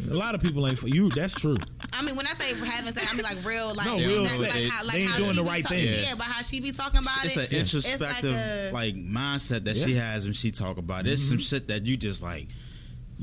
A 0.09 0.13
lot 0.13 0.35
of 0.35 0.41
people 0.41 0.65
ain't 0.67 0.77
for 0.77 0.87
you. 0.87 1.09
That's 1.09 1.33
true. 1.33 1.57
I 1.91 2.01
mean, 2.03 2.15
when 2.15 2.27
I 2.27 2.33
say 2.33 2.53
having 2.65 2.93
sex, 2.93 3.07
I 3.09 3.13
mean 3.15 3.23
like 3.23 3.43
real, 3.45 3.73
like 3.73 3.85
No, 3.87 3.97
real 3.97 4.25
sex. 4.27 4.39
Like 4.39 4.63
how, 4.69 4.83
like 4.85 4.93
They 4.95 5.01
ain't 5.03 5.15
doing 5.17 5.35
the 5.35 5.43
be 5.43 5.47
right 5.49 5.63
talk- 5.63 5.71
thing. 5.71 6.03
Yeah, 6.03 6.15
but 6.15 6.25
how 6.25 6.41
she 6.41 6.59
be 6.59 6.71
talking 6.71 6.99
about 7.01 7.25
It's 7.25 7.35
it. 7.37 7.51
It's 7.51 7.73
an 7.73 7.81
introspective 7.81 8.33
a- 8.33 8.71
like 8.71 8.95
mindset 8.95 9.65
that 9.65 9.75
Yeah. 9.75 9.85
she 9.85 9.95
has 9.95 10.23
when 10.25 10.33
she 10.33 10.51
talk 10.51 10.77
about 10.77 11.05
it. 11.07 11.13
It's 11.13 11.21
some 11.23 11.37
mm-hmm. 11.37 11.43
shit 11.43 11.67
that 11.67 11.85
you 11.85 11.97
just 11.97 12.21
like 12.21 12.47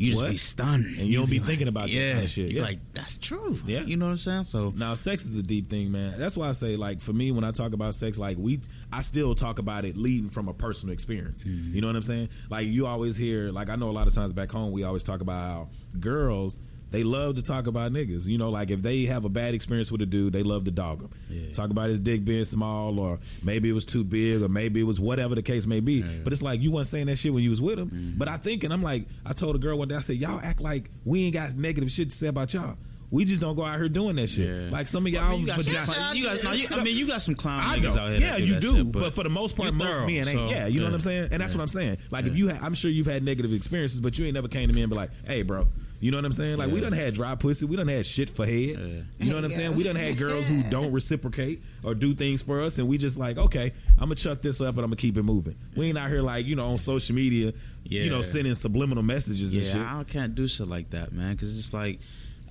you 0.01 0.11
just 0.13 0.23
What? 0.23 0.31
be 0.31 0.37
stunned 0.37 0.85
And 0.99 1.07
you 1.09 1.19
don't 1.19 1.29
be 1.31 1.39
like, 1.39 1.49
thinking 1.49 1.69
about 1.69 1.89
that 1.89 2.13
kind 2.13 2.25
of 2.25 2.31
shit. 2.31 2.51
You're 2.51 2.63
Yeah. 2.63 2.69
like 2.69 2.81
that's 2.95 3.19
true. 3.19 3.59
Yeah. 3.67 3.83
you 3.83 3.97
know 3.97 4.07
what 4.07 4.13
I'm 4.13 4.17
saying. 4.19 4.45
So 4.45 4.73
Now, 4.77 4.95
sex 4.95 5.27
is 5.27 5.37
a 5.37 5.43
deep 5.43 5.69
thing, 5.69 5.93
man. 5.93 6.15
That's 6.19 6.37
why 6.37 6.49
I 6.49 6.53
say, 6.53 6.77
like, 6.77 7.01
for 7.01 7.13
me, 7.13 7.33
when 7.33 7.45
I 7.45 7.51
talk 7.51 7.73
about 7.73 7.95
sex, 7.95 8.19
like, 8.19 8.37
we, 8.39 8.61
I 8.93 9.01
still 9.03 9.35
talk 9.35 9.59
about 9.59 9.85
it 9.85 9.97
leading 9.97 10.29
from 10.29 10.49
a 10.49 10.55
personal 10.55 10.93
experience. 10.93 11.43
Mm-hmm. 11.45 11.75
You 11.75 11.81
know 11.81 11.87
what 11.89 11.97
I'm 11.97 12.03
saying? 12.03 12.29
Like, 12.51 12.67
you 12.67 12.87
always 12.87 13.17
hear, 13.17 13.51
like, 13.53 13.69
I 13.69 13.77
know 13.77 13.91
a 13.91 13.93
lot 13.93 14.07
of 14.07 14.15
times 14.15 14.33
back 14.33 14.51
home, 14.51 14.73
we 14.73 14.85
always 14.85 15.03
talk 15.05 15.21
about 15.21 15.41
how 15.43 15.69
girls, 15.99 16.59
they 16.91 17.03
love 17.05 17.37
to 17.37 17.43
talk 17.43 17.67
about 17.67 17.93
niggas. 17.93 18.27
You 18.27 18.39
know, 18.39 18.51
like, 18.51 18.71
if 18.71 18.83
they 18.83 19.05
have 19.05 19.25
a 19.25 19.29
bad 19.29 19.55
experience 19.55 19.91
with 19.93 20.03
a 20.03 20.07
dude, 20.07 20.33
they 20.33 20.43
love 20.43 20.65
to 20.65 20.71
dog 20.71 21.03
him. 21.03 21.11
Yeah. 21.29 21.53
Talk 21.53 21.71
about 21.71 21.89
his 21.89 22.01
dick 22.01 22.25
being 22.25 22.45
small, 22.45 22.99
or 22.99 23.19
maybe 23.45 23.69
it 23.71 23.73
was 23.73 23.85
too 23.85 24.05
big, 24.05 24.43
or 24.43 24.49
maybe 24.49 24.81
it 24.81 24.85
was 24.85 25.01
whatever 25.01 25.35
the 25.35 25.43
case 25.43 25.67
may 25.67 25.81
be. 25.81 26.03
But 26.23 26.33
it's 26.33 26.43
like, 26.43 26.61
you 26.61 26.73
weren't 26.73 26.87
saying 26.87 27.07
that 27.07 27.17
shit 27.17 27.33
when 27.33 27.43
you 27.43 27.51
was 27.51 27.61
with 27.61 27.79
him. 27.79 27.89
Mm-hmm. 27.91 28.19
But 28.19 28.29
I 28.29 28.37
think, 28.37 28.65
and 28.65 28.73
I'm 28.73 28.83
like, 28.83 29.07
I 29.25 29.33
told 29.33 29.57
a 29.57 29.59
girl 29.59 29.79
one 29.79 29.89
day, 29.89 29.97
I 29.97 30.01
said, 30.01 30.17
y'all 30.17 30.41
act 30.41 30.61
like 30.61 30.91
we 31.05 31.25
ain't 31.25 31.35
got 31.35 31.55
negative 31.55 31.91
shit 31.91 32.11
to 32.11 32.17
say 32.17 32.27
about 32.29 32.53
y'all. 32.55 32.77
We 33.13 33.25
just 33.25 33.41
don't 33.41 33.57
go 33.57 33.65
out 33.65 33.77
here 33.77 33.89
doing 33.89 34.15
that 34.17 34.29
shit. 34.29 34.47
Yeah. 34.47 34.71
Like 34.71 34.87
some 34.87 35.05
of 35.05 35.13
y'all, 35.13 35.25
I 35.25 35.31
mean, 35.31 35.41
you 35.41 35.47
got 35.49 35.57
but 35.57 35.65
some, 35.65 35.75
y'all- 35.75 36.15
you 36.15 36.25
got, 36.25 36.45
no, 36.45 36.53
you, 36.53 36.67
I 36.71 36.83
mean, 36.85 36.97
you 36.97 37.09
got 37.09 37.21
some 37.21 37.35
clown 37.35 37.61
I 37.61 37.77
niggas 37.77 37.97
out 37.97 38.11
here. 38.13 38.21
Yeah, 38.21 38.37
you 38.37 38.61
do. 38.61 38.77
shit, 38.77 38.93
but, 38.93 39.13
for 39.13 39.25
the 39.25 39.31
most 39.31 39.57
part, 39.57 39.75
most 39.75 39.89
thorough, 39.89 40.07
men 40.07 40.29
ain't. 40.29 40.29
so, 40.29 40.49
yeah, 40.49 40.69
you 40.69 40.79
know 40.79 40.87
what 40.87 40.95
I'm 40.95 41.01
saying? 41.01 41.29
And 41.33 41.43
that's 41.43 41.53
yeah. 41.53 41.59
what 41.59 41.63
I'm 41.63 41.69
saying. 41.69 41.99
Like 42.13 42.27
if 42.27 42.37
you, 42.37 42.51
ha- 42.51 42.61
I'm 42.63 42.75
sure 42.75 42.89
you've 42.89 43.09
had 43.09 43.25
negative 43.25 43.53
experiences, 43.53 44.01
but 44.01 44.17
you 44.17 44.27
ain't 44.27 44.35
never 44.35 44.47
came 44.47 44.69
to 44.69 44.75
me 44.75 44.83
and 44.83 44.91
be 44.91 44.97
like, 44.97 45.11
"Hey, 45.27 45.43
bro." 45.43 45.67
You 46.01 46.11
know 46.11 46.17
what 46.17 46.25
I'm 46.25 46.33
saying? 46.33 46.57
Like 46.57 46.69
we 46.71 46.77
Yeah. 46.77 46.85
done 46.89 46.93
had 46.95 47.13
dry 47.15 47.35
pussy, 47.35 47.67
we 47.67 47.77
done 47.77 47.89
had 47.89 48.07
shit 48.07 48.31
for 48.31 48.47
head. 48.47 48.55
You 48.57 49.29
know 49.31 49.35
what 49.35 49.37
I'm 49.37 49.41
There 49.43 49.51
saying? 49.51 49.71
go. 49.73 49.77
We 49.77 49.85
done 49.85 49.97
had 49.97 50.17
girls 50.17 50.49
who 50.49 50.63
don't 50.71 50.91
reciprocate 50.93 51.63
or 51.83 51.95
do 51.95 52.15
things 52.15 52.41
for 52.43 52.61
us, 52.63 52.79
and 52.79 52.89
we 52.89 52.97
just 52.99 53.19
like, 53.19 53.37
okay, 53.37 53.73
I'm 53.99 54.05
gonna 54.07 54.15
chuck 54.15 54.41
this 54.41 54.61
up, 54.63 54.69
and 54.77 54.79
I'm 54.79 54.87
gonna 54.87 54.97
keep 54.97 55.17
it 55.19 55.25
moving. 55.25 55.57
We 55.77 55.89
ain't 55.89 55.99
out 55.99 56.09
here 56.09 56.23
like 56.23 56.47
you 56.47 56.57
know 56.57 56.69
on 56.69 56.79
social 56.79 57.15
media, 57.15 57.53
you 57.85 58.09
know, 58.11 58.23
sending 58.23 58.55
subliminal 58.55 59.03
messages 59.05 59.55
and 59.55 59.65
shit. 59.67 59.77
I 59.77 60.03
can't 60.05 60.35
do 60.35 60.49
shit 60.49 60.69
like 60.69 60.91
that, 60.91 61.13
man. 61.13 61.35
Because 61.35 61.59
it's 61.59 61.75
like 61.75 62.01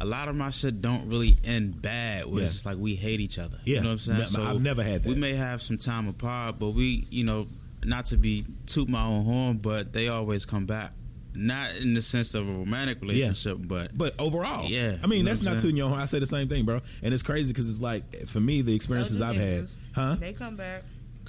a 0.02 0.06
lot 0.06 0.28
of 0.30 0.36
my 0.36 0.50
shit 0.52 0.82
don't 0.82 1.10
really 1.10 1.36
end 1.44 1.82
bad. 1.82 2.26
Where 2.28 2.40
Yeah. 2.42 2.46
it's 2.46 2.54
just 2.54 2.66
like 2.68 2.78
we 2.78 2.96
hate 2.96 3.20
each 3.20 3.40
other. 3.40 3.58
Yeah. 3.66 3.78
you 3.78 3.82
know 3.82 3.88
what 3.90 4.08
I'm 4.08 4.28
saying. 4.30 4.44
Ne- 4.46 4.50
I've 4.52 4.62
never 4.62 4.84
had 4.84 5.04
that. 5.04 5.10
We 5.10 5.16
may 5.16 5.34
have 5.34 5.62
some 5.62 5.78
time 5.78 6.08
apart, 6.08 6.60
but 6.60 6.70
we, 6.70 7.08
you 7.10 7.24
know, 7.26 7.48
not 7.84 8.06
to 8.08 8.18
be 8.18 8.46
toot 8.66 8.88
my 8.88 9.04
own 9.04 9.26
horn, 9.26 9.58
but 9.58 9.92
they 9.92 10.08
always 10.08 10.46
come 10.46 10.66
back. 10.66 10.94
Not 11.34 11.76
in 11.76 11.94
the 11.94 12.02
sense 12.02 12.34
of 12.34 12.50
a 12.50 12.52
romantic 12.54 13.02
relationship, 13.02 13.58
but 13.62 13.96
But 13.98 14.20
overall, 14.20 14.65
Yeah, 14.68 14.98
I 15.04 15.08
mean 15.08 15.20
you 15.20 15.24
know 15.24 15.30
that's 15.30 15.42
not 15.44 15.52
saying? 15.52 15.60
tooting 15.62 15.78
your 15.78 15.88
horn. 15.89 16.02
I 16.02 16.06
say 16.06 16.20
the 16.20 16.26
same 16.26 16.48
thing, 16.50 16.65
bro. 16.65 16.82
And 17.04 17.13
it's 17.13 17.24
crazy 17.24 17.54
because 17.54 17.70
it's 17.70 17.80
like 17.82 18.15
for 18.28 18.39
me, 18.39 18.62
the 18.62 18.74
experiences 18.76 19.20
So 19.20 19.26
I've 19.26 19.36
had, 19.36 19.63
niggas. 19.63 19.76
huh? 19.94 20.15
They 20.20 20.34
come 20.34 20.56
back. 20.56 20.84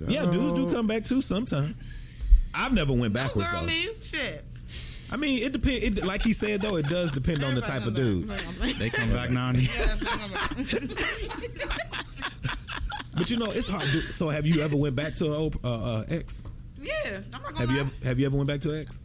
Yeah, 0.08 0.24
dudes 0.24 0.54
do 0.54 0.72
come 0.72 0.86
back 0.86 1.04
too 1.04 1.20
sometimes. 1.20 1.74
I've 2.54 2.72
never 2.72 2.92
went 2.94 3.12
No 3.14 3.20
backwards 3.20 3.48
girl, 3.50 3.60
though. 3.60 3.66
me. 3.66 3.88
Shit. 4.02 4.42
I 5.12 5.16
mean, 5.16 5.42
it 5.42 5.52
depends. 5.52 5.84
It, 5.84 6.04
like 6.06 6.22
he 6.22 6.32
said 6.32 6.62
though, 6.62 6.76
it 6.76 6.86
does 6.88 7.12
depend 7.12 7.44
on 7.44 7.54
the 7.54 7.60
type 7.60 7.84
of 7.86 7.94
dude. 7.94 8.28
they 8.78 8.88
come 8.90 9.10
back 9.12 9.30
now. 9.30 9.50
and 9.50 9.58
then. 9.58 9.64
Yes, 9.76 10.02
come 10.02 10.86
back. 10.86 11.76
But 13.16 13.28
you 13.28 13.36
know, 13.36 13.50
it's 13.50 13.68
hard. 13.68 13.82
So, 14.12 14.28
have 14.30 14.46
you 14.46 14.62
ever 14.62 14.76
went 14.76 14.96
back 14.96 15.14
to 15.16 15.26
an 15.26 15.32
old 15.32 15.56
uh, 15.64 15.98
uh, 15.98 16.04
ex? 16.08 16.44
Yeah, 16.80 16.92
I'm 17.34 17.42
not 17.42 17.42
gonna 17.54 17.58
Have 17.58 17.70
you 17.72 17.80
ever 17.80 17.90
Have 18.04 18.18
you 18.20 18.26
ever 18.26 18.36
went 18.36 18.48
back 18.48 18.60
to 18.60 18.72
an 18.72 18.80
ex? 18.80 19.00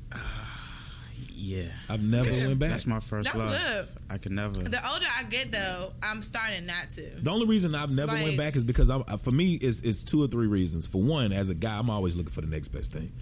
Yeah, 1.45 1.65
I've 1.89 2.01
never 2.01 2.31
went 2.31 2.57
back. 2.57 2.71
that's 2.71 2.87
my 2.87 2.99
first 2.99 3.31
That's 3.31 3.37
love. 3.37 3.51
good. 3.51 3.87
I 4.09 4.17
can 4.17 4.33
never. 4.33 4.63
The 4.63 4.89
older 4.91 5.05
I 5.15 5.23
get, 5.23 5.51
though, 5.51 5.93
I'm 6.01 6.23
starting 6.23 6.65
not 6.65 6.89
to. 6.95 7.01
The 7.03 7.29
only 7.29 7.45
reason 7.45 7.75
I've 7.75 7.91
never 7.93 8.13
went 8.13 8.35
back 8.35 8.55
is 8.55 8.63
because 8.63 8.89
I'm, 8.89 9.03
uh, 9.07 9.17
for 9.17 9.29
me, 9.29 9.53
it's, 9.53 9.81
it's 9.81 10.03
two 10.03 10.23
or 10.23 10.27
three 10.27 10.47
reasons. 10.47 10.87
For 10.87 10.99
one, 10.99 11.31
as 11.31 11.49
a 11.49 11.55
guy, 11.55 11.77
I'm 11.77 11.91
always 11.91 12.15
looking 12.15 12.31
for 12.31 12.41
the 12.41 12.47
next 12.47 12.69
best 12.69 12.91
thing. 12.93 13.13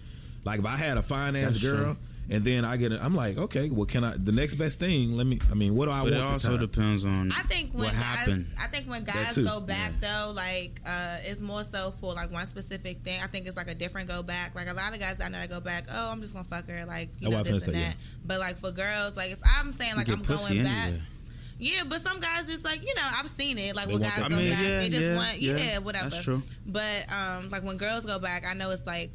Like 0.46 0.60
if 0.60 0.66
I 0.66 0.78
had 0.78 0.98
a 0.98 1.02
fine 1.02 1.36
ass 1.36 1.62
girl, 1.62 1.84
true. 1.84 1.98
And 2.30 2.44
then 2.44 2.64
I 2.66 2.78
get, 2.78 2.92
a, 2.92 3.04
I'm 3.04 3.16
like, 3.16 3.38
okay, 3.38 3.70
well, 3.70 3.86
can 3.86 4.04
I? 4.04 4.16
The 4.18 4.32
next 4.32 4.56
best 4.56 4.80
thing. 4.80 5.14
Let 5.18 5.28
me. 5.28 5.40
I 5.52 5.56
mean, 5.56 5.76
what 5.76 5.86
do 5.86 5.92
I 5.92 6.04
but 6.04 6.14
it 6.14 6.18
want 6.18 6.34
this 6.36 6.46
also 6.46 6.58
time? 6.58 6.60
depends 6.60 7.06
on 7.06 7.32
I 7.32 7.42
think 7.44 7.74
when 7.74 7.84
what 7.84 7.92
guys, 7.94 8.02
happened. 8.02 8.48
I 8.60 8.68
think 8.68 8.90
when 8.90 9.04
guys 9.04 9.38
go 9.38 9.60
back 9.60 9.92
though, 10.00 10.32
like 10.36 10.80
uh, 10.86 11.18
it's 11.24 11.42
more 11.42 11.64
so 11.64 11.92
for 11.92 12.14
like 12.14 12.32
one 12.32 12.48
specific 12.48 13.02
thing. 13.04 13.20
I 13.22 13.28
think 13.28 13.48
it's 13.48 13.58
like 13.58 13.70
a 13.70 13.76
different 13.76 14.08
go 14.10 14.24
back. 14.24 14.56
Like 14.56 14.68
a 14.70 14.74
lot 14.74 14.94
of 14.94 15.00
guys 15.00 15.20
I 15.22 15.30
know 15.30 15.40
that 15.40 15.50
go 15.50 15.60
back. 15.60 15.86
Oh, 15.92 16.12
I'm 16.12 16.22
just 16.22 16.34
gonna 16.34 16.46
fuck 16.46 16.68
her. 16.70 16.86
Like 16.86 17.10
you 17.20 17.30
know 17.30 17.38
what 17.38 17.48
I 17.48 17.52
this 17.52 17.52
finna 17.52 17.54
and 17.54 17.62
say, 17.64 17.72
that. 17.74 17.80
yeah. 17.80 17.94
But 18.26 18.40
like 18.40 18.58
for 18.58 18.72
girls, 18.72 19.18
like 19.18 19.32
if 19.32 19.40
I'm 19.46 19.72
saying 19.72 19.96
like 19.96 20.10
I'm 20.10 20.22
pussy 20.22 20.56
going 20.56 20.64
back. 20.66 20.84
anywhere. 20.88 21.02
Yeah, 21.60 21.84
but 21.88 22.02
some 22.02 22.20
guys 22.20 22.48
just 22.48 22.66
like 22.66 22.82
you 22.86 22.94
know 22.96 23.02
I've 23.18 23.30
seen 23.30 23.58
it. 23.58 23.76
Like 23.76 23.88
They 23.88 23.94
when 23.94 24.02
guys 24.02 24.18
go 24.18 24.26
I 24.26 24.30
mean, 24.30 24.50
back, 24.52 24.62
yeah, 24.64 24.78
they 24.80 24.90
just 24.90 25.02
yeah, 25.02 25.16
want 25.16 25.42
yeah, 25.42 25.56
yeah, 25.58 25.78
whatever. 25.80 26.10
that's 26.10 26.24
true. 26.24 26.42
But 26.66 27.06
um, 27.12 27.50
like 27.50 27.64
when 27.64 27.78
girls 27.78 28.06
go 28.06 28.18
back, 28.20 28.46
I 28.46 28.54
know 28.54 28.72
it's 28.72 28.86
like 28.88 29.12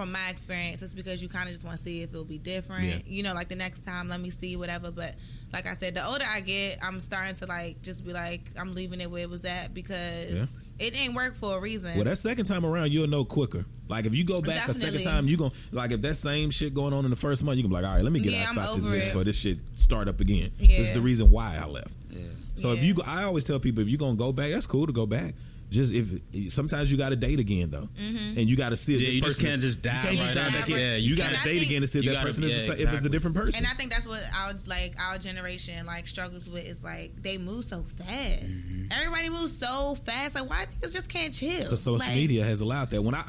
from 0.00 0.12
my 0.12 0.28
experience, 0.30 0.80
it's 0.80 0.94
because 0.94 1.20
you 1.20 1.28
kind 1.28 1.46
of 1.46 1.52
just 1.54 1.62
want 1.62 1.76
to 1.76 1.82
see 1.82 2.02
if 2.02 2.10
it'll 2.10 2.24
be 2.24 2.38
different. 2.38 2.84
Yeah. 2.86 2.98
You 3.04 3.22
know, 3.22 3.34
like 3.34 3.48
the 3.48 3.54
next 3.54 3.84
time, 3.84 4.08
let 4.08 4.18
me 4.18 4.30
see 4.30 4.56
whatever. 4.56 4.90
But 4.90 5.14
like 5.52 5.66
I 5.66 5.74
said, 5.74 5.94
the 5.94 6.06
older 6.06 6.24
I 6.26 6.40
get, 6.40 6.78
I'm 6.82 7.00
starting 7.00 7.36
to 7.36 7.46
like 7.46 7.82
just 7.82 8.02
be 8.06 8.14
like, 8.14 8.40
I'm 8.58 8.74
leaving 8.74 9.02
it 9.02 9.10
where 9.10 9.22
it 9.22 9.28
was 9.28 9.44
at 9.44 9.74
because 9.74 10.32
Yeah. 10.32 10.46
it 10.78 10.98
ain't 10.98 11.14
work 11.14 11.34
for 11.34 11.58
a 11.58 11.60
reason. 11.60 11.94
Well, 11.96 12.04
that 12.04 12.16
second 12.16 12.46
time 12.46 12.64
around, 12.64 12.92
you'll 12.92 13.08
know 13.08 13.26
quicker. 13.26 13.66
Like 13.88 14.06
if 14.06 14.14
you 14.14 14.24
go 14.24 14.40
back 14.40 14.68
a 14.68 14.72
second 14.74 15.02
time, 15.02 15.26
you 15.28 15.36
gon' 15.36 15.50
like 15.70 15.90
if 15.90 16.00
that 16.00 16.14
same 16.14 16.50
shit 16.50 16.72
going 16.72 16.94
on 16.94 17.04
in 17.04 17.10
the 17.10 17.16
first 17.16 17.44
month, 17.44 17.58
you 17.58 17.62
can 17.62 17.68
be 17.70 17.74
like, 17.74 17.84
all 17.84 17.96
right, 17.96 18.02
let 18.04 18.12
me 18.12 18.20
get 18.20 18.32
Yeah, 18.32 18.44
out 18.44 18.48
I'm 18.52 18.58
about 18.58 18.74
this 18.76 18.86
bitch 18.86 19.02
it. 19.02 19.04
before 19.06 19.24
this 19.24 19.38
shit 19.38 19.58
start 19.74 20.08
up 20.08 20.20
again. 20.20 20.50
This 20.58 20.70
is 20.88 20.92
the 20.94 21.00
reason 21.02 21.30
why 21.30 21.58
I 21.60 21.66
left. 21.66 21.92
Yeah. 22.10 22.22
So 22.54 22.72
if 22.72 22.82
you, 22.82 22.94
go, 22.94 23.02
I 23.06 23.24
always 23.24 23.44
tell 23.44 23.58
people 23.60 23.82
if 23.82 23.88
you're 23.88 23.98
gonna 23.98 24.14
go 24.16 24.32
back, 24.32 24.50
that's 24.52 24.66
cool 24.66 24.86
to 24.86 24.92
go 24.92 25.06
back. 25.06 25.34
Just 25.70 25.92
if 25.92 26.52
sometimes 26.52 26.90
you 26.90 26.98
got 26.98 27.10
to 27.10 27.16
date 27.16 27.38
again 27.38 27.70
though, 27.70 27.88
and 27.96 28.50
you 28.50 28.56
got 28.56 28.70
to 28.70 28.76
see 28.76 28.94
if 28.96 29.00
Yeah, 29.00 29.06
this 29.06 29.14
you 29.14 29.20
just 29.22 29.36
person- 29.38 29.46
can't 29.50 29.60
just 29.62 29.76
You 29.78 29.82
dive 29.82 30.02
can't 30.02 30.18
just 30.18 30.34
right 30.34 30.44
dive 30.44 30.52
back 30.52 30.68
in. 30.70 30.76
Yeah, 30.76 30.96
you 30.96 31.10
you 31.10 31.16
got 31.16 31.28
to 31.30 31.34
date 31.36 31.42
think- 31.44 31.62
again 31.66 31.80
to 31.82 31.86
see 31.86 31.98
if 32.00 32.04
that 32.06 32.12
gotta- 32.12 32.26
person 32.26 32.44
is 32.44 32.50
yeah, 32.52 32.58
the 32.58 32.76
sa- 32.76 32.82
if 32.88 32.94
it's 32.94 33.04
a 33.04 33.08
different 33.08 33.36
person. 33.36 33.58
And 33.58 33.66
I 33.66 33.74
think 33.76 33.92
that's 33.92 34.06
what 34.06 34.20
our 34.34 34.52
like 34.66 34.94
our 34.98 35.16
generation 35.18 35.86
like 35.86 36.08
struggles 36.08 36.50
with 36.50 36.66
is 36.66 36.82
like 36.82 37.12
they 37.22 37.38
move 37.38 37.64
so 37.64 37.82
fast. 37.82 38.08
Mm-hmm. 38.42 38.86
Everybody 38.90 39.28
moves 39.30 39.56
so 39.56 39.94
fast. 39.94 40.34
Like 40.34 40.50
why 40.50 40.66
niggas 40.80 40.92
just 40.92 41.08
can't 41.08 41.32
chill? 41.32 41.62
Because 41.62 41.82
social 41.82 41.98
Like, 42.06 42.16
media 42.16 42.44
has 42.44 42.60
allowed 42.60 42.90
that. 42.90 43.02
When 43.02 43.14
I 43.14 43.22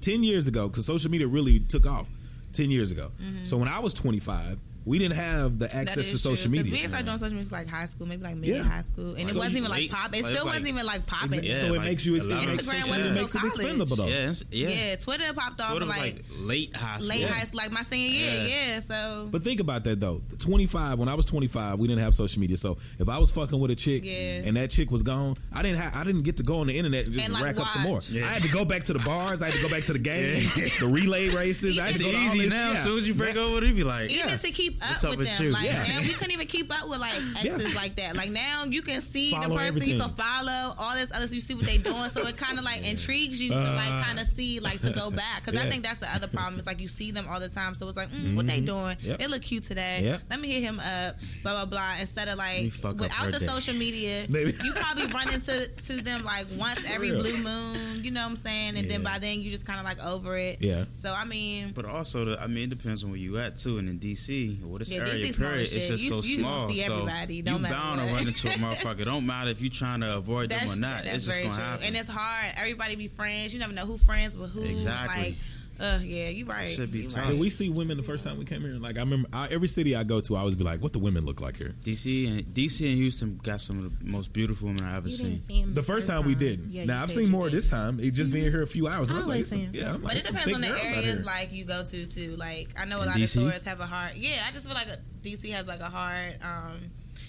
ten 0.00 0.22
years 0.22 0.46
ago, 0.46 0.68
because 0.68 0.86
social 0.86 1.10
media 1.10 1.26
really 1.26 1.58
took 1.58 1.84
off 1.86 2.08
ten 2.52 2.70
years 2.70 2.92
ago. 2.92 3.10
So 3.42 3.56
when 3.56 3.66
I 3.68 3.80
was 3.80 3.92
twenty 3.92 4.20
five, 4.20 4.58
we 4.88 4.98
didn't 4.98 5.16
have 5.16 5.58
the 5.58 5.74
access 5.74 6.08
to 6.08 6.18
social 6.18 6.22
true. 6.22 6.34
'Cause 6.36 6.48
media. 6.48 6.72
We 6.72 6.78
didn't 6.82 7.04
doing 7.06 7.18
social 7.18 7.36
media 7.36 7.52
like 7.52 7.68
high 7.68 7.86
school, 7.86 8.06
maybe 8.06 8.22
like 8.22 8.36
mid 8.36 8.48
Yeah. 8.50 8.62
high 8.62 8.80
school, 8.80 9.14
and 9.14 9.24
So 9.24 9.30
it 9.30 9.36
wasn't 9.36 9.56
even 9.58 9.70
like 9.70 9.90
pop. 9.90 10.12
It 10.14 10.18
still 10.24 10.32
like- 10.32 10.44
wasn't 10.44 10.68
even 10.68 10.86
like 10.86 11.06
popping. 11.06 11.44
Yeah, 11.44 11.60
so 11.60 11.66
it 11.66 11.70
like 11.72 11.80
makes 11.82 12.04
you 12.06 12.16
a 12.16 12.22
lot 12.24 12.42
it 12.42 12.46
makes 12.48 12.66
wasn't 12.66 12.88
media 12.90 13.06
until 13.10 13.14
makes 13.22 13.34
it 13.34 13.38
college. 13.38 13.54
expendable 13.54 13.96
though. 13.96 14.06
Yeah, 14.08 14.14
it's- 14.30 14.44
yeah. 14.50 14.68
Yeah, 14.68 14.96
Twitter 14.96 15.32
popped 15.34 15.60
off 15.60 15.70
Sort 15.70 15.86
like, 15.86 16.00
like 16.00 16.24
late 16.40 16.74
high 16.76 16.96
school. 16.98 17.08
late 17.08 17.20
Yeah. 17.20 17.28
high, 17.32 17.46
like 17.52 17.72
my 17.72 17.82
senior 17.82 18.08
year. 18.10 18.32
Yeah. 18.32 18.48
Yeah, 18.48 18.80
so 18.80 19.28
But 19.30 19.44
think 19.44 19.60
about 19.60 19.84
that 19.84 20.00
though. 20.00 20.22
25 20.38 20.98
when 20.98 21.08
I 21.08 21.14
was 21.14 21.24
25, 21.26 21.78
we 21.78 21.86
didn't 21.88 22.02
have 22.02 22.14
social 22.14 22.40
media. 22.40 22.56
So 22.56 22.78
if 22.98 23.08
I 23.08 23.18
was 23.18 23.30
fucking 23.30 23.58
with 23.58 23.70
a 23.70 23.74
chick 23.76 24.02
Yeah. 24.04 24.42
and 24.46 24.56
that 24.56 24.70
chick 24.70 24.90
was 24.90 25.02
gone, 25.02 25.36
I 25.52 25.62
didn't 25.62 25.78
have 25.78 25.94
I 25.94 26.04
didn't 26.04 26.22
get 26.22 26.36
to 26.38 26.42
go 26.42 26.60
on 26.60 26.66
the 26.68 26.76
internet 26.76 27.04
and 27.06 27.14
just 27.14 27.24
And, 27.24 27.34
like, 27.34 27.44
rack 27.44 27.60
up 27.60 27.68
some 27.68 27.82
more. 27.82 28.00
Yeah. 28.10 28.26
I 28.26 28.30
had 28.32 28.42
to 28.42 28.48
go 28.48 28.64
back 28.64 28.84
to 28.84 28.92
the 28.92 28.98
bars, 29.00 29.42
I 29.42 29.46
had 29.46 29.54
to 29.56 29.62
go 29.62 29.68
back 29.68 29.84
to 29.86 29.92
the 29.92 29.98
games, 30.10 30.52
the 30.80 30.86
relay 30.86 31.28
races. 31.28 31.78
I 31.78 31.86
had 31.86 31.90
It's 31.90 31.98
to 31.98 32.04
go 32.04 32.12
to 32.12 32.16
all 32.18 32.24
easy 32.34 32.38
this- 32.44 32.50
now. 32.52 32.72
As 32.72 32.82
soon 32.82 32.98
as 32.98 33.06
you 33.08 33.14
break 33.14 33.36
over, 33.36 33.64
you 33.64 33.74
be 33.74 33.84
like, 33.84 34.10
even 34.10 34.38
to 34.38 34.50
keep 34.52 34.74
What's 34.77 34.77
up 34.82 35.04
up 35.04 35.10
with 35.10 35.18
with 35.20 35.36
them. 35.36 35.46
you? 35.46 35.52
Like 35.52 35.64
Yeah. 35.64 35.82
now 35.84 36.00
we 36.00 36.12
couldn't 36.14 36.32
even 36.32 36.46
keep 36.46 36.72
up 36.72 36.88
with 36.88 37.00
like 37.00 37.14
exes 37.44 37.74
like 37.74 37.96
that. 37.96 38.16
Like 38.16 38.30
now 38.30 38.64
you 38.64 38.82
can 38.82 39.00
see 39.00 39.30
Follow 39.32 39.48
the 39.48 39.54
person 39.54 39.66
everything. 39.68 39.88
you 39.90 40.00
can 40.00 40.10
follow, 40.14 40.74
all 40.78 40.94
this 40.94 41.12
other 41.14 41.26
you 41.34 41.40
see 41.40 41.54
what 41.54 41.64
they 41.66 41.78
doing. 41.78 42.08
So 42.10 42.26
it 42.26 42.36
kind 42.36 42.58
of 42.58 42.64
like 42.64 42.86
intrigues 42.90 43.40
you 43.40 43.50
to 43.50 43.56
like 43.56 43.90
Uh, 43.90 44.02
kind 44.04 44.20
of 44.20 44.26
see 44.26 44.60
like 44.60 44.80
to 44.82 44.90
go 44.92 45.10
back 45.22 45.40
because 45.40 45.54
yeah. 45.54 45.60
Mm-hmm. 45.60 45.68
I 45.68 45.70
think 45.70 45.82
that's 45.84 45.98
the 46.00 46.14
other 46.14 46.26
problem. 46.28 46.56
It's 46.58 46.66
like 46.66 46.80
you 46.80 46.88
see 46.88 47.10
them 47.10 47.26
all 47.28 47.40
the 47.40 47.48
time, 47.48 47.74
so 47.74 47.86
it's 47.88 47.96
like 47.96 48.10
mm, 48.12 48.34
what 48.36 48.46
they 48.46 48.60
doing? 48.60 48.96
Yep. 49.00 49.18
They 49.18 49.26
look 49.26 49.42
cute 49.42 49.64
today. 49.64 50.00
Yep. 50.02 50.22
Let 50.30 50.40
me 50.40 50.48
hit 50.50 50.62
him 50.62 50.80
up. 50.80 51.16
Blah 51.42 51.52
blah 51.52 51.64
blah. 51.66 51.94
Instead 52.00 52.28
of 52.28 52.38
like 52.38 52.72
without 52.82 53.30
the 53.32 53.38
day. 53.38 53.46
social 53.46 53.74
media, 53.74 54.26
Maybe. 54.28 54.52
you 54.64 54.72
probably 54.74 55.06
run 55.06 55.32
into 55.32 55.68
to 55.68 56.00
them 56.02 56.24
like 56.24 56.46
once 56.58 56.80
every 56.90 57.10
blue 57.12 57.36
moon. 57.38 58.04
You 58.04 58.10
know 58.10 58.22
what 58.22 58.30
I'm 58.30 58.36
saying? 58.36 58.76
And 58.76 58.88
then 58.90 59.02
by 59.02 59.18
then 59.18 59.40
you 59.40 59.50
just 59.50 59.66
kind 59.66 59.78
of 59.80 59.84
like 59.84 60.04
over 60.04 60.36
it. 60.38 60.58
Yeah. 60.60 60.84
So 60.92 61.12
I 61.12 61.24
mean. 61.24 61.72
But 61.74 61.84
also, 61.84 62.24
the, 62.24 62.40
I 62.42 62.46
mean, 62.46 62.64
it 62.64 62.70
depends 62.70 63.04
on 63.04 63.10
where 63.10 63.18
you 63.18 63.38
at 63.38 63.56
too. 63.58 63.78
And 63.78 63.88
in 63.88 63.98
DC, 63.98 64.62
or 64.70 64.78
this 64.78 64.90
Yeah, 64.90 65.00
area 65.00 65.14
DC 65.14 65.32
's 65.32 65.36
small 65.36 65.48
period, 65.48 65.62
it's 65.72 65.88
just 65.88 66.02
You- 66.04 66.10
so 66.10 66.22
you 66.22 66.38
small. 66.40 66.68
see 66.70 66.82
so 66.84 66.92
everybody, 66.94 67.42
no 67.42 67.56
you 67.56 67.62
bound 67.64 68.00
to 68.00 68.06
run 68.06 68.26
into 68.28 68.48
a 68.48 68.50
motherfucker. 68.64 69.04
Don't 69.04 69.26
matter 69.26 69.50
if 69.50 69.60
you're 69.60 69.70
trying 69.70 70.00
to 70.00 70.16
avoid 70.16 70.50
them 70.50 70.68
or 70.70 70.76
not. 70.76 71.04
that's 71.04 71.16
It's 71.16 71.24
just 71.24 71.36
very 71.36 71.44
gonna 71.48 71.54
true. 71.56 71.64
happen. 71.64 71.86
And 71.86 71.96
it's 71.96 72.08
hard. 72.08 72.52
Everybody 72.56 72.96
be 72.96 73.08
friends. 73.08 73.52
You 73.52 73.60
never 73.60 73.72
know 73.72 73.86
who 73.86 73.98
friends 73.98 74.36
with 74.36 74.52
who. 74.52 74.62
Exactly. 74.64 75.22
Like, 75.22 75.34
uh, 75.80 75.98
yeah, 76.02 76.28
you 76.28 76.44
right. 76.44 76.68
Should 76.68 76.90
be 76.92 77.06
tough. 77.06 77.18
right. 77.24 77.30
Did 77.30 77.40
we 77.40 77.50
see 77.50 77.68
women 77.68 77.96
the 77.96 78.02
first 78.02 78.24
time 78.24 78.38
we 78.38 78.44
came 78.44 78.62
here? 78.62 78.72
Like 78.74 78.96
I 78.96 79.00
remember, 79.00 79.28
I, 79.32 79.48
every 79.48 79.68
city 79.68 79.94
I 79.94 80.04
go 80.04 80.20
to, 80.20 80.36
I 80.36 80.40
always 80.40 80.56
be 80.56 80.64
like, 80.64 80.82
"What 80.82 80.92
the 80.92 80.98
women 80.98 81.24
look 81.24 81.40
like 81.40 81.56
here?" 81.56 81.70
DC 81.84 82.26
and 82.28 82.46
DC 82.54 82.86
and 82.88 82.96
Houston 82.98 83.38
got 83.42 83.60
some 83.60 83.78
of 83.78 83.84
the 84.06 84.12
most 84.12 84.32
beautiful 84.32 84.68
women 84.68 84.84
I've 84.84 84.96
ever 84.98 85.08
You 85.08 85.16
seen. 85.16 85.26
didn't 85.30 85.46
see 85.46 85.62
The 85.64 85.82
first 85.82 86.06
time 86.08 86.24
we 86.26 86.34
did. 86.34 86.60
Yeah, 86.68 86.84
now 86.84 87.02
I've 87.02 87.10
seen 87.10 87.30
more 87.30 87.44
did. 87.44 87.54
this 87.56 87.70
time. 87.70 88.00
It 88.00 88.10
just 88.12 88.30
being 88.32 88.50
here 88.50 88.62
a 88.62 88.66
few 88.66 88.88
hours. 88.88 89.08
And 89.10 89.16
I 89.16 89.18
was 89.20 89.28
like, 89.28 89.44
some- 89.44 89.68
yeah, 89.72 89.94
I'm 89.94 90.02
like, 90.02 90.14
But 90.14 90.16
it 90.16 90.24
some 90.24 90.34
depends 90.34 90.46
thick 90.46 90.54
on 90.56 90.60
the 90.78 90.84
areas 90.84 91.24
like 91.24 91.52
you 91.52 91.64
go 91.64 91.84
to 91.84 92.06
too. 92.06 92.36
Like 92.36 92.68
I 92.76 92.84
know 92.84 92.98
a 93.02 93.06
lot 93.06 93.16
DC? 93.16 93.36
of 93.36 93.42
tourists 93.42 93.64
have 93.66 93.80
a 93.80 93.86
hard. 93.86 94.12
Yeah, 94.16 94.42
I 94.46 94.52
just 94.52 94.66
feel 94.66 94.74
like 94.74 94.88
a, 94.88 94.98
DC 95.22 95.50
has 95.52 95.66
like 95.66 95.80
a 95.80 95.90
hard. 95.90 96.36
um 96.42 96.78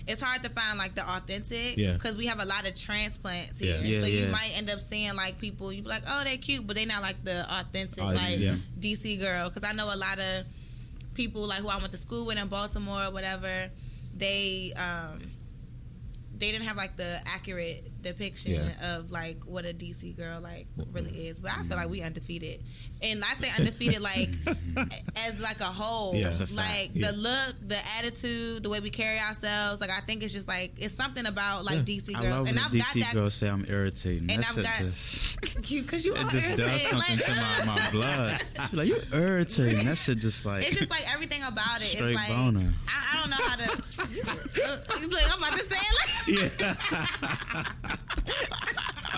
it's 0.09 0.19
hard 0.21 0.41
to 0.43 0.49
find 0.49 0.77
like 0.77 0.95
the 0.95 1.07
authentic 1.07 1.77
Yeah. 1.77 1.93
because 1.93 2.15
we 2.15 2.25
have 2.25 2.39
a 2.41 2.45
lot 2.45 2.67
of 2.67 2.73
transplants 2.75 3.59
here. 3.59 3.77
Yeah. 3.81 3.87
Yeah, 3.87 4.01
so 4.01 4.07
you 4.07 4.27
might 4.27 4.51
end 4.55 4.69
up 4.69 4.79
seeing 4.79 5.15
like 5.15 5.37
people 5.39 5.71
you 5.71 5.83
be 5.83 5.87
like, 5.89 6.03
oh, 6.07 6.23
they're 6.23 6.37
cute, 6.37 6.65
but 6.65 6.75
they're 6.75 6.87
not 6.87 7.01
like 7.03 7.23
the 7.23 7.45
authentic 7.59 8.03
Oh, 8.03 8.07
like 8.07 8.39
yeah. 8.39 8.55
DC 8.79 9.19
girl. 9.19 9.47
Because 9.49 9.63
I 9.63 9.73
know 9.73 9.93
a 9.93 9.95
lot 9.95 10.19
of 10.19 10.45
people 11.13 11.47
like 11.47 11.59
who 11.59 11.67
I 11.69 11.77
went 11.77 11.91
to 11.91 11.97
school 11.97 12.25
with 12.25 12.37
in 12.39 12.47
Baltimore 12.47 13.03
or 13.05 13.11
whatever. 13.11 13.69
They 14.17 14.73
um 14.75 15.19
they 16.37 16.51
didn't 16.51 16.65
have 16.67 16.77
like 16.77 16.95
the 16.97 17.19
accurate 17.25 17.83
depiction 18.01 18.53
Yeah. 18.53 18.95
of 18.97 19.11
like 19.11 19.43
what 19.45 19.65
a 19.65 19.73
DC 19.73 20.15
girl 20.17 20.41
like 20.41 20.67
really 20.91 21.11
is. 21.11 21.39
But 21.39 21.51
I 21.57 21.63
feel 21.63 21.77
like 21.77 21.89
we 21.89 22.01
undefeated, 22.01 22.63
and 23.01 23.23
I 23.23 23.33
say 23.35 23.49
undefeated 23.57 24.01
like 24.01 24.29
as 25.27 25.39
like 25.39 25.59
a 25.59 25.65
whole. 25.65 26.15
Yeah. 26.15 26.23
That's 26.25 26.39
a 26.39 26.47
fact. 26.47 26.57
like 26.57 26.91
Yeah. 26.93 27.11
the 27.11 27.17
look, 27.17 27.55
the 27.67 27.77
attitude, 27.97 28.63
the 28.63 28.69
way 28.69 28.79
we 28.79 28.89
carry 28.89 29.19
ourselves. 29.19 29.81
Like 29.81 29.89
I 29.91 29.99
think 30.01 30.23
it's 30.23 30.33
just 30.33 30.47
like 30.47 30.73
it's 30.77 30.93
something 30.93 31.25
about 31.25 31.65
like 31.65 31.79
DC 31.85 32.15
I 32.15 32.21
girls, 32.21 32.37
love 32.39 32.47
and 32.49 32.59
I've 32.59 32.73
a 32.73 32.77
got 32.77 32.87
DC 32.87 32.99
that. 33.01 33.13
girls 33.13 33.33
say 33.33 33.49
I'm 33.49 33.65
irritating. 33.67 34.29
And 34.31 34.43
that 34.43 34.49
I've 34.49 34.63
got- 34.63 34.77
just 34.79 35.69
you 35.71 35.81
because 35.81 36.05
you 36.05 36.15
it 36.15 36.23
are 36.23 36.29
just 36.29 36.57
does 36.57 36.81
something 36.83 36.99
like, 37.17 37.25
to 37.25 37.65
my, 37.65 37.75
my 37.75 37.89
blood. 37.91 38.41
She 38.69 38.75
like 38.77 38.87
you 38.87 38.97
irritating. 39.13 39.85
That 39.85 39.97
shit 39.97 40.19
just 40.19 40.45
like 40.45 40.65
It's 40.67 40.75
just 40.77 40.89
like 40.89 41.03
everything 41.13 41.43
about 41.43 41.77
it. 41.81 41.83
Straight 41.85 42.11
it's 42.17 42.29
like 42.29 42.37
boner. 42.37 42.73
I, 42.87 43.15
I 43.15 43.19
don't 43.19 43.29
know 43.29 43.35
how 43.37 43.55
to. 43.55 43.63
uh, 44.63 45.07
like, 45.11 45.31
I'm 45.31 45.39
about 45.39 45.53
to 45.53 45.65
say 45.65 45.77
it 45.79 45.95
like. 47.81 47.98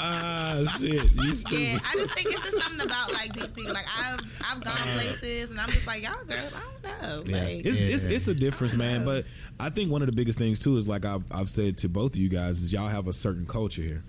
Ah 0.03 0.75
shit, 0.79 1.11
you 1.13 1.35
stupid. 1.35 1.59
Yeah, 1.65 1.79
I 1.89 1.93
just 1.95 2.13
think 2.13 2.27
it's 2.31 2.43
just 2.43 2.59
something 2.61 2.85
about 2.85 3.13
like 3.13 3.33
DC. 3.33 3.71
Like 3.73 3.85
I've 3.97 4.19
I've 4.49 4.63
gone 4.63 4.75
places 4.75 5.51
and 5.51 5.59
I'm 5.59 5.69
just 5.69 5.85
like 5.87 6.03
y'all 6.03 6.23
girls. 6.25 6.51
I 6.53 7.07
don't 7.07 7.27
know. 7.27 7.33
Yeah. 7.37 7.43
Like, 7.43 7.65
It's, 7.65 7.77
it's 7.77 8.03
Yeah. 8.03 8.09
it's 8.15 8.27
a 8.27 8.33
difference, 8.33 8.75
man. 8.75 9.05
But 9.05 9.25
I 9.59 9.69
think 9.69 9.91
one 9.91 10.01
of 10.01 10.07
the 10.07 10.15
biggest 10.15 10.39
things 10.39 10.59
too 10.59 10.77
is 10.77 10.87
like 10.87 11.05
I've 11.05 11.23
I've 11.31 11.49
said 11.49 11.77
to 11.79 11.89
both 11.89 12.11
of 12.13 12.17
you 12.17 12.29
guys 12.29 12.61
is 12.61 12.73
y'all 12.73 12.87
have 12.87 13.07
a 13.07 13.13
certain 13.13 13.45
culture 13.45 13.81
here. 13.81 14.03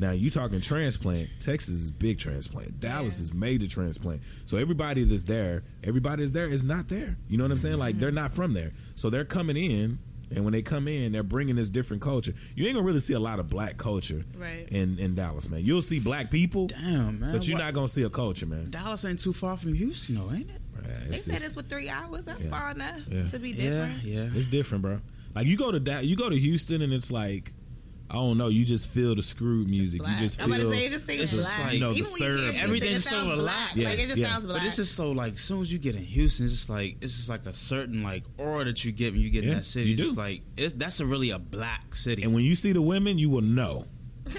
Now 0.00 0.12
you 0.12 0.30
talking 0.30 0.60
transplant. 0.60 1.28
Texas 1.40 1.74
is 1.74 1.90
big 1.90 2.18
transplant. 2.20 2.78
Dallas 2.78 3.18
Yeah. 3.18 3.24
is 3.24 3.32
major 3.34 3.66
transplant. 3.66 4.20
So 4.46 4.56
everybody 4.56 5.02
that's 5.02 5.24
there, 5.24 5.64
everybody 5.82 6.22
that's 6.22 6.30
there 6.32 6.46
is 6.46 6.62
not 6.62 6.86
there. 6.88 7.16
You 7.28 7.36
know 7.38 7.44
what 7.44 7.50
I'm 7.50 7.58
saying? 7.58 7.78
Like 7.78 7.98
they're 7.98 8.12
not 8.12 8.30
from 8.32 8.52
there. 8.52 8.70
So 8.94 9.10
they're 9.10 9.24
coming 9.24 9.56
in, 9.56 9.98
and 10.34 10.44
when 10.44 10.52
they 10.52 10.62
come 10.62 10.88
in, 10.88 11.12
they're 11.12 11.22
bringing 11.22 11.56
this 11.56 11.70
different 11.70 12.02
culture. 12.02 12.32
You 12.54 12.66
ain't 12.66 12.74
gonna 12.74 12.86
really 12.86 13.00
see 13.00 13.14
a 13.14 13.20
lot 13.20 13.38
of 13.38 13.48
black 13.48 13.76
culture 13.76 14.24
Right. 14.36 14.68
in 14.70 14.98
in 14.98 15.14
Dallas, 15.14 15.48
man. 15.48 15.64
You'll 15.64 15.82
see 15.82 15.98
black 16.00 16.30
people, 16.30 16.66
damn 16.68 17.20
man. 17.20 17.32
but 17.32 17.46
you're 17.46 17.56
what- 17.58 17.64
not 17.64 17.74
gonna 17.74 17.88
see 17.88 18.02
a 18.02 18.10
culture, 18.10 18.46
man. 18.46 18.70
Dallas 18.70 19.04
ain't 19.04 19.18
too 19.18 19.32
far 19.32 19.56
from 19.56 19.74
Houston, 19.74 20.16
though, 20.16 20.30
ain't 20.32 20.50
it? 20.50 20.60
Bruh, 20.76 21.08
they 21.08 21.14
It's, 21.14 21.24
said 21.24 21.34
it's- 21.34 21.46
it's 21.46 21.56
with 21.56 21.68
three 21.68 21.88
hours. 21.88 22.24
That's 22.24 22.42
Yeah. 22.42 22.50
far 22.50 22.70
enough 22.72 23.00
Yeah. 23.10 23.28
to 23.28 23.38
be 23.38 23.50
Yeah, 23.50 23.56
different. 23.70 24.04
yeah. 24.04 24.30
It's 24.34 24.46
different, 24.46 24.82
bro. 24.82 25.00
Like 25.34 25.46
you 25.46 25.56
go 25.56 25.70
to 25.72 25.78
da- 25.80 26.00
you 26.00 26.16
go 26.16 26.28
to 26.30 26.38
Houston 26.38 26.82
and 26.82 26.92
it's 26.92 27.10
like 27.10 27.52
I 28.10 28.14
don't 28.14 28.38
know. 28.38 28.48
You 28.48 28.64
just 28.64 28.88
feel 28.88 29.14
the 29.14 29.22
screwed 29.22 29.68
music. 29.68 30.00
You 30.00 30.06
Black. 30.06 30.18
just 30.18 30.40
I'm 30.40 30.48
about 30.48 30.60
feel 30.60 30.70
to 30.70 30.76
say 30.76 30.86
it 30.86 30.90
just 30.90 31.06
seems 31.06 31.20
it's 31.24 31.32
just 31.32 31.56
black. 31.56 31.64
like, 31.66 31.74
you 31.74 31.80
know, 31.80 31.92
the 31.92 31.98
Even 31.98 32.10
when 32.12 32.20
you 32.22 32.26
hear 32.28 32.36
Houston, 32.38 32.60
Everything's 32.64 32.96
it 32.98 33.02
so 33.02 33.10
sounds 33.10 33.26
black. 33.26 33.38
black. 33.38 33.76
Yeah, 33.76 33.88
Like 33.90 33.98
it 33.98 34.06
just 34.06 34.16
yeah. 34.18 34.26
sounds 34.28 34.46
black. 34.46 34.58
But 34.62 34.66
it's 34.66 34.76
just 34.76 34.94
so 34.94 35.12
like, 35.12 35.34
as 35.34 35.40
soon 35.42 35.60
as 35.60 35.72
you 35.72 35.78
get 35.78 35.94
in 35.94 36.02
Houston, 36.02 36.44
it's 36.46 36.54
just 36.54 36.70
like 36.70 36.96
it's 37.02 37.14
just 37.16 37.28
like 37.28 37.44
a 37.44 37.52
certain 37.52 38.02
like 38.02 38.24
aura 38.38 38.64
that 38.64 38.82
you 38.84 38.92
get 38.92 39.12
when 39.12 39.20
you 39.20 39.28
get 39.28 39.44
Yeah, 39.44 39.50
in 39.50 39.56
that 39.58 39.64
city. 39.64 39.92
It's 39.92 40.00
just 40.00 40.16
like 40.16 40.40
it's 40.56 40.72
that's 40.72 41.00
a 41.00 41.06
really 41.06 41.30
a 41.30 41.38
black 41.38 41.94
city. 41.94 42.22
and 42.22 42.32
when 42.32 42.44
you 42.44 42.54
see 42.54 42.72
the 42.72 42.80
women, 42.80 43.18
you 43.18 43.28
will 43.28 43.42
know. 43.42 43.86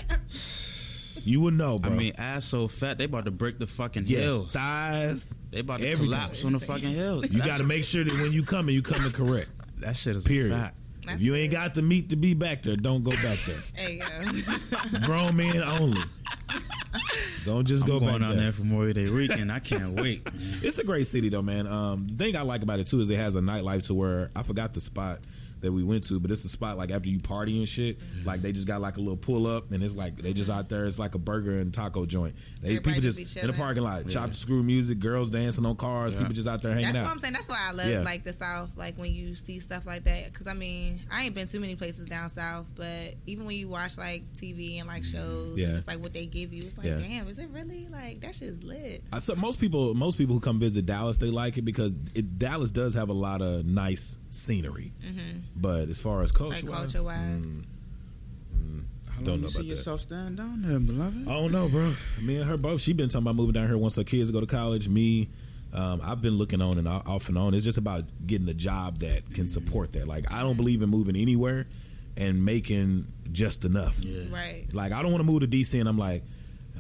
you 1.24 1.42
will 1.42 1.52
know, 1.52 1.80
bro. 1.80 1.92
I 1.92 1.96
mean, 1.96 2.14
ass 2.18 2.46
so 2.46 2.68
fat 2.68 2.98
they 2.98 3.04
about 3.06 3.26
to 3.26 3.32
break 3.32 3.60
the 3.60 3.68
fucking 3.68 4.04
yeah, 4.08 4.20
hills. 4.20 4.54
thighs. 4.54 5.36
They 5.52 5.60
about 5.60 5.80
to 5.80 5.88
everything. 5.88 6.06
collapse 6.16 6.46
on 6.46 6.54
the 6.54 6.60
fucking 6.60 6.90
hills. 6.92 7.30
You 7.32 7.40
got 7.44 7.58
to 7.60 7.64
make 7.64 7.84
sure 7.84 8.04
that 8.04 8.14
when 8.14 8.32
you 8.32 8.44
coming, 8.44 8.74
you 8.74 8.82
coming 8.82 9.12
correct. 9.12 9.50
that 9.80 9.96
shit 9.98 10.16
is 10.16 10.24
Period. 10.24 10.54
a 10.54 10.58
fact. 10.58 10.78
If 11.14 11.22
you 11.22 11.36
ain't 11.36 11.51
got 11.51 11.74
the 11.74 11.82
meat 11.82 12.10
to 12.10 12.16
be 12.16 12.34
back 12.34 12.64
there, 12.64 12.76
don't 12.76 13.03
go 13.03 13.12
back 13.12 13.38
there. 13.45 13.55
There 13.76 13.89
you. 14.34 15.05
Grown 15.05 15.36
men 15.36 15.57
only. 15.64 16.01
Don't 17.45 17.66
just 17.66 17.84
I'm 17.84 17.89
go 17.89 17.99
going 17.99 18.12
back 18.14 18.22
down 18.22 18.30
there. 18.36 18.43
there 18.45 18.51
for 18.51 18.64
Memorial 18.64 18.93
Day 18.93 19.10
weekend. 19.10 19.51
I 19.51 19.60
can't 19.60 19.93
wait. 19.93 20.26
man. 20.26 20.34
It's 20.62 20.78
a 20.78 20.84
great 20.84 21.07
city 21.07 21.30
though, 21.30 21.41
man. 21.41 21.68
Um, 21.68 22.05
the 22.07 22.24
thing 22.24 22.36
I 22.36 22.41
like 22.41 22.62
about 22.64 22.80
it 22.80 22.88
too 22.88 22.99
is 22.99 23.10
it 23.10 23.16
has 23.16 23.36
a 23.36 23.39
nightlife 23.41 23.88
to 23.88 23.93
where 23.93 24.30
I 24.36 24.43
forgot 24.43 24.74
the 24.74 24.82
spot 24.82 25.20
that 25.62 25.72
we 25.72 25.84
went 25.84 26.03
to, 26.05 26.20
but 26.20 26.32
it's 26.32 26.45
a 26.45 26.49
spot 26.49 26.78
like 26.78 26.91
after 26.91 27.10
you 27.10 27.20
party 27.20 27.57
and 27.57 27.68
shit, 27.68 27.99
Mm-hmm. 27.99 28.28
like 28.28 28.41
they 28.41 28.51
just 28.51 28.68
got 28.68 28.82
like 28.82 28.97
a 28.97 28.99
little 28.99 29.18
pull 29.18 29.45
up 29.47 29.72
and 29.72 29.84
it's 29.84 29.95
like 29.95 30.16
they 30.18 30.34
just 30.34 30.49
out 30.49 30.70
there. 30.70 30.86
It's 30.86 30.99
like 30.99 31.16
a 31.16 31.20
burger 31.20 31.60
and 31.60 31.74
taco 31.74 32.05
joint. 32.05 32.36
They 32.62 32.70
Everybody 32.78 32.95
people 32.95 33.01
just 33.01 33.20
just 33.20 33.38
in 33.38 33.47
the 33.47 33.53
parking 33.53 33.84
lot, 33.84 34.07
chop 34.07 34.30
the 34.30 34.36
screw 34.36 34.64
music, 34.64 34.99
girls 34.99 35.32
dancing 35.32 35.66
on 35.66 35.76
cars, 35.76 36.16
people 36.16 36.34
just 36.34 36.47
out 36.47 36.62
there 36.62 36.72
hanging 36.74 36.88
out. 36.88 36.93
That's 36.93 37.05
what. 37.05 37.12
I'm 37.12 37.20
saying. 37.20 37.34
That's 37.34 37.47
why 37.47 37.57
I 37.68 37.72
love 37.72 37.88
Yeah. 37.89 38.01
like 38.01 38.24
the 38.24 38.34
South. 38.34 38.70
Like 38.78 38.97
when 38.97 39.14
you 39.14 39.36
see 39.36 39.60
stuff 39.60 39.86
like 39.86 40.03
that. 40.05 40.32
Because 40.32 40.47
I 40.47 40.53
mean, 40.53 40.99
I 41.12 41.24
ain't 41.24 41.36
been 41.36 41.47
too 41.47 41.60
many 41.60 41.76
places 41.76 42.05
down 42.07 42.30
South, 42.30 42.66
but 42.76 43.16
even 43.28 43.45
when 43.45 43.55
you 43.57 43.68
watch 43.68 43.97
like 43.97 44.24
TV 44.36 44.80
and 44.80 44.88
like 44.88 45.03
shows, 45.03 45.57
Yeah. 45.57 45.68
and 45.68 45.76
just 45.76 45.88
like 45.88 45.99
what 46.01 46.14
they 46.14 46.26
give 46.26 46.53
you, 46.53 46.64
it's 46.64 46.78
like, 46.78 46.88
Yeah. 46.88 46.99
damn, 46.99 47.28
is 47.28 47.38
it 47.39 47.49
really 47.51 47.86
like 47.91 48.22
that 48.22 48.36
shit's 48.36 48.64
lit? 48.64 49.03
I 49.12 49.20
said 49.20 49.38
most 49.38 49.60
people, 49.60 49.93
most 49.93 50.18
people 50.18 50.36
who 50.36 50.39
come 50.41 50.60
visit 50.60 50.86
Dallas, 50.86 51.18
they 51.18 51.32
like 51.32 51.57
it 51.57 51.64
because 51.64 51.99
it, 52.16 52.38
Dallas 52.39 52.72
does 52.72 52.93
have 52.95 53.10
a 53.10 53.14
lot 53.14 53.41
of 53.41 53.66
nice 53.66 54.18
scenery. 54.30 54.94
But 55.56 55.90
as 55.90 56.00
far 56.00 56.22
as 56.22 56.32
culture, 56.32 56.58
Mm-hmm. 56.58 56.68
Like 56.68 56.78
culture 56.78 57.04
wise. 57.04 57.62
How 59.12 59.26
Don't 59.26 59.28
long 59.28 59.42
know 59.42 59.48
you 59.48 59.48
see 59.50 59.56
about 59.58 59.64
that. 59.64 59.70
yourself 59.70 60.02
stand 60.02 60.38
down 60.38 60.62
there, 60.62 60.80
beloved? 60.80 61.28
I 61.28 61.32
don't 61.34 61.52
know, 61.52 61.68
bro. 61.68 61.94
Me 62.22 62.38
and 62.38 62.46
her 62.50 62.58
both. 62.58 62.80
She 62.82 62.94
been 62.94 63.10
talking 63.10 63.24
about 63.26 63.36
moving 63.36 63.54
down 63.54 63.68
here 63.68 63.78
once 63.78 63.96
her 63.98 64.04
kids 64.04 64.32
go 64.32 64.40
to 64.40 64.46
college. 64.46 64.88
Me, 64.88 65.28
um, 65.74 66.00
I've 66.04 66.22
been 66.22 66.36
looking 66.38 66.62
on 66.62 66.78
and 66.78 66.88
off 66.88 67.28
and 67.28 67.38
on. 67.38 67.54
It's 67.54 67.66
just 67.66 67.78
about 67.78 68.06
getting 68.26 68.48
a 68.48 68.54
job 68.54 69.00
that 69.00 69.34
can 69.34 69.48
support 69.50 69.92
that. 69.94 70.08
Like 70.08 70.32
I 70.32 70.42
don't 70.42 70.56
believe 70.56 70.82
in 70.82 70.90
moving 70.90 71.16
anywhere 71.18 71.68
and 72.16 72.46
making 72.46 73.08
just 73.32 73.66
enough. 73.66 74.00
Right. 74.32 74.66
Like 74.72 74.94
I 74.94 75.02
don't 75.04 75.12
want 75.12 75.22
to 75.26 75.30
move 75.30 75.42
to 75.42 75.48
DC 75.48 75.78
and 75.80 75.90
I'm 75.90 75.98
like, 75.98 76.24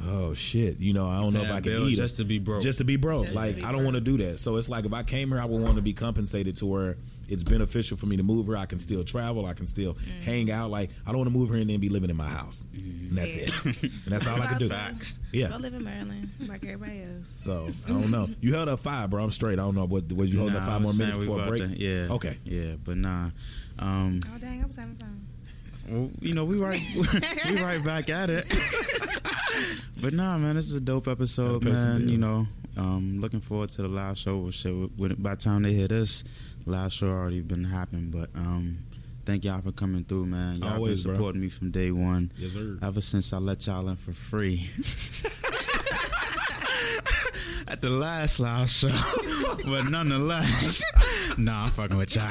oh 0.07 0.33
shit, 0.33 0.79
you 0.79 0.93
know, 0.93 1.07
I 1.07 1.19
don't 1.19 1.33
know 1.33 1.41
if 1.41 1.51
I 1.51 1.59
can 1.59 1.73
eat 1.73 1.97
just 1.97 2.17
to 2.17 2.23
be 2.23 2.39
broke. 2.39 2.61
Just 2.61 2.77
to 2.77 2.85
be 2.85 2.95
broke. 2.95 3.23
Just 3.25 3.35
like 3.35 3.57
be 3.57 3.63
I 3.63 3.73
don't 3.73 3.83
want 3.83 3.95
to 3.95 4.01
do 4.01 4.17
that. 4.19 4.39
So 4.39 4.55
it's 4.55 4.69
like 4.69 4.85
if 4.85 4.93
I 4.93 5.03
came 5.03 5.29
here, 5.29 5.41
I 5.41 5.45
would 5.45 5.61
want 5.61 5.75
to 5.75 5.81
be 5.81 5.91
compensated 5.93 6.55
to 6.57 6.65
where 6.65 6.95
it's 7.29 7.43
beneficial 7.43 7.95
for 7.97 8.05
me 8.07 8.17
to 8.17 8.23
move 8.23 8.47
her. 8.47 8.57
I 8.57 8.65
can 8.65 8.79
still 8.79 9.03
travel. 9.03 9.45
I 9.45 9.53
can 9.53 9.67
still 9.67 9.93
Mm. 9.93 10.21
hang 10.23 10.51
out. 10.51 10.71
Like 10.71 10.89
I 11.05 11.09
don't 11.11 11.17
want 11.19 11.27
to 11.31 11.37
move 11.37 11.49
her 11.49 11.55
and 11.57 11.69
then 11.69 11.79
be 11.79 11.89
living 11.89 12.09
in 12.09 12.17
my 12.17 12.27
house. 12.27 12.67
And 12.73 13.17
that's 13.17 13.35
Yeah. 13.35 13.43
it. 13.43 13.83
and 13.83 13.91
that's 14.07 14.27
all 14.27 14.41
I 14.41 14.47
can 14.47 14.57
do. 14.57 14.69
Facts. 14.69 15.15
Yeah. 15.31 15.49
Go 15.49 15.57
live 15.57 15.73
in 15.73 15.83
Maryland 15.83 16.29
like 16.47 16.63
everybody 16.65 17.01
else. 17.03 17.33
So 17.37 17.69
I 17.85 17.89
don't 17.89 18.11
know. 18.11 18.27
You 18.41 18.53
held 18.53 18.69
up 18.69 18.79
five, 18.79 19.09
bro. 19.09 19.23
I'm 19.23 19.31
straight. 19.31 19.53
I 19.59 19.63
don't 19.63 19.75
know 19.75 19.85
what 19.85 20.11
was 20.11 20.31
you 20.31 20.39
holding 20.39 20.55
Nah, 20.55 20.61
up 20.61 20.67
five 20.67 20.81
more 20.81 20.93
minutes 20.93 21.15
saying 21.15 21.25
before 21.27 21.41
a 21.43 21.47
break. 21.47 21.63
to- 21.63 21.79
yeah. 21.79 22.13
Okay. 22.13 22.37
Yeah, 22.43 22.75
but 22.83 22.97
nah. 22.97 23.29
Um, 23.77 24.21
Oh 24.33 24.37
dang, 24.39 24.61
I 24.61 24.65
was 24.65 24.75
having 24.75 24.95
fun. 24.95 25.25
well, 25.89 26.11
you 26.21 26.33
know, 26.33 26.43
we 26.45 26.57
right, 26.57 26.81
we 27.49 27.61
right 27.61 27.83
back 27.83 28.09
at 28.09 28.29
it. 28.29 28.45
but 30.01 30.13
nah, 30.13 30.37
man, 30.37 30.55
this 30.55 30.69
is 30.69 30.75
a 30.75 30.81
dope 30.81 31.07
episode, 31.07 31.63
Gotta 31.63 31.75
pay 31.75 31.81
some 31.81 31.99
man. 31.99 32.09
You 32.09 32.17
know, 32.17 32.47
um, 32.77 33.19
looking 33.19 33.41
forward 33.41 33.69
to 33.71 33.81
the 33.81 33.87
live 33.87 34.17
show. 34.17 34.37
Which 34.39 34.55
shit, 34.55 34.73
when, 34.97 35.13
by 35.15 35.31
the 35.31 35.41
time 35.41 35.63
they 35.63 35.73
hear 35.73 35.87
this, 35.87 36.23
live 36.69 36.93
show 36.93 37.07
already 37.09 37.41
been 37.41 37.63
happening. 37.65 38.09
But 38.11 38.29
um, 38.35 38.79
thank 39.25 39.43
y'all 39.43 39.61
for 39.61 39.71
coming 39.71 40.03
through, 40.05 40.27
man. 40.27 40.57
Y'all 40.57 40.75
Always, 40.75 41.03
bro. 41.03 41.11
been 41.11 41.17
supporting 41.17 41.41
me 41.41 41.49
from 41.49 41.71
day 41.71 41.91
one. 41.91 42.31
Yes, 42.37 42.53
sir. 42.53 42.77
Ever 42.81 43.01
since 43.01 43.33
I 43.33 43.37
let 43.37 43.65
y'all 43.67 43.87
in 43.89 43.95
for 43.95 44.13
free. 44.13 44.69
at 47.67 47.81
the 47.81 47.89
last 47.89 48.39
live 48.39 48.69
show, 48.69 48.87
but 49.67 49.89
nonetheless, 49.89 50.81
nah, 51.37 51.65
I'm 51.65 51.69
fucking 51.69 51.97
with 51.97 52.15
y'all. 52.15 52.29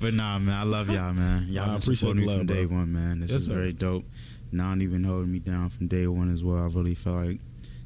but 0.00 0.12
nah, 0.14 0.38
man, 0.38 0.54
I 0.58 0.64
love 0.64 0.88
y'all, 0.90 1.12
man. 1.14 1.46
Y'all 1.48 1.62
I 1.62 1.66
been 1.66 1.74
appreciate 1.76 1.96
supporting 1.98 2.16
the 2.16 2.26
me 2.26 2.28
love, 2.28 2.38
from 2.38 2.46
day 2.46 2.66
one, 2.66 2.92
man. 2.92 3.20
This 3.20 3.30
Yes, 3.32 3.40
is 3.42 3.46
sir. 3.46 3.54
very 3.54 3.72
dope. 3.72 4.04
Not 4.52 4.78
even 4.80 5.04
holding 5.04 5.32
me 5.32 5.38
down 5.38 5.70
from 5.70 5.86
day 5.86 6.06
one 6.06 6.30
as 6.32 6.42
well. 6.44 6.62
I 6.64 6.66
really 6.66 6.94
felt 6.96 7.24
like 7.24 7.40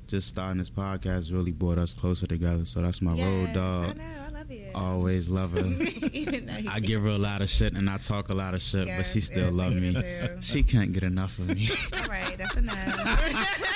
just 0.06 0.28
starting 0.28 0.58
this 0.58 0.70
podcast 0.70 1.32
really 1.32 1.52
brought 1.52 1.78
us 1.78 1.92
closer 1.92 2.26
together. 2.26 2.64
So 2.64 2.80
that's 2.82 3.00
my 3.02 3.12
road 3.12 3.48
Yes, 3.48 3.50
I 3.50 3.52
dog. 3.54 3.96
Love 4.48 4.50
it. 4.58 4.74
Always 4.74 5.28
love 5.30 5.52
her. 5.52 5.60
Even 6.12 6.46
though 6.46 6.52
he- 6.52 6.68
I 6.68 6.80
give 6.80 7.02
her 7.02 7.08
a 7.08 7.18
lot 7.18 7.42
of 7.42 7.48
shit 7.48 7.74
and 7.74 7.88
I 7.88 7.96
talk 7.98 8.28
a 8.28 8.34
lot 8.34 8.54
of 8.54 8.60
shit, 8.62 8.86
but 8.86 9.04
she 9.06 9.20
still 9.20 9.46
yes, 9.46 9.54
love 9.54 9.74
me. 9.76 9.94
too. 9.94 10.02
She 10.42 10.62
can't 10.62 10.92
get 10.92 11.02
enough 11.02 11.38
of 11.38 11.48
me. 11.48 11.68
All 11.92 12.06
right, 12.08 12.36
that's 12.36 12.56
enough. 12.56 13.50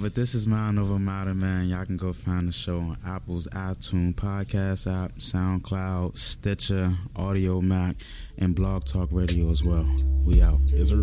But 0.00 0.14
this 0.14 0.34
is 0.34 0.46
Mind 0.46 0.78
Over 0.78 0.98
Matter, 0.98 1.34
man. 1.34 1.68
Y'all 1.68 1.84
can 1.84 1.98
go 1.98 2.14
find 2.14 2.48
the 2.48 2.52
show 2.52 2.78
on 2.78 2.96
Apple's 3.06 3.46
iTunes 3.48 4.14
podcast 4.14 4.90
app, 4.90 5.12
SoundCloud, 5.18 6.16
Stitcher, 6.16 6.94
Audiomack, 7.16 7.96
and 8.38 8.54
Blog 8.54 8.84
Talk 8.86 9.10
Radio 9.12 9.50
as 9.50 9.62
well. 9.62 9.86
We 10.24 10.40
out. 10.40 10.58
Yes, 10.72 10.88
sir. 10.88 11.02